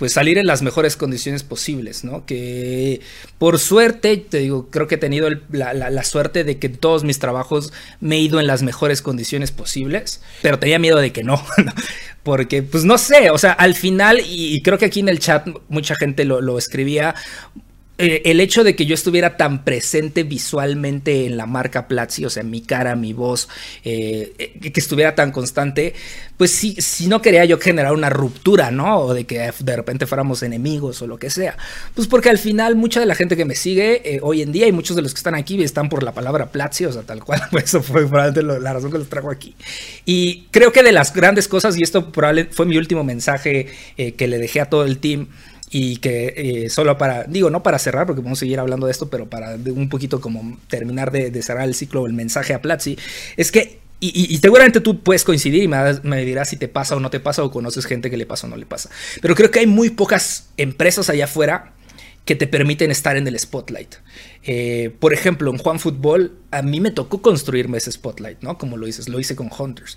pues 0.00 0.14
salir 0.14 0.38
en 0.38 0.46
las 0.46 0.62
mejores 0.62 0.96
condiciones 0.96 1.42
posibles, 1.42 2.04
¿no? 2.04 2.24
Que 2.24 3.02
por 3.36 3.58
suerte, 3.58 4.16
te 4.16 4.38
digo, 4.38 4.70
creo 4.70 4.88
que 4.88 4.94
he 4.94 4.98
tenido 4.98 5.28
la, 5.50 6.04
suerte 6.04 6.42
de 6.42 6.58
que 6.58 6.68
en 6.68 6.78
todos 6.78 7.04
mis 7.04 7.18
trabajos 7.18 7.70
me 8.00 8.16
he 8.16 8.20
ido 8.20 8.40
en 8.40 8.46
las 8.46 8.62
mejores 8.62 9.02
condiciones 9.02 9.52
posibles, 9.52 10.22
pero 10.40 10.58
tenía 10.58 10.78
miedo 10.78 10.96
de 10.96 11.12
que 11.12 11.22
no, 11.22 11.44
porque 12.22 12.62
pues 12.62 12.86
no 12.86 12.96
sé, 12.96 13.30
o 13.30 13.36
sea, 13.36 13.52
al 13.52 13.74
final, 13.74 14.22
y, 14.24 14.62
creo 14.62 14.78
que 14.78 14.86
aquí 14.86 15.00
en 15.00 15.10
el 15.10 15.18
chat 15.18 15.46
mucha 15.68 15.94
gente 15.96 16.24
lo 16.24 16.56
escribía, 16.56 17.14
eh, 18.00 18.22
el 18.24 18.40
hecho 18.40 18.64
de 18.64 18.74
que 18.74 18.86
yo 18.86 18.94
estuviera 18.94 19.36
tan 19.36 19.62
presente 19.62 20.22
visualmente 20.22 21.26
en 21.26 21.36
la 21.36 21.44
marca 21.44 21.86
Platzi, 21.86 22.24
o 22.24 22.30
sea, 22.30 22.42
mi 22.42 22.62
cara, 22.62 22.96
mi 22.96 23.12
voz, 23.12 23.48
eh, 23.84 24.32
eh, 24.38 24.70
que 24.70 24.80
estuviera 24.80 25.14
tan 25.14 25.32
constante, 25.32 25.92
pues 26.38 26.50
sí, 26.50 26.76
si 26.78 27.08
no 27.08 27.20
quería 27.20 27.44
yo 27.44 27.58
generar 27.58 27.92
una 27.92 28.08
ruptura, 28.08 28.70
¿no? 28.70 29.00
O 29.00 29.12
de 29.12 29.24
que 29.24 29.52
de 29.58 29.76
repente 29.76 30.06
fuéramos 30.06 30.42
enemigos 30.42 31.02
o 31.02 31.06
lo 31.06 31.18
que 31.18 31.28
sea. 31.28 31.58
Pues 31.94 32.08
porque 32.08 32.30
al 32.30 32.38
final 32.38 32.74
mucha 32.74 33.00
de 33.00 33.06
la 33.06 33.14
gente 33.14 33.36
que 33.36 33.44
me 33.44 33.54
sigue 33.54 34.18
hoy 34.22 34.40
en 34.40 34.50
día 34.50 34.66
y 34.66 34.72
muchos 34.72 34.96
de 34.96 35.02
los 35.02 35.12
que 35.12 35.18
están 35.18 35.34
aquí 35.34 35.62
están 35.62 35.90
por 35.90 36.02
la 36.02 36.12
palabra 36.12 36.50
Platzi, 36.50 36.86
o 36.86 36.92
sea, 36.92 37.02
tal 37.02 37.22
cual, 37.22 37.42
eso 37.62 37.82
fue 37.82 38.06
probablemente 38.06 38.60
la 38.60 38.72
razón 38.72 38.90
que 38.90 38.98
los 38.98 39.10
trajo 39.10 39.30
aquí. 39.30 39.54
Y 40.06 40.46
creo 40.50 40.72
que 40.72 40.82
de 40.82 40.92
las 40.92 41.12
grandes 41.12 41.48
cosas, 41.48 41.76
y 41.76 41.82
esto 41.82 42.10
probablemente 42.10 42.54
fue 42.54 42.64
mi 42.64 42.78
último 42.78 43.04
mensaje 43.04 43.66
que 43.96 44.26
le 44.26 44.38
dejé 44.38 44.62
a 44.62 44.70
todo 44.70 44.86
el 44.86 44.96
team, 44.98 45.28
y 45.70 45.98
que 45.98 46.34
eh, 46.36 46.70
solo 46.70 46.98
para, 46.98 47.24
digo, 47.24 47.48
no 47.48 47.62
para 47.62 47.78
cerrar, 47.78 48.06
porque 48.06 48.22
vamos 48.22 48.38
a 48.38 48.40
seguir 48.40 48.58
hablando 48.58 48.86
de 48.86 48.92
esto, 48.92 49.08
pero 49.08 49.30
para 49.30 49.54
un 49.54 49.88
poquito 49.88 50.20
como 50.20 50.58
terminar 50.68 51.12
de, 51.12 51.42
cerrar 51.42 51.64
el 51.64 51.74
ciclo, 51.74 52.06
el 52.06 52.12
mensaje 52.12 52.54
a 52.54 52.60
Platzi, 52.60 52.98
es 53.36 53.52
que, 53.52 53.78
y, 54.00 54.36
seguramente 54.38 54.80
tú 54.80 55.00
puedes 55.00 55.24
coincidir 55.24 55.62
y 55.62 55.68
me, 55.68 55.78
me, 56.02 56.24
dirás 56.24 56.48
si 56.48 56.56
te 56.56 56.68
pasa 56.68 56.96
o 56.96 57.00
no 57.00 57.10
te 57.10 57.20
pasa 57.20 57.44
o 57.44 57.50
conoces 57.50 57.86
gente 57.86 58.10
que 58.10 58.16
le 58.16 58.26
pasa 58.26 58.46
o 58.46 58.50
no 58.50 58.56
le 58.56 58.66
pasa, 58.66 58.90
pero 59.22 59.34
creo 59.34 59.50
que 59.50 59.60
hay 59.60 59.66
muy 59.66 59.90
pocas 59.90 60.48
empresas 60.56 61.08
allá 61.10 61.24
afuera 61.24 61.72
que 62.24 62.34
te 62.34 62.46
permiten 62.46 62.90
estar 62.90 63.16
en 63.16 63.26
el 63.26 63.38
spotlight. 63.38 63.94
Eh, 64.42 64.94
por 64.98 65.12
ejemplo, 65.12 65.50
en 65.50 65.58
Juan 65.58 65.78
Fútbol, 65.78 66.32
a 66.50 66.62
mí 66.62 66.80
me 66.80 66.90
tocó 66.90 67.22
construirme 67.22 67.78
ese 67.78 67.92
spotlight, 67.92 68.40
¿no? 68.40 68.58
Como 68.58 68.76
lo 68.76 68.86
dices, 68.86 69.08
lo 69.08 69.20
hice 69.20 69.36
con 69.36 69.50
Hunters. 69.56 69.96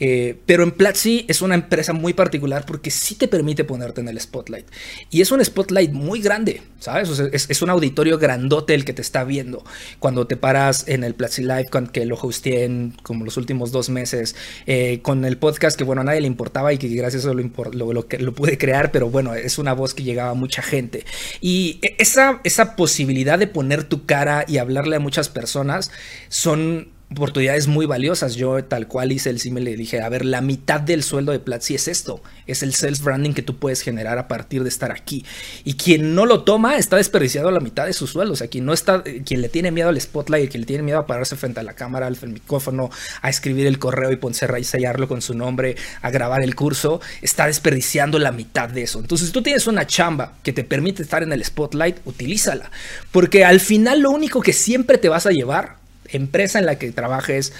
Eh, 0.00 0.38
pero 0.46 0.64
en 0.64 0.72
Platzi 0.72 1.26
es 1.28 1.42
una 1.42 1.54
empresa 1.54 1.92
muy 1.92 2.12
particular 2.12 2.64
porque 2.66 2.90
sí 2.90 3.14
te 3.14 3.28
permite 3.28 3.64
ponerte 3.64 4.00
en 4.00 4.08
el 4.08 4.18
spotlight. 4.18 4.66
Y 5.10 5.20
es 5.20 5.30
un 5.30 5.44
spotlight 5.44 5.92
muy 5.92 6.20
grande, 6.20 6.62
¿sabes? 6.80 7.20
es, 7.32 7.62
un 7.62 7.70
auditorio 7.70 8.18
grandote 8.18 8.74
el 8.74 8.84
que 8.84 8.92
te 8.92 9.02
está 9.02 9.24
viendo. 9.24 9.64
Cuando 10.00 10.26
te 10.26 10.36
paras 10.36 10.88
en 10.88 11.04
el 11.04 11.14
Platzi 11.14 11.42
Live, 11.42 11.68
que 11.92 12.04
lo 12.04 12.16
hosteé 12.20 12.64
en 12.64 12.94
como 13.02 13.24
los 13.24 13.36
últimos 13.36 13.70
dos 13.70 13.88
meses, 13.88 14.34
eh, 14.66 15.00
con 15.02 15.24
el 15.24 15.38
podcast 15.38 15.78
que, 15.78 15.84
bueno, 15.84 16.00
a 16.00 16.04
nadie 16.04 16.20
le 16.20 16.26
importaba 16.26 16.72
y 16.72 16.78
que 16.78 16.88
gracias 16.88 17.26
a 17.26 17.30
eso 17.30 17.34
lo, 17.34 17.92
lo, 17.92 17.92
lo, 17.92 18.34
pude 18.34 18.58
crear, 18.58 18.90
pero 18.90 19.08
bueno, 19.08 19.34
es 19.34 19.58
una 19.58 19.72
voz 19.72 19.94
que 19.94 20.02
llegaba 20.02 20.30
a 20.30 20.34
mucha 20.34 20.62
gente. 20.62 21.04
Y 21.40 21.78
e, 21.82 21.96
esa, 21.98 22.40
esa 22.42 22.74
posibilidad 22.74 23.38
de 23.38 23.46
poner 23.46 23.81
tu 23.84 24.06
cara 24.06 24.44
y 24.46 24.58
hablarle 24.58 24.96
a 24.96 25.00
muchas 25.00 25.28
personas 25.28 25.90
son 26.28 26.91
oportunidades 27.12 27.68
muy 27.68 27.86
valiosas. 27.86 28.34
Yo 28.34 28.64
tal 28.64 28.88
cual 28.88 29.12
hice 29.12 29.30
el 29.30 29.40
me 29.52 29.60
le 29.60 29.76
dije, 29.76 30.00
a 30.00 30.08
ver, 30.08 30.24
la 30.24 30.40
mitad 30.40 30.80
del 30.80 31.02
sueldo 31.02 31.32
de 31.32 31.38
Platzi 31.38 31.74
es 31.74 31.88
esto, 31.88 32.22
es 32.46 32.62
el 32.62 32.72
self-branding 32.72 33.34
que 33.34 33.42
tú 33.42 33.56
puedes 33.56 33.82
generar 33.82 34.18
a 34.18 34.28
partir 34.28 34.62
de 34.62 34.68
estar 34.68 34.92
aquí. 34.92 35.24
Y 35.64 35.74
quien 35.74 36.14
no 36.14 36.26
lo 36.26 36.44
toma 36.44 36.76
está 36.76 36.96
desperdiciado 36.96 37.50
la 37.50 37.60
mitad 37.60 37.86
de 37.86 37.92
su 37.92 38.06
sueldo. 38.06 38.34
O 38.34 38.36
sea, 38.36 38.48
quien 38.48 38.64
no 38.64 38.72
está, 38.72 39.02
quien 39.02 39.42
le 39.42 39.48
tiene 39.48 39.70
miedo 39.70 39.88
al 39.88 40.00
spotlight, 40.00 40.50
quien 40.50 40.62
le 40.62 40.66
tiene 40.66 40.82
miedo 40.82 40.98
a 40.98 41.06
pararse 41.06 41.36
frente 41.36 41.60
a 41.60 41.62
la 41.62 41.74
cámara, 41.74 42.06
al 42.06 42.16
micrófono, 42.28 42.90
a 43.20 43.28
escribir 43.28 43.66
el 43.66 43.78
correo 43.78 44.12
y 44.12 44.16
ponerse 44.16 44.46
a 44.46 44.62
sellarlo 44.62 45.08
con 45.08 45.22
su 45.22 45.34
nombre, 45.34 45.76
a 46.00 46.10
grabar 46.10 46.42
el 46.42 46.54
curso, 46.54 47.00
está 47.20 47.46
desperdiciando 47.46 48.18
la 48.18 48.32
mitad 48.32 48.68
de 48.68 48.82
eso. 48.82 49.00
Entonces, 49.00 49.28
si 49.28 49.32
tú 49.32 49.42
tienes 49.42 49.66
una 49.66 49.86
chamba 49.86 50.34
que 50.42 50.52
te 50.52 50.64
permite 50.64 51.02
estar 51.02 51.22
en 51.22 51.32
el 51.32 51.44
spotlight, 51.44 51.98
utilízala. 52.04 52.70
Porque 53.10 53.44
al 53.44 53.60
final 53.60 54.00
lo 54.00 54.10
único 54.10 54.40
que 54.40 54.52
siempre 54.52 54.98
te 54.98 55.08
vas 55.08 55.26
a 55.26 55.30
llevar 55.30 55.81
empresa 56.12 56.58
en 56.58 56.66
la 56.66 56.78
que 56.78 56.92
trabajes, 56.92 57.52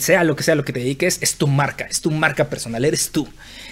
sea 0.00 0.24
lo 0.24 0.36
que 0.36 0.42
sea 0.42 0.54
lo 0.54 0.64
que 0.64 0.72
te 0.72 0.80
dediques, 0.80 1.18
es 1.20 1.36
tu 1.36 1.46
marca, 1.46 1.84
es 1.84 2.00
tu 2.00 2.10
marca 2.10 2.48
personal, 2.48 2.84
eres 2.84 3.10
tú. 3.10 3.28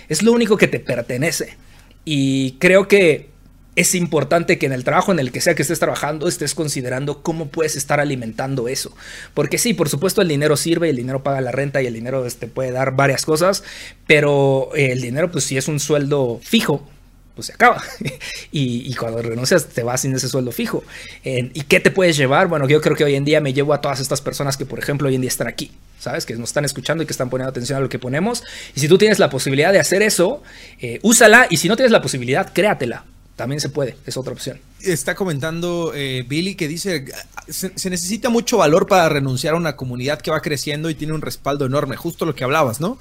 Es 0.08 0.22
lo 0.22 0.32
único 0.32 0.56
que 0.56 0.68
te 0.68 0.80
pertenece. 0.80 1.56
Y 2.04 2.52
creo 2.52 2.88
que 2.88 3.30
es 3.76 3.94
importante 3.94 4.58
que 4.58 4.66
en 4.66 4.72
el 4.72 4.84
trabajo 4.84 5.12
en 5.12 5.18
el 5.18 5.30
que 5.30 5.42
sea 5.42 5.54
que 5.54 5.62
estés 5.62 5.78
trabajando 5.78 6.28
estés 6.28 6.54
considerando 6.54 7.22
cómo 7.22 7.48
puedes 7.48 7.76
estar 7.76 8.00
alimentando 8.00 8.68
eso. 8.68 8.96
Porque 9.34 9.58
sí, 9.58 9.74
por 9.74 9.90
supuesto 9.90 10.22
el 10.22 10.28
dinero 10.28 10.56
sirve, 10.56 10.88
el 10.88 10.96
dinero 10.96 11.22
paga 11.22 11.42
la 11.42 11.52
renta 11.52 11.82
y 11.82 11.86
el 11.86 11.92
dinero 11.92 12.22
te 12.22 12.28
este, 12.28 12.46
puede 12.48 12.72
dar 12.72 12.96
varias 12.96 13.26
cosas, 13.26 13.62
pero 14.06 14.70
el 14.74 15.02
dinero 15.02 15.30
pues 15.30 15.44
si 15.44 15.58
es 15.58 15.68
un 15.68 15.78
sueldo 15.78 16.40
fijo, 16.42 16.88
pues 17.36 17.46
se 17.46 17.52
acaba. 17.52 17.80
y, 18.50 18.92
cuando 18.94 19.22
renuncias 19.22 19.66
te 19.66 19.84
vas 19.84 20.00
sin 20.00 20.14
ese 20.14 20.28
sueldo 20.28 20.50
fijo. 20.50 20.82
¿Y 21.22 21.60
qué 21.62 21.78
te 21.78 21.92
puedes 21.92 22.16
llevar? 22.16 22.48
Bueno, 22.48 22.66
yo 22.66 22.80
creo 22.80 22.96
que 22.96 23.04
hoy 23.04 23.14
en 23.14 23.24
día 23.24 23.40
me 23.40 23.52
llevo 23.52 23.74
a 23.74 23.80
todas 23.80 24.00
estas 24.00 24.20
personas 24.20 24.56
que, 24.56 24.66
por 24.66 24.78
ejemplo, 24.78 25.06
hoy 25.06 25.14
en 25.14 25.20
día 25.20 25.28
están 25.28 25.46
aquí, 25.46 25.70
¿sabes? 26.00 26.26
Que 26.26 26.34
nos 26.34 26.48
están 26.48 26.64
escuchando 26.64 27.04
y 27.04 27.06
que 27.06 27.12
están 27.12 27.30
poniendo 27.30 27.50
atención 27.50 27.78
a 27.78 27.80
lo 27.80 27.88
que 27.88 27.98
ponemos. 28.00 28.42
Y 28.74 28.80
si 28.80 28.88
tú 28.88 28.98
tienes 28.98 29.18
la 29.18 29.30
posibilidad 29.30 29.72
de 29.72 29.78
hacer 29.78 30.02
eso, 30.02 30.42
eh, 30.80 30.98
úsala. 31.02 31.46
Y 31.50 31.58
si 31.58 31.68
no 31.68 31.76
tienes 31.76 31.92
la 31.92 32.02
posibilidad, 32.02 32.52
créatela. 32.52 33.04
También 33.36 33.60
se 33.60 33.68
puede, 33.68 33.96
es 34.06 34.16
otra 34.16 34.32
opción. 34.32 34.58
Está 34.80 35.14
comentando 35.14 35.92
eh, 35.94 36.24
Billy 36.26 36.54
que 36.54 36.68
dice, 36.68 37.04
se, 37.48 37.70
se, 37.76 37.90
necesita 37.90 38.30
mucho 38.30 38.56
valor 38.56 38.86
para 38.86 39.10
renunciar 39.10 39.52
a 39.52 39.58
una 39.58 39.76
comunidad 39.76 40.22
que 40.22 40.30
va 40.30 40.40
creciendo 40.40 40.88
y 40.88 40.94
tiene 40.94 41.12
un 41.12 41.20
respaldo 41.20 41.66
enorme, 41.66 41.96
justo 41.96 42.24
lo 42.24 42.34
que 42.34 42.44
hablabas, 42.44 42.80
¿no? 42.80 42.98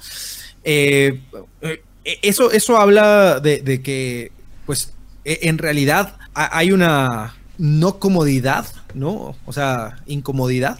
eh, 0.66 1.20
eh, 1.62 1.82
eso, 2.22 2.50
eso 2.50 2.76
habla 2.78 3.40
de, 3.40 3.82
que, 3.82 4.32
pues, 4.64 4.92
e, 5.24 5.40
en 5.42 5.58
realidad 5.58 6.16
hay 6.34 6.72
una 6.72 7.36
no 7.58 7.98
comodidad, 7.98 8.66
¿no? 8.94 9.36
O 9.46 9.52
sea, 9.52 9.98
incomodidad 10.06 10.78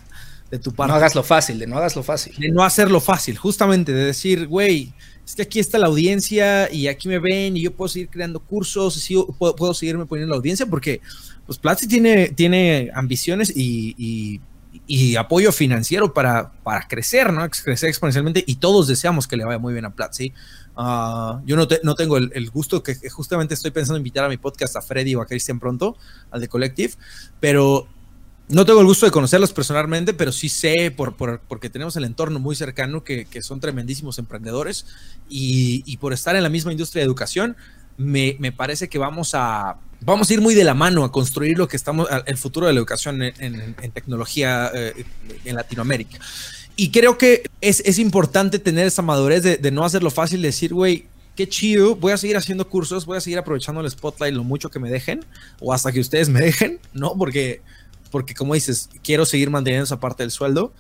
de 0.51 0.59
tu 0.59 0.73
parte. 0.73 0.93
No 0.93 0.97
hagas 0.97 1.15
lo 1.15 1.23
fácil, 1.23 1.59
de 1.59 1.67
no 1.67 1.79
hagas 1.79 1.97
lo 1.97 2.03
fácil. 2.03 2.35
De 2.39 2.51
no 2.51 2.63
hacerlo 2.63 3.01
fácil, 3.01 3.37
justamente, 3.37 3.93
de 3.93 4.05
decir, 4.05 4.47
güey, 4.47 4.93
es 5.27 5.35
que 5.35 5.43
aquí 5.43 5.59
está 5.59 5.79
la 5.79 5.87
audiencia 5.87 6.73
y 6.73 6.87
aquí 6.87 7.09
me 7.09 7.19
ven 7.19 7.57
y 7.57 7.63
yo 7.63 7.73
puedo 7.73 7.89
seguir 7.89 8.09
creando 8.09 8.41
cursos, 8.41 9.11
y 9.11 9.17
puedo, 9.39 9.57
puedo 9.57 9.75
seguirme 9.75 10.07
poniendo 10.07 10.33
la 10.33 10.37
audiencia 10.37 10.67
porque 10.67 11.01
pues 11.47 11.59
Platzi 11.59 11.87
tiene, 11.87 12.29
tiene 12.29 12.91
ambiciones 12.95 13.53
y, 13.55 14.41
apoyo 15.19 15.53
financiero 15.53 16.13
para, 16.13 16.53
para, 16.63 16.87
crecer, 16.87 17.33
¿no? 17.33 17.49
Crecer 17.49 17.89
exponencialmente 17.89 18.45
y 18.47 18.57
todos 18.57 18.87
deseamos 18.87 19.27
que 19.27 19.37
le 19.37 19.45
vaya 19.45 19.59
muy 19.59 19.73
bien 19.73 19.85
a 19.85 19.95
Platzi. 19.95 20.33
Ah, 20.77 21.41
yo 21.47 21.57
no, 21.57 21.67
no 21.83 21.95
tengo 21.95 22.19
el, 22.19 22.51
gusto 22.51 22.83
que, 22.83 22.95
justamente 23.09 23.55
estoy 23.55 23.71
pensando 23.71 23.97
invitar 23.97 24.25
a 24.25 24.29
mi 24.29 24.37
podcast 24.37 24.77
a 24.77 24.83
Freddy 24.83 25.15
o 25.15 25.23
a 25.23 25.27
Christian 25.27 25.59
pronto, 25.59 25.97
al 26.31 26.41
de 26.41 26.49
Collective, 26.49 26.95
pero 27.41 27.89
no 28.49 28.65
tengo 28.67 28.81
el 28.81 28.87
gusto 28.87 29.07
de 29.07 29.13
conocerlos 29.13 29.53
personalmente, 29.53 30.13
pero 30.13 30.33
sí 30.33 30.49
sé, 30.49 30.93
por, 30.95 31.15
porque 31.15 31.71
tenemos 31.71 31.97
el 31.97 32.05
entorno 32.05 32.39
muy 32.39 32.55
cercano, 32.55 33.03
que, 33.03 33.27
son 33.41 33.61
tremendísimos 33.61 34.19
emprendedores 34.19 34.87
y, 35.29 35.83
y, 35.87 35.97
por 35.97 36.13
estar 36.13 36.37
en 36.37 36.43
la 36.43 36.49
misma 36.51 36.73
industria 36.73 37.01
de 37.01 37.07
educación, 37.07 37.57
me, 37.97 38.37
me 38.39 38.53
parece 38.53 38.89
que 38.89 38.99
vamos 38.99 39.35
a, 39.35 39.79
vamos 40.01 40.29
a 40.31 40.35
ir 40.35 40.41
muy 40.41 40.55
de 40.55 40.65
la 40.65 40.75
mano 40.75 41.05
a 41.05 41.13
construir 41.13 41.59
lo 41.59 41.69
que 41.69 41.77
estamos, 41.77 42.09
el 42.27 42.37
futuro 42.37 42.67
de 42.67 42.73
la 42.73 42.79
educación 42.79 43.23
en, 43.23 43.93
tecnología 43.93 44.71
eh, 44.75 45.05
en 45.45 45.57
Latinoamérica. 45.57 46.19
Y 46.77 46.91
creo 46.91 47.17
que 47.17 47.43
es, 47.63 47.99
importante 47.99 48.59
tener 48.59 48.87
esa 48.87 49.01
madurez 49.01 49.43
de, 49.43 49.71
no 49.71 49.85
hacerlo 49.85 50.11
fácil, 50.11 50.43
de 50.43 50.49
decir, 50.49 50.75
güey, 50.75 51.07
qué 51.35 51.49
chido, 51.49 51.97
voy 51.97 52.13
a 52.13 52.19
seguir 52.19 52.37
haciendo 52.37 52.69
cursos, 52.69 53.07
voy 53.07 53.17
a 53.17 53.21
seguir 53.21 53.39
aprovechando 53.39 53.81
el 53.81 53.91
spotlight 53.91 54.35
lo 54.35 54.45
mucho 54.45 54.71
que 54.71 54.79
me 54.79 54.91
dejen, 54.91 55.25
o 55.61 55.73
hasta 55.73 55.91
que 55.91 56.01
ustedes 56.01 56.29
me 56.29 56.41
dejen, 56.43 56.79
¿no? 56.93 57.15
Porque, 57.17 57.63
porque 58.11 58.35
como 58.35 58.53
dices, 58.53 58.91
quiero 59.03 59.25
seguir 59.25 59.49
manteniendo 59.49 59.85
esa 59.85 60.01
parte 60.01 60.23
del 60.23 60.31
sueldo. 60.31 60.75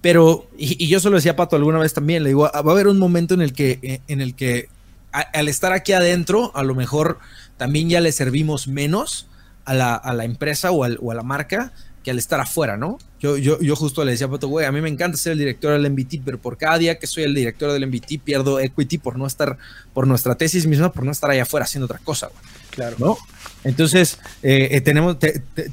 Pero, 0.00 0.48
y, 0.56 0.86
yo 0.88 0.98
se 0.98 1.10
lo 1.10 1.16
decía 1.16 1.32
a 1.32 1.36
Pato 1.36 1.56
alguna 1.56 1.78
vez 1.78 1.92
también, 1.92 2.22
le 2.22 2.30
digo, 2.30 2.42
va 2.42 2.50
a 2.52 2.58
haber 2.58 2.88
un 2.88 2.98
momento 2.98 3.34
en 3.34 3.42
el 3.42 3.52
que, 3.52 4.00
en 4.06 4.20
el 4.20 4.34
que 4.34 4.68
al 5.12 5.48
estar 5.48 5.72
aquí 5.72 5.92
adentro, 5.92 6.52
a 6.54 6.62
lo 6.62 6.74
mejor 6.74 7.18
también 7.56 7.88
ya 7.88 8.00
le 8.00 8.12
servimos 8.12 8.66
menos 8.66 9.28
a 9.64 9.74
la, 9.74 9.94
a 9.94 10.12
la 10.12 10.24
empresa 10.24 10.72
o, 10.72 10.86
o, 10.86 11.10
a 11.10 11.14
la 11.14 11.22
marca 11.22 11.72
que 12.02 12.10
al 12.10 12.18
estar 12.18 12.40
afuera, 12.40 12.76
¿no? 12.76 12.98
Yo, 13.24 13.38
yo, 13.38 13.58
yo 13.58 13.74
justo 13.74 14.04
le 14.04 14.10
decía 14.10 14.26
a 14.26 14.30
Pato, 14.30 14.48
güey, 14.48 14.66
a 14.66 14.70
mí 14.70 14.82
me 14.82 14.90
encanta 14.90 15.16
ser 15.16 15.32
el 15.32 15.38
director 15.38 15.72
del 15.72 15.90
MBT, 15.90 16.20
pero 16.22 16.36
por 16.36 16.58
cada 16.58 16.76
día 16.76 16.98
que 16.98 17.06
soy 17.06 17.22
el 17.22 17.34
director 17.34 17.72
del 17.72 17.86
MBT 17.86 18.22
pierdo 18.22 18.60
equity 18.60 18.98
por 18.98 19.16
no 19.16 19.26
estar, 19.26 19.56
por 19.94 20.06
nuestra 20.06 20.34
tesis 20.34 20.66
misma, 20.66 20.92
por 20.92 21.06
no 21.06 21.10
estar 21.10 21.30
allá 21.30 21.44
afuera 21.44 21.64
haciendo 21.64 21.86
otra 21.86 22.00
cosa, 22.04 22.26
güey. 22.26 22.42
Claro. 22.74 22.96
¿No? 22.98 23.16
Entonces, 23.62 24.18
eh, 24.42 24.68
eh, 24.72 24.80
tenemos, 24.82 25.16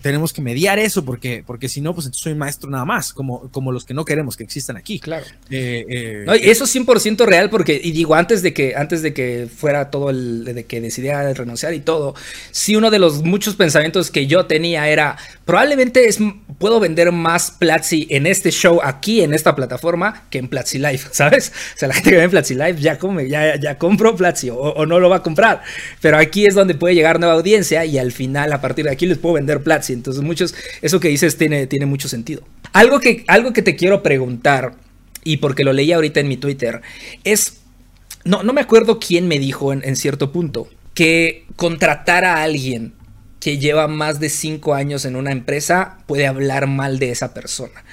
tenemos 0.01 0.31
que 0.31 0.41
mediar 0.41 0.79
eso 0.79 1.03
porque, 1.03 1.43
porque 1.45 1.67
si 1.67 1.81
no, 1.81 1.93
pues 1.93 2.05
entonces 2.05 2.23
soy 2.23 2.35
maestro 2.35 2.69
nada 2.69 2.85
más, 2.85 3.11
como, 3.11 3.49
como 3.51 3.71
los 3.71 3.83
que 3.83 3.93
no 3.93 4.05
queremos 4.05 4.37
que 4.37 4.43
existan 4.43 4.77
aquí. 4.77 4.99
Claro. 4.99 5.25
Eh, 5.49 6.25
eso 6.41 6.63
es 6.63 6.75
100% 6.75 7.25
real 7.25 7.49
porque, 7.49 7.79
y 7.83 7.91
digo, 7.91 8.15
antes 8.15 8.43
de 8.43 8.53
que, 8.53 8.75
antes 8.75 9.01
de 9.01 9.13
que 9.13 9.49
fuera 9.53 9.89
todo 9.89 10.09
el, 10.09 10.45
de 10.45 10.65
que 10.65 10.79
decidiera 10.79 11.33
renunciar 11.33 11.73
y 11.73 11.81
todo, 11.81 12.15
sí 12.51 12.75
uno 12.75 12.91
de 12.91 12.99
los 12.99 13.23
muchos 13.23 13.55
pensamientos 13.55 14.09
que 14.09 14.25
yo 14.25 14.45
tenía 14.45 14.87
era, 14.87 15.17
probablemente 15.43 16.07
es, 16.07 16.19
puedo 16.59 16.79
vender 16.79 17.11
más 17.11 17.40
Platzi 17.49 18.06
en 18.12 18.27
este 18.27 18.51
show 18.51 18.80
aquí, 18.84 19.21
en 19.21 19.34
esta 19.34 19.56
plataforma, 19.56 20.25
que 20.30 20.38
en 20.38 20.47
Platzi 20.47 20.77
Live, 20.77 21.01
¿sabes? 21.12 21.51
O 21.75 21.77
sea, 21.77 21.88
la 21.88 21.95
gente 21.95 22.12
que 22.12 22.17
ve 22.17 22.23
en 22.23 22.30
Platzi 22.30 22.54
Live 22.54 22.75
ya 22.80 22.99
come, 22.99 23.27
ya, 23.27 23.56
ya 23.60 23.80
compró 23.80 24.15
Platzi 24.15 24.49
o, 24.51 24.86
no 24.86 24.99
lo 24.99 25.10
va 25.10 25.17
a 25.17 25.23
comprar, 25.23 25.63
pero 26.01 26.17
aquí 26.17 26.45
es 26.45 26.54
donde 26.54 26.75
puede 26.75 26.93
llegar 26.93 27.19
nueva 27.19 27.34
audiencia 27.34 27.86
y 27.86 27.97
al 27.97 28.12
final 28.12 28.54
a 28.54 28.62
partir 28.62 28.86
de 28.86 28.91
aquí 28.91 29.08
les 29.08 29.17
puedo 29.17 29.36
vender 29.36 29.63
Platzi. 29.63 29.93
Entonces 29.93 30.21
muchos, 30.21 30.54
eso 30.84 30.99
que 30.99 31.08
dices 31.08 31.38
tiene, 31.38 31.65
tiene 31.65 31.88
mucho 31.88 32.08
sentido. 32.08 32.43
Algo 32.73 32.99
que, 32.99 33.23
algo 33.27 33.54
que 33.54 33.63
te 33.63 33.75
quiero 33.75 34.04
preguntar, 34.04 34.75
y 35.23 35.38
porque 35.38 35.63
lo 35.63 35.73
leí 35.73 35.91
ahorita 35.91 36.19
en 36.19 36.27
mi 36.27 36.38
Twitter, 36.38 36.82
es, 37.23 37.62
no, 38.23 38.43
no 38.43 38.54
me 38.54 38.62
acuerdo 38.62 38.99
quién 38.99 39.27
me 39.27 39.39
dijo 39.39 39.73
en 39.73 39.95
cierto 39.95 40.32
punto, 40.32 40.67
que 40.93 41.45
contratar 41.56 42.25
a 42.25 42.43
alguien 42.43 42.93
que 43.41 43.58
lleva 43.58 43.89
más 43.89 44.21
de 44.21 44.30
cinco 44.30 44.73
años 44.73 45.04
en 45.04 45.17
una 45.17 45.32
empresa 45.34 45.97
puede 46.06 46.27
hablar 46.27 46.67
mal 46.67 46.99
de 46.99 47.12
esa 47.12 47.34
persona. 47.34 47.84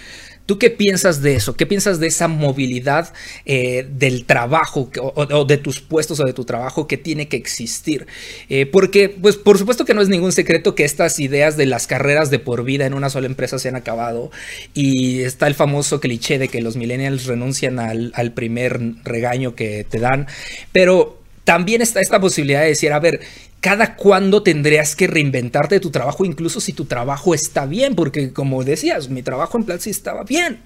¿Tú 0.48 0.58
qué 0.58 0.70
piensas 0.70 1.20
de 1.20 1.34
eso? 1.34 1.56
¿Qué 1.56 1.66
piensas 1.66 2.00
de 2.00 2.06
esa 2.06 2.26
movilidad 2.26 3.12
eh, 3.44 3.86
del 3.90 4.24
trabajo 4.24 4.90
o, 4.98 5.44
de 5.44 5.58
tus 5.58 5.82
puestos 5.82 6.20
o 6.20 6.24
de 6.24 6.32
tu 6.32 6.46
trabajo 6.46 6.86
que 6.86 6.96
tiene 6.96 7.28
que 7.28 7.36
existir? 7.36 8.06
Eh, 8.48 8.64
porque, 8.64 9.10
pues, 9.10 9.36
por 9.36 9.58
supuesto 9.58 9.84
que 9.84 9.92
no 9.92 10.00
es 10.00 10.08
ningún 10.08 10.32
secreto 10.32 10.74
que 10.74 10.84
estas 10.84 11.20
ideas 11.20 11.58
de 11.58 11.66
las 11.66 11.86
carreras 11.86 12.30
de 12.30 12.38
por 12.38 12.64
vida 12.64 12.86
en 12.86 12.94
una 12.94 13.10
sola 13.10 13.26
empresa 13.26 13.58
se 13.58 13.68
han 13.68 13.76
acabado 13.76 14.30
y 14.72 15.20
está 15.20 15.48
el 15.48 15.54
famoso 15.54 16.00
cliché 16.00 16.38
de 16.38 16.48
que 16.48 16.62
los 16.62 16.76
millennials 16.76 17.26
renuncian 17.26 17.78
al, 17.78 18.12
al 18.14 18.32
primer 18.32 18.80
regaño 19.04 19.54
que 19.54 19.84
te 19.84 19.98
dan, 19.98 20.28
pero 20.72 21.18
también 21.48 21.80
está 21.80 22.02
esta 22.02 22.20
posibilidad 22.20 22.60
de 22.60 22.68
decir, 22.68 22.92
a 22.92 23.00
ver, 23.00 23.20
cada 23.60 23.96
cuándo 23.96 24.42
tendrías 24.42 24.94
que 24.94 25.06
reinventarte 25.06 25.80
tu 25.80 25.90
trabajo, 25.90 26.24
incluso 26.24 26.60
si 26.60 26.72
tu 26.72 26.84
trabajo 26.84 27.34
está 27.34 27.66
bien, 27.66 27.94
porque 27.94 28.32
como 28.32 28.62
decías, 28.62 29.08
mi 29.08 29.22
trabajo 29.22 29.58
en 29.58 29.64
Platzi 29.64 29.90
estaba 29.90 30.22
bien. 30.22 30.60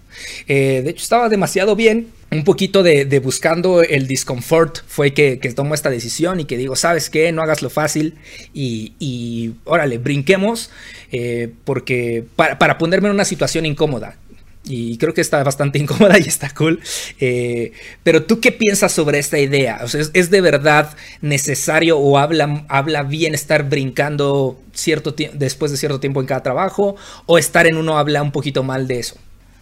Eh, 0.46 0.83
de 0.85 0.90
hecho, 0.90 1.02
estaba 1.02 1.28
demasiado 1.28 1.74
bien. 1.74 2.09
Un 2.31 2.44
poquito 2.44 2.83
de, 2.83 3.05
buscando 3.20 3.83
el 3.83 4.07
discomfort 4.07 4.78
fue 4.87 5.12
que, 5.12 5.38
que 5.38 5.52
tomó 5.52 5.74
esta 5.74 5.90
decisión 5.90 6.40
y 6.40 6.46
que 6.46 6.57
digo, 6.57 6.76
¿sabes 6.76 7.11
qué? 7.11 7.31
No 7.31 7.42
hagas 7.42 7.61
lo 7.61 7.68
fácil 7.68 8.14
y, 8.55 8.94
y 8.98 9.52
órale, 9.64 9.98
brinquemos, 9.98 10.70
eh, 11.11 11.52
porque 11.64 12.24
para, 12.37 12.59
para 12.59 12.78
ponerme 12.78 13.09
en 13.09 13.14
una 13.14 13.26
situación 13.26 13.66
incómoda. 13.66 14.16
Y 14.64 14.96
creo 14.98 15.12
que 15.12 15.20
está 15.20 15.42
bastante 15.42 15.79
incómoda 15.81 16.18
y 16.18 16.22
está 16.22 16.51
cool. 16.51 16.81
Eh, 17.20 17.72
pero 18.03 18.22
tú 18.25 18.40
qué 18.40 18.53
piensas 18.53 18.92
sobre 18.92 19.18
esta 19.18 19.38
idea? 19.38 19.87
Sea, 19.88 20.03
¿es, 20.12 20.31
de 20.31 20.40
verdad 20.40 20.94
necesario 21.20 21.98
o 21.98 22.18
habla, 22.18 22.64
habla 22.68 23.03
bien 23.03 23.35
estar 23.35 23.68
brincando 23.68 24.61
cierto 24.72 25.14
después 25.35 25.72
de 25.72 25.79
cierto 25.79 26.01
tiempo 26.01 26.20
en 26.20 26.27
cada 26.27 26.42
trabajo? 26.42 26.96
¿O 27.27 27.38
estar 27.38 27.66
en 27.66 27.77
uno 27.77 27.98
habla 27.98 28.22
un 28.22 28.33
poquito 28.33 28.62
mal 28.62 28.87
de 28.87 29.01
eso? 29.01 29.16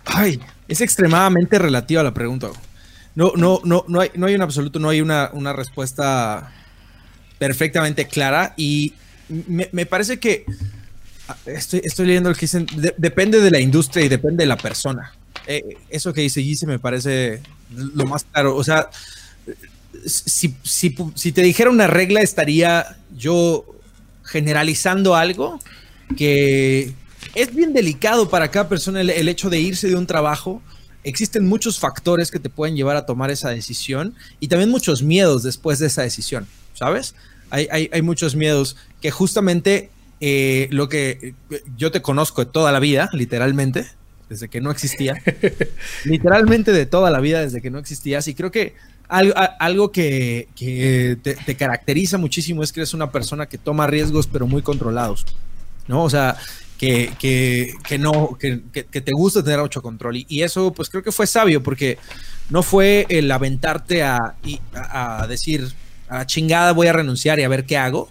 Ay, 0.05 0.41
es 0.69 0.81
extremadamente 0.81 1.59
relativa 1.59 2.03
la 2.03 2.15
pregunta. 2.15 2.49
No, 3.15 3.33
no, 3.37 3.61
no, 3.65 3.85
no 3.89 4.01
hay, 4.01 4.11
no 4.15 4.27
hay 4.27 4.35
un 4.35 4.43
absoluto, 4.43 4.79
no 4.79 4.89
hay 4.89 5.01
una, 5.01 5.31
una 5.33 5.53
respuesta 5.53 6.53
perfectamente 7.39 8.07
clara. 8.07 8.55
Y 8.57 8.95
me 9.29 9.87
parece 9.87 10.19
que 10.19 10.45
Estoy, 11.47 11.83
leyendo 12.07 12.31
lo 12.31 12.35
que 12.35 12.43
dicen. 12.43 12.67
depende 12.97 13.41
de 13.41 13.51
la 13.51 13.61
industria 13.61 14.05
y 14.05 14.09
depende 14.09 14.45
de 14.45 14.49
la 14.49 14.57
persona. 14.57 15.13
Eh, 15.47 15.77
eso 15.89 16.13
que 16.13 16.21
dice 16.21 16.43
Gise 16.43 16.67
me 16.67 16.79
parece 16.79 17.41
lo 17.75 18.07
más 18.07 18.25
claro. 18.25 18.57
O 18.57 18.65
sea, 18.65 18.91
si, 20.05 20.51
te 21.33 21.43
dijera 21.43 21.71
una 21.71 21.87
regla, 21.87 22.21
estaría 22.21 22.97
yo 23.17 23.65
generalizando 24.25 25.17
algo 25.17 25.59
que 26.17 26.93
es 27.35 27.55
bien 27.55 27.73
delicado 27.73 28.29
para 28.29 28.51
cada 28.51 28.69
persona 28.69 29.01
el, 29.01 29.29
hecho 29.29 29.51
de 29.51 29.61
irse 29.61 29.89
de 29.89 29.97
un 29.97 30.07
trabajo. 30.07 30.63
Existen 31.03 31.47
muchos 31.47 31.79
factores 31.79 32.31
que 32.31 32.39
te 32.39 32.51
pueden 32.51 32.77
llevar 32.77 32.97
a 32.97 33.07
tomar 33.07 33.31
esa 33.31 33.51
decisión 33.51 34.15
y 34.39 34.49
también 34.49 34.71
muchos 34.71 35.03
miedos 35.03 35.43
después 35.43 35.79
de 35.79 35.87
esa 35.87 36.03
decisión, 36.03 36.47
¿sabes? 36.75 37.15
Hay, 37.51 37.67
hay 37.71 38.03
muchos 38.03 38.37
miedos 38.37 38.77
que 39.01 39.11
justamente 39.11 39.91
eh, 40.21 40.69
lo 40.71 40.91
que 40.91 41.35
yo 41.77 41.91
te 41.91 42.03
conozco 42.03 42.45
de 42.45 42.51
toda 42.51 42.73
la 42.73 42.79
vida, 42.79 43.09
literalmente, 43.15 43.87
desde 44.29 44.49
que 44.49 44.61
no 44.61 44.71
existía. 44.71 45.15
literalmente 46.05 46.73
de 46.73 46.85
toda 46.85 47.11
la 47.11 47.21
vida, 47.21 47.41
desde 47.41 47.63
que 47.63 47.71
no 47.71 47.79
existías. 47.79 48.29
Y 48.29 48.35
creo 48.35 48.51
que 48.51 48.75
algo, 49.09 49.35
algo 49.59 49.91
que, 49.91 50.49
te, 51.23 51.57
caracteriza 51.57 52.19
muchísimo 52.19 52.63
es 52.63 52.71
que 52.71 52.81
eres 52.81 52.93
una 52.93 53.11
persona 53.11 53.47
que 53.47 53.57
toma 53.57 53.87
riesgos, 53.87 54.27
pero 54.27 54.47
muy 54.47 54.61
controlados. 54.61 55.25
¿No? 55.89 56.05
O 56.05 56.11
sea, 56.11 56.37
que, 56.77 57.13
que, 57.19 57.99
no, 57.99 58.37
que, 58.39 58.59
te 58.83 59.13
gusta 59.13 59.43
tener 59.43 59.59
mucho 59.59 59.81
control. 59.81 60.17
Y, 60.29 60.43
eso, 60.43 60.71
pues 60.73 60.91
creo 60.91 61.03
que 61.03 61.13
fue 61.13 61.27
sabio, 61.27 61.63
porque 61.63 61.97
no 62.51 62.63
fue 62.63 63.07
el 63.09 63.31
aventarte 63.33 64.03
a, 64.03 64.35
a, 64.75 65.23
a 65.23 65.27
decir, 65.27 65.73
a 66.09 66.27
chingada 66.27 66.73
voy 66.73 66.89
a 66.89 66.93
renunciar 66.93 67.39
y 67.39 67.43
a 67.43 67.49
ver 67.49 67.65
qué 67.65 67.79
hago 67.79 68.11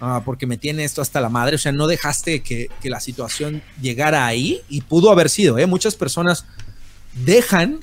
Ah, 0.00 0.22
porque 0.24 0.46
me 0.46 0.58
tiene 0.58 0.84
esto 0.84 1.02
hasta 1.02 1.20
la 1.20 1.28
madre. 1.28 1.56
O 1.56 1.58
sea, 1.58 1.72
no 1.72 1.86
dejaste 1.86 2.40
que, 2.40 2.68
la 2.84 3.00
situación 3.00 3.62
llegara 3.80 4.26
ahí 4.26 4.60
y 4.68 4.82
pudo 4.82 5.10
haber 5.10 5.28
sido. 5.28 5.58
¿eh? 5.58 5.66
Muchas 5.66 5.96
personas 5.96 6.44
dejan 7.14 7.80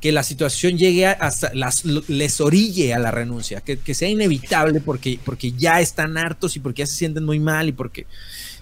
que 0.00 0.10
la 0.10 0.24
situación 0.24 0.76
llegue 0.76 1.06
hasta 1.06 1.54
las, 1.54 1.84
les 1.84 2.40
orille 2.40 2.92
a 2.92 2.98
la 2.98 3.12
renuncia, 3.12 3.60
que, 3.60 3.94
sea 3.94 4.08
inevitable 4.08 4.80
porque, 4.80 5.20
porque 5.24 5.52
ya 5.52 5.80
están 5.80 6.18
hartos 6.18 6.56
y 6.56 6.60
porque 6.60 6.80
ya 6.80 6.86
se 6.86 6.96
sienten 6.96 7.24
muy 7.24 7.38
mal 7.38 7.68
y 7.68 7.72
porque... 7.72 8.06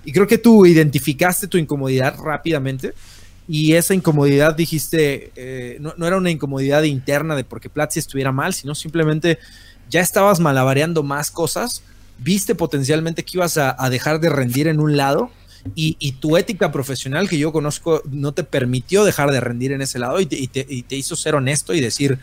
Y 0.05 0.13
creo 0.13 0.27
que 0.27 0.39
tú 0.39 0.67
identificaste 0.67 1.47
tu 1.47 1.57
incomodidad 1.57 2.19
rápidamente 2.19 2.93
y 3.49 3.73
esa 3.73 3.95
incomodidad 3.95 4.55
dijiste, 4.55 5.33
eh, 5.35 5.79
no, 5.81 6.07
era 6.07 6.17
una 6.19 6.31
incomodidad 6.31 6.85
interna 6.85 7.35
de 7.35 7.43
porque 7.43 7.69
Platzi 7.69 7.99
estuviera 7.99 8.31
mal, 8.31 8.55
sino 8.55 8.77
simplemente 8.77 9.39
ya 9.89 10.01
estabas 10.01 10.39
malabareando 10.41 11.03
más 11.03 11.33
cosas, 11.33 11.83
viste 12.23 12.55
potencialmente 12.55 13.25
que 13.25 13.39
ibas 13.39 13.57
a, 13.57 13.75
dejar 13.91 14.21
de 14.21 14.29
rendir 14.29 14.69
en 14.69 14.81
un 14.81 14.97
lado 14.97 15.31
y, 15.75 16.13
tu 16.21 16.37
ética 16.37 16.73
profesional 16.73 17.29
que 17.29 17.39
yo 17.39 17.53
conozco 17.53 18.03
no 18.11 18.33
te 18.33 18.45
permitió 18.45 19.05
dejar 19.05 19.31
de 19.31 19.41
rendir 19.41 19.73
en 19.73 19.83
ese 19.83 19.99
lado 19.99 20.21
y 20.21 20.27
te, 20.27 20.97
hizo 20.97 21.17
ser 21.17 21.35
honesto 21.35 21.75
y 21.75 21.81
decir, 21.81 22.19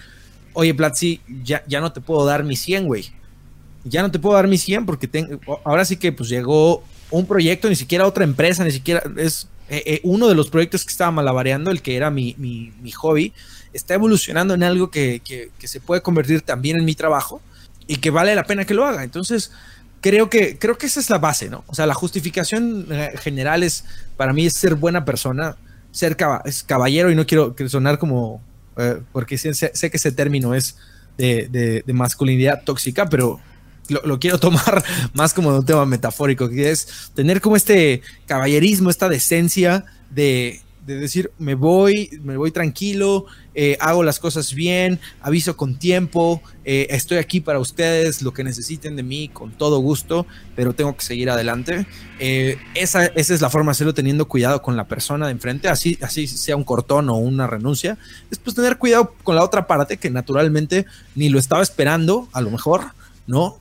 oye 0.53 0.73
Platzi, 0.73 1.21
ya, 1.43 1.63
ya 1.67 1.81
no 1.81 1.91
te 1.91 2.01
puedo 2.01 2.25
dar 2.25 2.43
mi 2.43 2.55
100, 2.55 2.85
güey. 2.85 3.11
Ya 3.83 4.01
no 4.01 4.11
te 4.11 4.19
puedo 4.19 4.35
dar 4.35 4.47
mi 4.47 4.57
100 4.57 4.85
porque 4.85 5.09
ahora 5.63 5.85
sí 5.85 5.97
que 5.97 6.11
pues 6.11 6.29
llegó 6.29 6.83
un 7.09 7.25
proyecto, 7.25 7.69
ni 7.69 7.75
siquiera 7.75 8.05
otra 8.05 8.23
empresa, 8.23 8.63
ni 8.63 8.71
siquiera 8.71 9.03
es 9.17 9.47
eh, 9.69 9.83
eh, 9.85 9.99
uno 10.03 10.27
de 10.27 10.35
los 10.35 10.49
proyectos 10.49 10.85
que 10.85 10.91
estaba 10.91 11.11
malabareando, 11.11 11.71
el 11.71 11.81
que 11.81 11.95
era 11.95 12.09
mi, 12.09 12.35
hobby, 12.95 13.33
está 13.73 13.93
evolucionando 13.93 14.53
en 14.53 14.63
algo 14.63 14.89
que, 14.89 15.21
se 15.59 15.79
puede 15.81 16.01
convertir 16.01 16.41
también 16.41 16.77
en 16.79 16.85
mi 16.85 16.95
trabajo 16.95 17.41
y 17.85 17.97
que 17.97 18.09
vale 18.09 18.33
la 18.35 18.45
pena 18.45 18.65
que 18.65 18.73
lo 18.73 18.85
haga. 18.85 19.03
Entonces, 19.03 19.51
creo 20.01 20.29
que, 20.29 20.57
creo 20.57 20.77
que 20.77 20.85
esa 20.85 20.99
es 20.99 21.09
la 21.09 21.17
base, 21.17 21.49
¿no? 21.49 21.63
O 21.67 21.75
sea, 21.75 21.85
la 21.85 21.93
justificación 21.93 22.87
eh, 22.89 23.11
general 23.19 23.63
es, 23.63 23.85
para 24.15 24.33
mí, 24.33 24.45
es 24.45 24.53
ser 24.53 24.75
buena 24.75 25.05
persona, 25.05 25.55
ser 25.91 26.17
es 26.45 26.63
caballero 26.63 27.11
y 27.11 27.15
no 27.15 27.25
quiero 27.25 27.55
sonar 27.67 27.97
como, 27.97 28.41
porque 29.11 29.37
sé, 29.37 29.71
que 29.71 29.97
ese 29.97 30.11
término 30.11 30.53
es 30.53 30.77
de 31.17 31.83
masculinidad 31.87 32.63
tóxica, 32.63 33.09
pero 33.09 33.39
lo, 33.89 34.19
quiero 34.19 34.39
tomar 34.39 34.83
más 35.13 35.33
como 35.33 35.55
un 35.55 35.65
tema 35.65 35.85
metafórico, 35.85 36.49
que 36.49 36.71
es 36.71 37.11
tener 37.13 37.41
como 37.41 37.55
este 37.55 38.01
caballerismo, 38.25 38.89
esta 38.89 39.09
decencia 39.09 39.85
de, 40.09 40.61
decir, 40.95 41.31
me 41.37 41.55
voy, 41.55 42.09
me 42.23 42.37
voy 42.37 42.51
tranquilo, 42.51 43.25
eh, 43.55 43.77
hago 43.79 44.03
las 44.03 44.19
cosas 44.19 44.53
bien, 44.53 44.99
aviso 45.21 45.57
con 45.57 45.77
tiempo, 45.77 46.41
eh, 46.63 46.87
estoy 46.89 47.17
aquí 47.17 47.41
para 47.41 47.59
ustedes, 47.59 48.21
lo 48.21 48.33
que 48.33 48.43
necesiten 48.43 48.95
de 48.95 49.03
mí, 49.03 49.29
con 49.29 49.51
todo 49.51 49.79
gusto, 49.79 50.25
pero 50.55 50.73
tengo 50.73 50.95
que 50.95 51.03
seguir 51.03 51.29
adelante. 51.29 51.85
Eh, 52.19 52.57
esa, 52.73 53.05
esa, 53.05 53.33
es 53.33 53.41
la 53.41 53.49
forma 53.49 53.71
de 53.71 53.73
hacerlo 53.73 53.93
teniendo 53.93 54.27
cuidado 54.27 54.61
con 54.61 54.77
la 54.77 54.87
persona 54.87 55.25
de 55.25 55.33
enfrente, 55.33 55.67
así, 55.67 55.97
así 56.01 56.27
sea 56.27 56.55
un 56.55 56.63
cortón 56.63 57.09
o 57.09 57.15
una 57.15 57.47
renuncia. 57.47 57.97
Después 58.29 58.55
tener 58.55 58.77
cuidado 58.77 59.13
con 59.23 59.35
la 59.35 59.43
otra 59.43 59.67
parte 59.67 59.97
que 59.97 60.09
naturalmente 60.09 60.85
ni 61.15 61.29
lo 61.29 61.39
estaba 61.39 61.63
esperando, 61.63 62.29
a 62.31 62.41
lo 62.41 62.51
mejor, 62.51 62.91
¿no? 63.27 63.57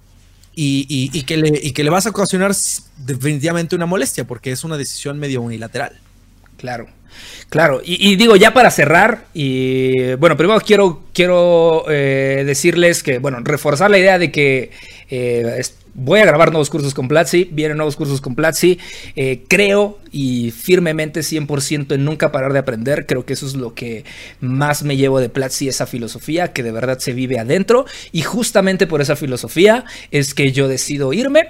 y, 0.58 1.22
que 1.24 1.36
le, 1.36 1.60
y 1.62 1.72
que 1.72 1.84
le 1.84 1.90
vas 1.90 2.06
a 2.06 2.10
ocasionar 2.10 2.54
definitivamente 2.96 3.76
una 3.76 3.84
molestia 3.84 4.26
porque 4.26 4.52
es 4.52 4.64
una 4.64 4.78
decisión 4.78 5.18
medio 5.18 5.42
unilateral. 5.42 6.00
Claro. 6.56 6.86
Claro, 7.48 7.80
y, 7.82 8.16
digo, 8.16 8.36
ya 8.36 8.52
para 8.52 8.70
cerrar, 8.70 9.26
y 9.32 10.14
bueno, 10.14 10.36
primero 10.36 10.60
quiero, 10.60 11.04
quiero 11.14 11.84
eh, 11.88 12.42
decirles 12.44 13.02
que, 13.02 13.18
bueno, 13.18 13.38
reforzar 13.42 13.90
la 13.90 13.98
idea 13.98 14.18
de 14.18 14.30
que 14.30 14.70
eh, 15.08 15.62
voy 15.94 16.20
a 16.20 16.26
grabar 16.26 16.50
nuevos 16.50 16.68
cursos 16.68 16.92
con 16.92 17.08
Platzi, 17.08 17.48
vienen 17.50 17.78
nuevos 17.78 17.96
cursos 17.96 18.20
con 18.20 18.34
Platzi, 18.34 18.78
eh, 19.14 19.44
creo 19.48 19.98
y 20.10 20.50
firmemente 20.50 21.20
100% 21.20 21.94
en 21.94 22.04
nunca 22.04 22.32
parar 22.32 22.52
de 22.52 22.58
aprender, 22.58 23.06
creo 23.06 23.24
que 23.24 23.32
eso 23.32 23.46
es 23.46 23.54
lo 23.54 23.74
que 23.74 24.04
más 24.40 24.82
me 24.82 24.96
llevo 24.96 25.20
de 25.20 25.28
Platzi, 25.28 25.68
esa 25.68 25.86
filosofía 25.86 26.52
que 26.52 26.62
de 26.62 26.72
verdad 26.72 26.98
se 26.98 27.12
vive 27.12 27.38
adentro, 27.38 27.86
y 28.12 28.22
justamente 28.22 28.86
por 28.86 29.00
esa 29.00 29.16
filosofía 29.16 29.84
es 30.10 30.34
que 30.34 30.52
yo 30.52 30.68
decido 30.68 31.12
irme, 31.12 31.46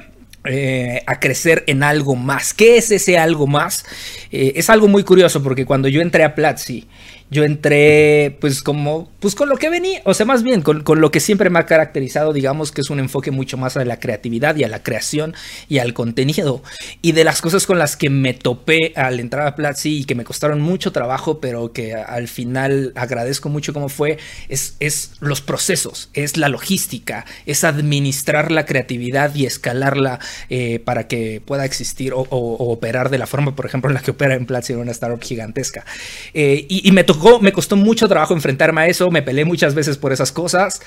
eh, 0.49 1.03
a 1.07 1.21
crecer 1.21 1.65
en 1.67 1.83
algo 1.83 2.17
más. 2.17 2.55
¿Qué 2.55 2.77
es 2.77 2.91
ese 2.91 3.19
algo 3.19 3.47
más? 3.47 3.85
Eh, 4.31 4.53
es 4.57 4.71
algo 4.71 4.89
muy 4.89 5.05
curioso 5.05 5.43
porque 5.43 5.67
cuando 5.67 5.89
yo 5.89 6.01
entré 6.01 6.25
a 6.25 6.35
Platzi, 6.35 6.87
yo 7.31 7.43
entré 7.45 8.37
pues 8.41 8.63
como, 8.63 9.11
pues 9.19 9.35
con 9.35 9.49
lo 9.49 9.57
que 9.57 9.69
venía, 9.69 10.01
o 10.05 10.15
sea, 10.15 10.27
más 10.27 10.43
bien 10.43 10.63
con, 10.63 10.85
lo 11.01 11.11
que 11.11 11.19
siempre 11.19 11.51
me 11.51 11.59
ha 11.59 11.67
caracterizado, 11.67 12.33
digamos 12.33 12.71
que 12.71 12.81
es 12.83 12.91
un 12.91 13.01
enfoque 13.01 13.31
mucho 13.31 13.57
más 13.57 13.77
a 13.77 13.85
la 13.85 13.99
creatividad 13.99 14.55
y 14.57 14.65
a 14.65 14.69
la 14.69 14.83
creación 14.83 15.35
y 15.69 15.79
al 15.79 15.93
contenido. 15.93 16.63
Y 17.03 17.13
de 17.13 17.25
las 17.25 17.41
cosas 17.41 17.67
con 17.67 17.79
las 17.79 17.97
que 17.97 18.11
me 18.11 18.33
topé 18.33 18.93
al 18.95 19.19
entrar 19.19 19.47
a 19.47 19.57
Platzi 19.57 19.99
y 20.01 20.05
que 20.05 20.15
me 20.15 20.25
costaron 20.25 20.61
mucho 20.61 20.93
trabajo, 20.93 21.41
pero 21.41 21.73
que 21.73 21.95
al 21.95 22.29
final 22.29 22.93
agradezco 22.95 23.49
mucho 23.49 23.73
cómo 23.73 23.89
fue, 23.89 24.19
es, 24.49 24.77
es 24.79 25.13
los 25.21 25.41
procesos, 25.41 26.11
es 26.13 26.37
la 26.37 26.49
logística, 26.49 27.25
es 27.45 27.65
administrar 27.65 28.53
la 28.53 28.67
creatividad 28.67 29.35
y 29.35 29.47
escalarla 29.47 30.21
eh, 30.49 30.79
para 30.79 31.09
que 31.09 31.43
pueda 31.45 31.65
existir 31.65 32.13
o, 32.15 32.27
operar 32.31 33.11
de 33.11 33.19
la 33.19 33.27
forma, 33.27 33.57
por 33.57 33.67
ejemplo, 33.67 33.91
en 33.91 33.95
la 33.95 34.01
que 34.01 34.13
opera 34.13 34.35
en 34.35 34.47
Platzi 34.47 34.73
en 34.73 34.79
una 34.79 34.93
startup 34.93 35.23
gigantesca. 35.23 35.85
Eh, 36.33 36.67
y, 36.69 36.89
y 36.89 36.93
me 36.93 37.03
tocó 37.03 37.16
me 37.41 37.53
costó 37.53 37.77
mucho 37.77 38.09
trabajo 38.09 38.35
enfrentarme 38.35 38.83
a 38.83 38.87
eso, 38.87 39.11
me 39.11 39.23
peleé 39.23 39.45
muchas 39.45 39.75
veces 39.75 39.97
por 39.97 40.13
esas 40.13 40.33
cosas 40.33 40.81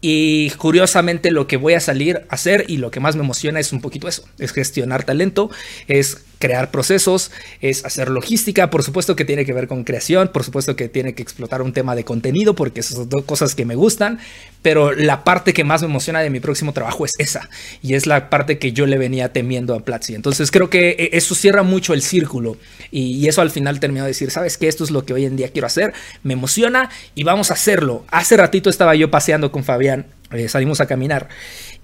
y 0.00 0.50
curiosamente 0.50 1.30
lo 1.30 1.46
que 1.46 1.56
voy 1.56 1.74
a 1.74 1.80
salir 1.80 2.18
a 2.28 2.34
hacer 2.34 2.64
y 2.68 2.76
lo 2.76 2.90
que 2.90 3.00
más 3.00 3.16
me 3.16 3.22
emociona 3.22 3.58
es 3.58 3.72
un 3.72 3.80
poquito 3.80 4.06
eso, 4.06 4.24
es 4.38 4.52
gestionar 4.52 5.02
talento, 5.04 5.50
es 5.88 6.18
crear 6.38 6.70
procesos, 6.70 7.32
es 7.60 7.84
hacer 7.84 8.08
logística, 8.08 8.70
por 8.70 8.84
supuesto 8.84 9.16
que 9.16 9.24
tiene 9.24 9.44
que 9.44 9.52
ver 9.52 9.66
con 9.66 9.82
creación, 9.82 10.30
por 10.32 10.44
supuesto 10.44 10.76
que 10.76 10.88
tiene 10.88 11.14
que 11.14 11.22
explotar 11.22 11.62
un 11.62 11.72
tema 11.72 11.96
de 11.96 12.04
contenido, 12.04 12.54
porque 12.54 12.78
esas 12.80 12.96
son 12.96 13.08
dos 13.08 13.24
cosas 13.24 13.56
que 13.56 13.64
me 13.64 13.74
gustan, 13.74 14.20
pero 14.62 14.92
la 14.92 15.24
parte 15.24 15.52
que 15.52 15.64
más 15.64 15.82
me 15.82 15.88
emociona 15.88 16.20
de 16.20 16.30
mi 16.30 16.38
próximo 16.38 16.72
trabajo 16.72 17.04
es 17.04 17.14
esa, 17.18 17.50
y 17.82 17.94
es 17.94 18.06
la 18.06 18.30
parte 18.30 18.58
que 18.58 18.72
yo 18.72 18.86
le 18.86 18.98
venía 18.98 19.32
temiendo 19.32 19.74
a 19.74 19.80
Platzi. 19.80 20.14
Entonces 20.14 20.52
creo 20.52 20.70
que 20.70 20.90
e, 20.90 21.10
eso 21.14 21.34
cierra 21.34 21.64
mucho 21.64 21.92
el 21.92 22.02
círculo, 22.02 22.56
y, 22.90 23.26
eso 23.28 23.42
al 23.42 23.50
final 23.50 23.80
terminó 23.80 24.04
de 24.04 24.10
decir, 24.10 24.30
¿sabes 24.30 24.56
qué? 24.56 24.68
Esto 24.68 24.84
es 24.84 24.90
lo 24.90 25.04
que 25.04 25.12
hoy 25.12 25.24
en 25.24 25.36
día 25.36 25.50
quiero 25.50 25.66
hacer, 25.66 25.92
me 26.22 26.32
emociona 26.32 26.90
y 27.14 27.24
vamos 27.24 27.50
a 27.50 27.54
hacerlo. 27.54 28.04
Hace 28.10 28.36
ratito 28.36 28.70
estaba 28.70 28.94
yo 28.94 29.10
paseando 29.10 29.52
con 29.52 29.64
Fabián, 29.64 30.06
eh, 30.30 30.48
salimos 30.48 30.80
a 30.80 30.86
caminar, 30.86 31.28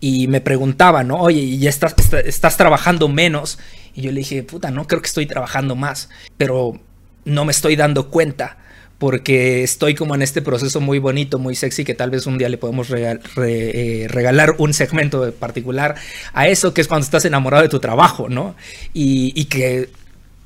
y 0.01 0.29
me 0.29 0.41
preguntaba, 0.41 1.05
¿no? 1.05 1.17
Oye, 1.21 1.59
ya 1.59 1.71
estás, 1.71 1.95
estás 2.25 2.57
trabajando 2.57 3.09
menos. 3.09 3.59
Y 3.95 4.03
yo 4.03 4.13
le 4.13 4.19
dije, 4.19 4.43
puta, 4.43 4.71
no 4.71 4.87
creo 4.87 5.01
que 5.01 5.07
estoy 5.07 5.27
trabajando 5.27 5.77
más, 5.77 6.09
pero 6.37 6.81
no 7.25 7.45
me 7.45 7.53
estoy 7.53 7.77
dando 7.77 8.11
cuenta 8.11 8.59
porque 8.99 9.63
estoy 9.63 9.95
como 9.95 10.15
en 10.15 10.23
este 10.23 10.41
proceso 10.41 10.81
muy 10.81 10.99
bonito, 10.99 11.39
muy 11.39 11.55
sexy, 11.55 11.85
que 11.85 11.95
tal 11.95 12.11
vez 12.11 12.27
un 12.27 12.39
día 12.39 12.49
le 12.49 12.59
podemos 12.59 12.89
eh, 12.91 14.07
regalar 14.09 14.55
un 14.59 14.73
segmento 14.73 15.33
particular 15.33 15.97
a 16.33 16.49
eso, 16.49 16.73
que 16.73 16.81
es 16.81 16.89
cuando 16.89 17.05
estás 17.05 17.25
enamorado 17.25 17.63
de 17.65 17.69
tu 17.69 17.81
trabajo, 17.81 18.29
¿no? 18.29 18.55
Y, 18.93 19.33
y 19.39 19.47
que 19.47 19.91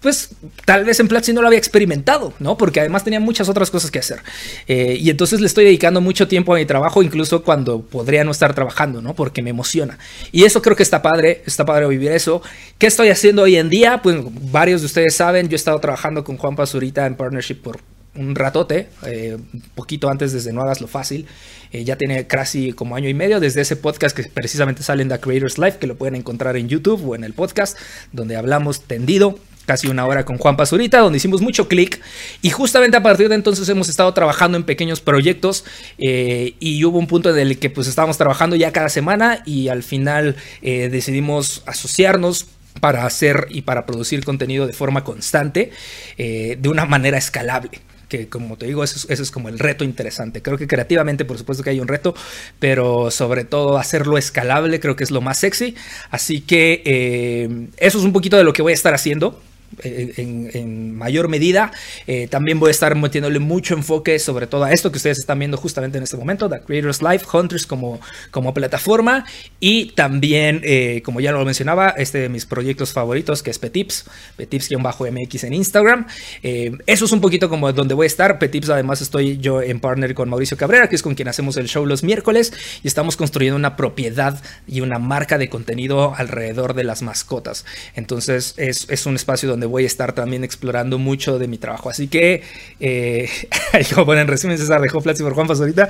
pues 0.00 0.30
tal 0.64 0.84
vez 0.84 1.00
en 1.00 1.08
Platzi 1.08 1.32
no 1.32 1.40
lo 1.40 1.48
había 1.48 1.58
experimentado, 1.58 2.32
¿no? 2.38 2.56
Porque 2.56 2.80
además 2.80 3.04
tenía 3.04 3.18
muchas 3.18 3.48
otras 3.48 3.70
cosas 3.70 3.90
que 3.90 3.98
hacer. 3.98 4.20
Eh, 4.68 4.96
y 5.00 5.10
entonces 5.10 5.40
le 5.40 5.46
estoy 5.46 5.64
dedicando 5.64 6.00
mucho 6.00 6.28
tiempo 6.28 6.54
a 6.54 6.58
mi 6.58 6.66
trabajo, 6.66 7.02
incluso 7.02 7.42
cuando 7.42 7.80
podría 7.80 8.22
no 8.22 8.30
estar 8.30 8.54
trabajando, 8.54 9.02
¿no? 9.02 9.14
Porque 9.14 9.42
me 9.42 9.50
emociona. 9.50 9.98
Y 10.30 10.44
eso 10.44 10.62
creo 10.62 10.76
que 10.76 10.84
está 10.84 11.02
padre, 11.02 11.42
está 11.46 11.64
padre 11.64 11.88
vivir 11.88 12.12
eso. 12.12 12.42
¿Qué 12.78 12.86
estoy 12.86 13.08
haciendo 13.08 13.42
hoy 13.42 13.56
en 13.56 13.70
día? 13.70 14.00
Pues 14.02 14.16
varios 14.52 14.82
de 14.82 14.86
ustedes 14.86 15.16
saben, 15.16 15.48
yo 15.48 15.54
he 15.54 15.56
estado 15.56 15.80
trabajando 15.80 16.22
con 16.22 16.36
Juan 16.36 16.54
Pazurita 16.54 17.04
en 17.06 17.16
partnership 17.16 17.56
por 17.56 17.80
un 18.14 18.34
ratote, 18.34 18.88
eh, 19.06 19.36
un 19.36 19.62
poquito 19.74 20.08
antes 20.08 20.32
desde 20.32 20.52
No 20.52 20.62
Hagas 20.62 20.80
Lo 20.80 20.86
Fácil. 20.86 21.26
Eh, 21.70 21.84
ya 21.84 21.96
tiene 21.96 22.26
casi 22.26 22.72
como 22.72 22.96
año 22.96 23.08
y 23.08 23.14
medio 23.14 23.40
desde 23.40 23.60
ese 23.60 23.76
podcast 23.76 24.16
que 24.16 24.24
precisamente 24.24 24.82
sale 24.82 25.02
en 25.02 25.08
The 25.08 25.20
Creators 25.20 25.58
Life, 25.58 25.78
que 25.78 25.86
lo 25.86 25.96
pueden 25.96 26.14
encontrar 26.14 26.56
en 26.56 26.68
YouTube 26.68 27.06
o 27.06 27.14
en 27.14 27.24
el 27.24 27.34
podcast, 27.34 27.76
donde 28.12 28.36
hablamos 28.36 28.82
tendido 28.82 29.38
casi 29.68 29.86
una 29.86 30.06
hora 30.06 30.24
con 30.24 30.38
Juan 30.38 30.56
Pazurita, 30.56 31.00
donde 31.00 31.18
hicimos 31.18 31.42
mucho 31.42 31.68
clic. 31.68 32.00
Y 32.40 32.48
justamente 32.48 32.96
a 32.96 33.02
partir 33.02 33.28
de 33.28 33.34
entonces 33.34 33.68
hemos 33.68 33.90
estado 33.90 34.14
trabajando 34.14 34.56
en 34.56 34.64
pequeños 34.64 35.02
proyectos 35.02 35.66
eh, 35.98 36.54
y 36.58 36.82
hubo 36.86 36.98
un 36.98 37.06
punto 37.06 37.28
en 37.28 37.38
el 37.38 37.58
que 37.58 37.68
pues 37.68 37.86
estábamos 37.86 38.16
trabajando 38.16 38.56
ya 38.56 38.72
cada 38.72 38.88
semana 38.88 39.42
y 39.44 39.68
al 39.68 39.82
final 39.82 40.36
eh, 40.62 40.88
decidimos 40.88 41.62
asociarnos 41.66 42.46
para 42.80 43.04
hacer 43.04 43.48
y 43.50 43.62
para 43.62 43.84
producir 43.84 44.24
contenido 44.24 44.66
de 44.66 44.72
forma 44.72 45.04
constante, 45.04 45.70
eh, 46.16 46.56
de 46.58 46.68
una 46.70 46.86
manera 46.86 47.18
escalable 47.18 47.82
que 48.08 48.26
como 48.30 48.56
te 48.56 48.64
digo, 48.64 48.82
eso, 48.84 49.06
es 49.06 49.30
como 49.30 49.50
el 49.50 49.58
reto 49.58 49.84
interesante. 49.84 50.40
Creo 50.40 50.56
que 50.56 50.66
creativamente, 50.66 51.26
por 51.26 51.36
supuesto 51.36 51.62
que 51.62 51.68
hay 51.68 51.80
un 51.80 51.88
reto, 51.88 52.14
pero 52.58 53.10
sobre 53.10 53.44
todo 53.44 53.76
hacerlo 53.76 54.16
escalable 54.16 54.80
creo 54.80 54.96
que 54.96 55.04
es 55.04 55.10
lo 55.10 55.20
más 55.20 55.36
sexy. 55.36 55.74
Así 56.10 56.40
que 56.40 57.68
eso 57.76 57.98
es 57.98 58.04
un 58.04 58.14
poquito 58.14 58.38
de 58.38 58.44
lo 58.44 58.54
que 58.54 58.62
voy 58.62 58.72
a 58.72 58.74
estar 58.74 58.94
haciendo. 58.94 59.38
Eh, 59.82 60.14
en, 60.16 60.96
mayor 60.96 61.28
medida. 61.28 61.70
Eh, 62.06 62.26
también 62.28 62.58
voy 62.58 62.68
a 62.68 62.70
estar 62.70 62.94
metiéndole 62.96 63.38
mucho 63.38 63.74
enfoque 63.74 64.18
sobre 64.18 64.46
todo 64.46 64.64
a 64.64 64.72
esto 64.72 64.90
que 64.90 64.96
ustedes 64.96 65.18
están 65.18 65.38
viendo 65.38 65.56
justamente 65.56 65.98
en 65.98 66.04
este 66.04 66.16
momento, 66.16 66.48
The 66.48 66.60
Creators 66.60 67.02
Life, 67.02 67.26
Hunters 67.32 67.66
como, 67.66 68.00
como 68.30 68.52
plataforma 68.52 69.24
y 69.60 69.92
también, 69.92 70.62
eh, 70.64 71.02
como 71.04 71.20
ya 71.20 71.30
lo 71.30 71.44
mencionaba, 71.44 71.90
este 71.90 72.18
de 72.18 72.28
mis 72.28 72.46
proyectos 72.46 72.92
favoritos 72.92 73.42
que 73.42 73.50
es 73.50 73.58
Petips, 73.58 74.06
Petips-MX 74.36 75.44
en 75.44 75.52
Instagram. 75.52 76.06
eso 76.42 77.04
es 77.04 77.12
un 77.12 77.20
poquito 77.20 77.48
como 77.48 77.72
donde 77.72 77.94
voy 77.94 78.04
a 78.04 78.08
estar. 78.08 78.38
Petips 78.38 78.70
además 78.70 79.00
estoy 79.00 79.38
yo 79.38 79.62
en 79.62 79.78
partner 79.80 80.14
con 80.14 80.28
Mauricio 80.28 80.56
Cabrera, 80.56 80.88
que 80.88 80.96
es 80.96 81.02
con 81.02 81.14
quien 81.14 81.28
hacemos 81.28 81.56
el 81.56 81.68
show 81.68 81.86
los 81.86 82.02
miércoles 82.02 82.52
y 82.82 82.88
estamos 82.88 83.16
construyendo 83.16 83.56
una 83.56 83.76
propiedad 83.76 84.42
y 84.66 84.80
una 84.80 84.98
marca 84.98 85.38
de 85.38 85.48
contenido 85.48 86.14
alrededor 86.16 86.74
de 86.74 86.84
las 86.84 87.02
mascotas. 87.02 87.64
Entonces 87.94 88.54
es, 88.56 88.86
es 88.88 89.06
un 89.06 89.14
espacio 89.14 89.48
donde 89.48 89.57
donde 89.58 89.66
voy 89.66 89.84
a 89.84 89.86
estar 89.86 90.12
también 90.12 90.44
explorando 90.44 90.98
mucho 90.98 91.38
de 91.38 91.48
mi 91.48 91.58
trabajo. 91.58 91.90
Así 91.90 92.08
que, 92.08 92.42
eh, 92.78 93.28
bueno, 94.06 94.22
en 94.22 94.28
resumen, 94.28 94.56
César 94.56 94.80
dejó 94.80 95.00
Platzi 95.00 95.22
por 95.22 95.34
Juan 95.34 95.46
Pazurita 95.46 95.88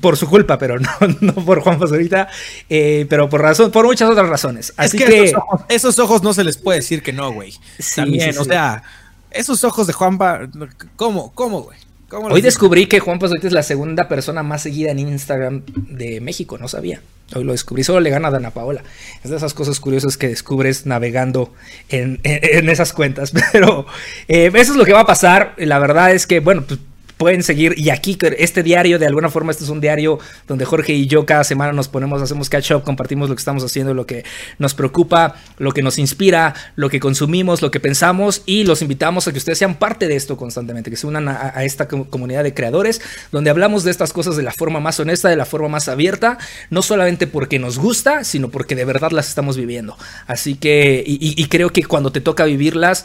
por 0.00 0.16
su 0.16 0.28
culpa, 0.28 0.58
pero 0.58 0.78
no, 0.78 0.90
no 1.20 1.34
por 1.34 1.60
Juan 1.60 1.78
Pazurita, 1.78 2.28
eh, 2.68 3.06
pero 3.08 3.28
por 3.28 3.42
razón, 3.42 3.70
por 3.70 3.84
muchas 3.84 4.10
otras 4.10 4.28
razones. 4.28 4.72
Así 4.76 4.98
que, 4.98 5.32
Esos, 5.68 5.98
ojos, 5.98 6.22
no 6.22 6.32
se 6.32 6.44
les 6.44 6.56
puede 6.56 6.80
decir 6.80 7.02
que 7.02 7.12
no, 7.12 7.32
güey. 7.32 7.54
También, 7.94 8.36
o 8.38 8.44
sea, 8.44 8.82
esos 9.30 9.64
ojos 9.64 9.86
de 9.86 9.92
Juanpa, 9.92 10.48
¿cómo, 10.96 11.32
cómo, 11.34 11.62
güey? 11.62 11.78
Hoy 12.12 12.42
descubrí 12.42 12.86
que 12.86 13.00
Juan 13.00 13.18
Pazurita 13.18 13.46
es 13.46 13.52
la 13.52 13.62
segunda 13.62 14.08
persona 14.08 14.42
más 14.42 14.62
seguida 14.62 14.90
en 14.90 14.98
Instagram 14.98 15.62
de 15.66 16.20
México, 16.20 16.58
no 16.58 16.68
sabía. 16.68 17.00
Hoy 17.34 17.44
lo 17.44 17.52
descubrí, 17.52 17.84
solo 17.84 18.00
le 18.00 18.10
gana 18.10 18.28
a 18.28 18.30
Dana 18.30 18.50
Paola. 18.50 18.82
Es 19.24 19.30
de 19.30 19.36
esas 19.36 19.54
cosas 19.54 19.80
curiosas 19.80 20.18
que 20.18 20.28
descubres 20.28 20.84
navegando 20.84 21.54
en, 21.88 22.20
esas 22.22 22.92
cuentas. 22.92 23.32
Pero 23.52 23.86
eh, 24.28 24.50
eso 24.54 24.72
es 24.72 24.78
lo 24.78 24.84
que 24.84 24.92
va 24.92 25.00
a 25.00 25.06
pasar. 25.06 25.54
La 25.56 25.78
verdad 25.78 26.12
es 26.12 26.26
que, 26.26 26.40
bueno, 26.40 26.64
pues 26.66 26.80
pueden 27.22 27.44
seguir. 27.44 27.78
Y 27.78 27.90
aquí, 27.90 28.18
este 28.36 28.64
diario, 28.64 28.98
de 28.98 29.06
alguna 29.06 29.30
forma, 29.30 29.52
este 29.52 29.62
es 29.62 29.70
un 29.70 29.80
diario 29.80 30.18
donde 30.48 30.64
Jorge 30.64 30.92
y 30.92 31.06
yo 31.06 31.24
cada 31.24 31.44
semana 31.44 31.72
nos 31.72 31.86
ponemos, 31.86 32.20
hacemos 32.20 32.48
catch 32.48 32.72
up, 32.72 32.82
compartimos 32.82 33.28
lo 33.28 33.36
que 33.36 33.38
estamos 33.38 33.62
haciendo, 33.62 33.94
lo 33.94 34.06
que 34.06 34.24
nos 34.58 34.74
preocupa, 34.74 35.36
lo 35.58 35.70
que 35.70 35.84
nos 35.84 35.98
inspira, 35.98 36.52
lo 36.74 36.90
que 36.90 36.98
consumimos, 36.98 37.62
lo 37.62 37.70
que 37.70 37.78
pensamos. 37.78 38.42
Y 38.44 38.64
los 38.64 38.82
invitamos 38.82 39.28
a 39.28 39.32
que 39.32 39.38
ustedes 39.38 39.58
sean 39.58 39.76
parte 39.76 40.08
de 40.08 40.16
esto 40.16 40.36
constantemente, 40.36 40.90
que 40.90 40.96
se 40.96 41.06
unan 41.06 41.28
a, 41.28 41.62
esta 41.62 41.86
comunidad 41.86 42.42
de 42.42 42.54
creadores, 42.54 43.00
donde 43.30 43.50
hablamos 43.50 43.84
de 43.84 43.92
estas 43.92 44.12
cosas 44.12 44.36
de 44.36 44.42
la 44.42 44.50
forma 44.50 44.80
más 44.80 44.98
honesta, 44.98 45.28
de 45.28 45.36
la 45.36 45.44
forma 45.44 45.68
más 45.68 45.86
abierta, 45.86 46.38
no 46.70 46.82
solamente 46.82 47.28
porque 47.28 47.60
nos 47.60 47.78
gusta, 47.78 48.24
sino 48.24 48.50
porque 48.50 48.74
de 48.74 48.84
verdad 48.84 49.12
las 49.12 49.28
estamos 49.28 49.56
viviendo. 49.56 49.96
Así 50.26 50.56
que, 50.56 51.04
y 51.06 51.46
creo 51.46 51.70
que 51.70 51.84
cuando 51.84 52.10
te 52.10 52.20
toca 52.20 52.46
vivirlas, 52.46 53.04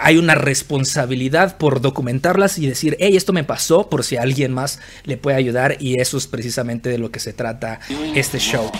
hay 0.00 0.18
una 0.18 0.34
responsabilidad 0.34 1.58
por 1.58 1.80
documentarlas 1.80 2.58
y 2.58 2.66
decir, 2.66 2.96
hey, 2.98 3.16
esto 3.16 3.32
me 3.36 3.44
pasó 3.44 3.90
por 3.90 4.02
si 4.02 4.16
alguien 4.16 4.52
más 4.52 4.80
le 5.04 5.18
puede 5.18 5.36
ayudar 5.36 5.76
y 5.78 6.00
eso 6.00 6.16
es 6.16 6.26
precisamente 6.26 6.88
de 6.88 6.96
lo 6.96 7.10
que 7.10 7.20
se 7.20 7.34
trata 7.34 7.80
este 8.14 8.38
show. 8.38 8.72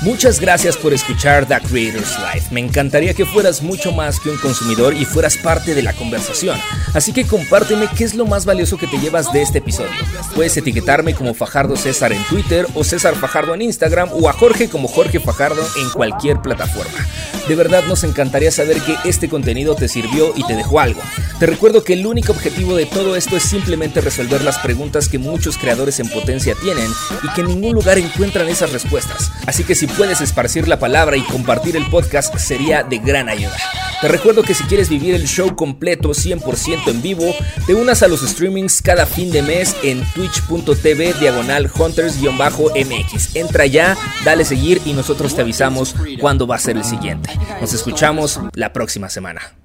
Muchas 0.00 0.40
gracias 0.40 0.76
por 0.76 0.92
escuchar 0.92 1.46
The 1.46 1.60
Creators 1.60 2.16
Life. 2.18 2.48
Me 2.50 2.60
encantaría 2.60 3.14
que 3.14 3.26
fueras 3.26 3.62
mucho 3.62 3.92
más 3.92 4.18
que 4.18 4.30
un 4.30 4.38
consumidor 4.38 4.94
y 4.94 5.04
fueras 5.04 5.36
parte 5.36 5.74
de 5.74 5.82
la 5.82 5.92
conversación. 5.92 6.58
Así 6.94 7.12
que 7.12 7.26
compárteme 7.26 7.88
qué 7.96 8.04
es 8.04 8.14
lo 8.14 8.26
más 8.26 8.44
valioso 8.44 8.76
que 8.76 8.86
te 8.86 8.98
llevas 8.98 9.32
de 9.32 9.42
este 9.42 9.58
episodio. 9.58 9.90
Puedes 10.34 10.56
etiquetarme 10.56 11.14
como 11.14 11.34
Fajardo 11.34 11.76
César 11.76 12.12
en 12.12 12.24
Twitter 12.24 12.66
o 12.74 12.82
César 12.82 13.14
Fajardo 13.14 13.54
en 13.54 13.62
Instagram 13.62 14.10
o 14.12 14.28
a 14.28 14.32
Jorge 14.32 14.68
como 14.68 14.88
Jorge 14.88 15.20
Fajardo 15.20 15.62
en 15.76 15.90
cualquier 15.90 16.40
plataforma. 16.40 17.06
De 17.48 17.56
verdad 17.56 17.84
nos 17.88 18.04
encantaría 18.04 18.52
saber 18.52 18.80
que 18.82 18.96
este 19.04 19.28
contenido 19.28 19.74
te 19.74 19.88
sirvió 19.88 20.32
y 20.36 20.46
te 20.46 20.54
dejó 20.54 20.80
algo. 20.80 21.00
Te 21.40 21.46
recuerdo 21.46 21.82
que 21.82 21.94
el 21.94 22.06
único 22.06 22.32
objetivo 22.32 22.76
de 22.76 22.86
todo 22.86 23.16
esto 23.16 23.36
es 23.36 23.42
simplemente 23.42 24.00
resolver 24.00 24.42
las 24.42 24.58
preguntas 24.60 25.08
que 25.08 25.18
muchos 25.18 25.58
creadores 25.58 25.98
en 25.98 26.08
potencia 26.08 26.54
tienen 26.62 26.88
y 27.22 27.34
que 27.34 27.40
en 27.40 27.48
ningún 27.48 27.74
lugar 27.74 27.98
encuentran 27.98 28.48
esas 28.48 28.72
respuestas. 28.72 29.32
Así 29.46 29.64
que 29.64 29.74
si 29.82 29.88
puedes 29.88 30.20
esparcir 30.20 30.68
la 30.68 30.78
palabra 30.78 31.16
y 31.16 31.22
compartir 31.22 31.74
el 31.76 31.84
podcast 31.90 32.36
sería 32.36 32.84
de 32.84 32.98
gran 32.98 33.28
ayuda. 33.28 33.56
Te 34.00 34.06
recuerdo 34.06 34.44
que 34.44 34.54
si 34.54 34.62
quieres 34.62 34.88
vivir 34.88 35.12
el 35.12 35.26
show 35.26 35.56
completo 35.56 36.10
100% 36.10 36.86
en 36.86 37.02
vivo, 37.02 37.24
te 37.66 37.74
unas 37.74 38.04
a 38.04 38.06
los 38.06 38.20
streamings 38.20 38.80
cada 38.80 39.06
fin 39.06 39.32
de 39.32 39.42
mes 39.42 39.74
en 39.82 40.04
twitch.tv 40.12 41.14
diagonal 41.14 41.68
hunters-mx. 41.68 43.34
Entra 43.34 43.66
ya, 43.66 43.96
dale 44.24 44.44
seguir 44.44 44.80
y 44.84 44.92
nosotros 44.92 45.34
te 45.34 45.42
avisamos 45.42 45.96
cuándo 46.20 46.46
va 46.46 46.54
a 46.54 46.60
ser 46.60 46.76
el 46.76 46.84
siguiente. 46.84 47.30
Nos 47.60 47.72
escuchamos 47.72 48.38
la 48.54 48.72
próxima 48.72 49.10
semana. 49.10 49.61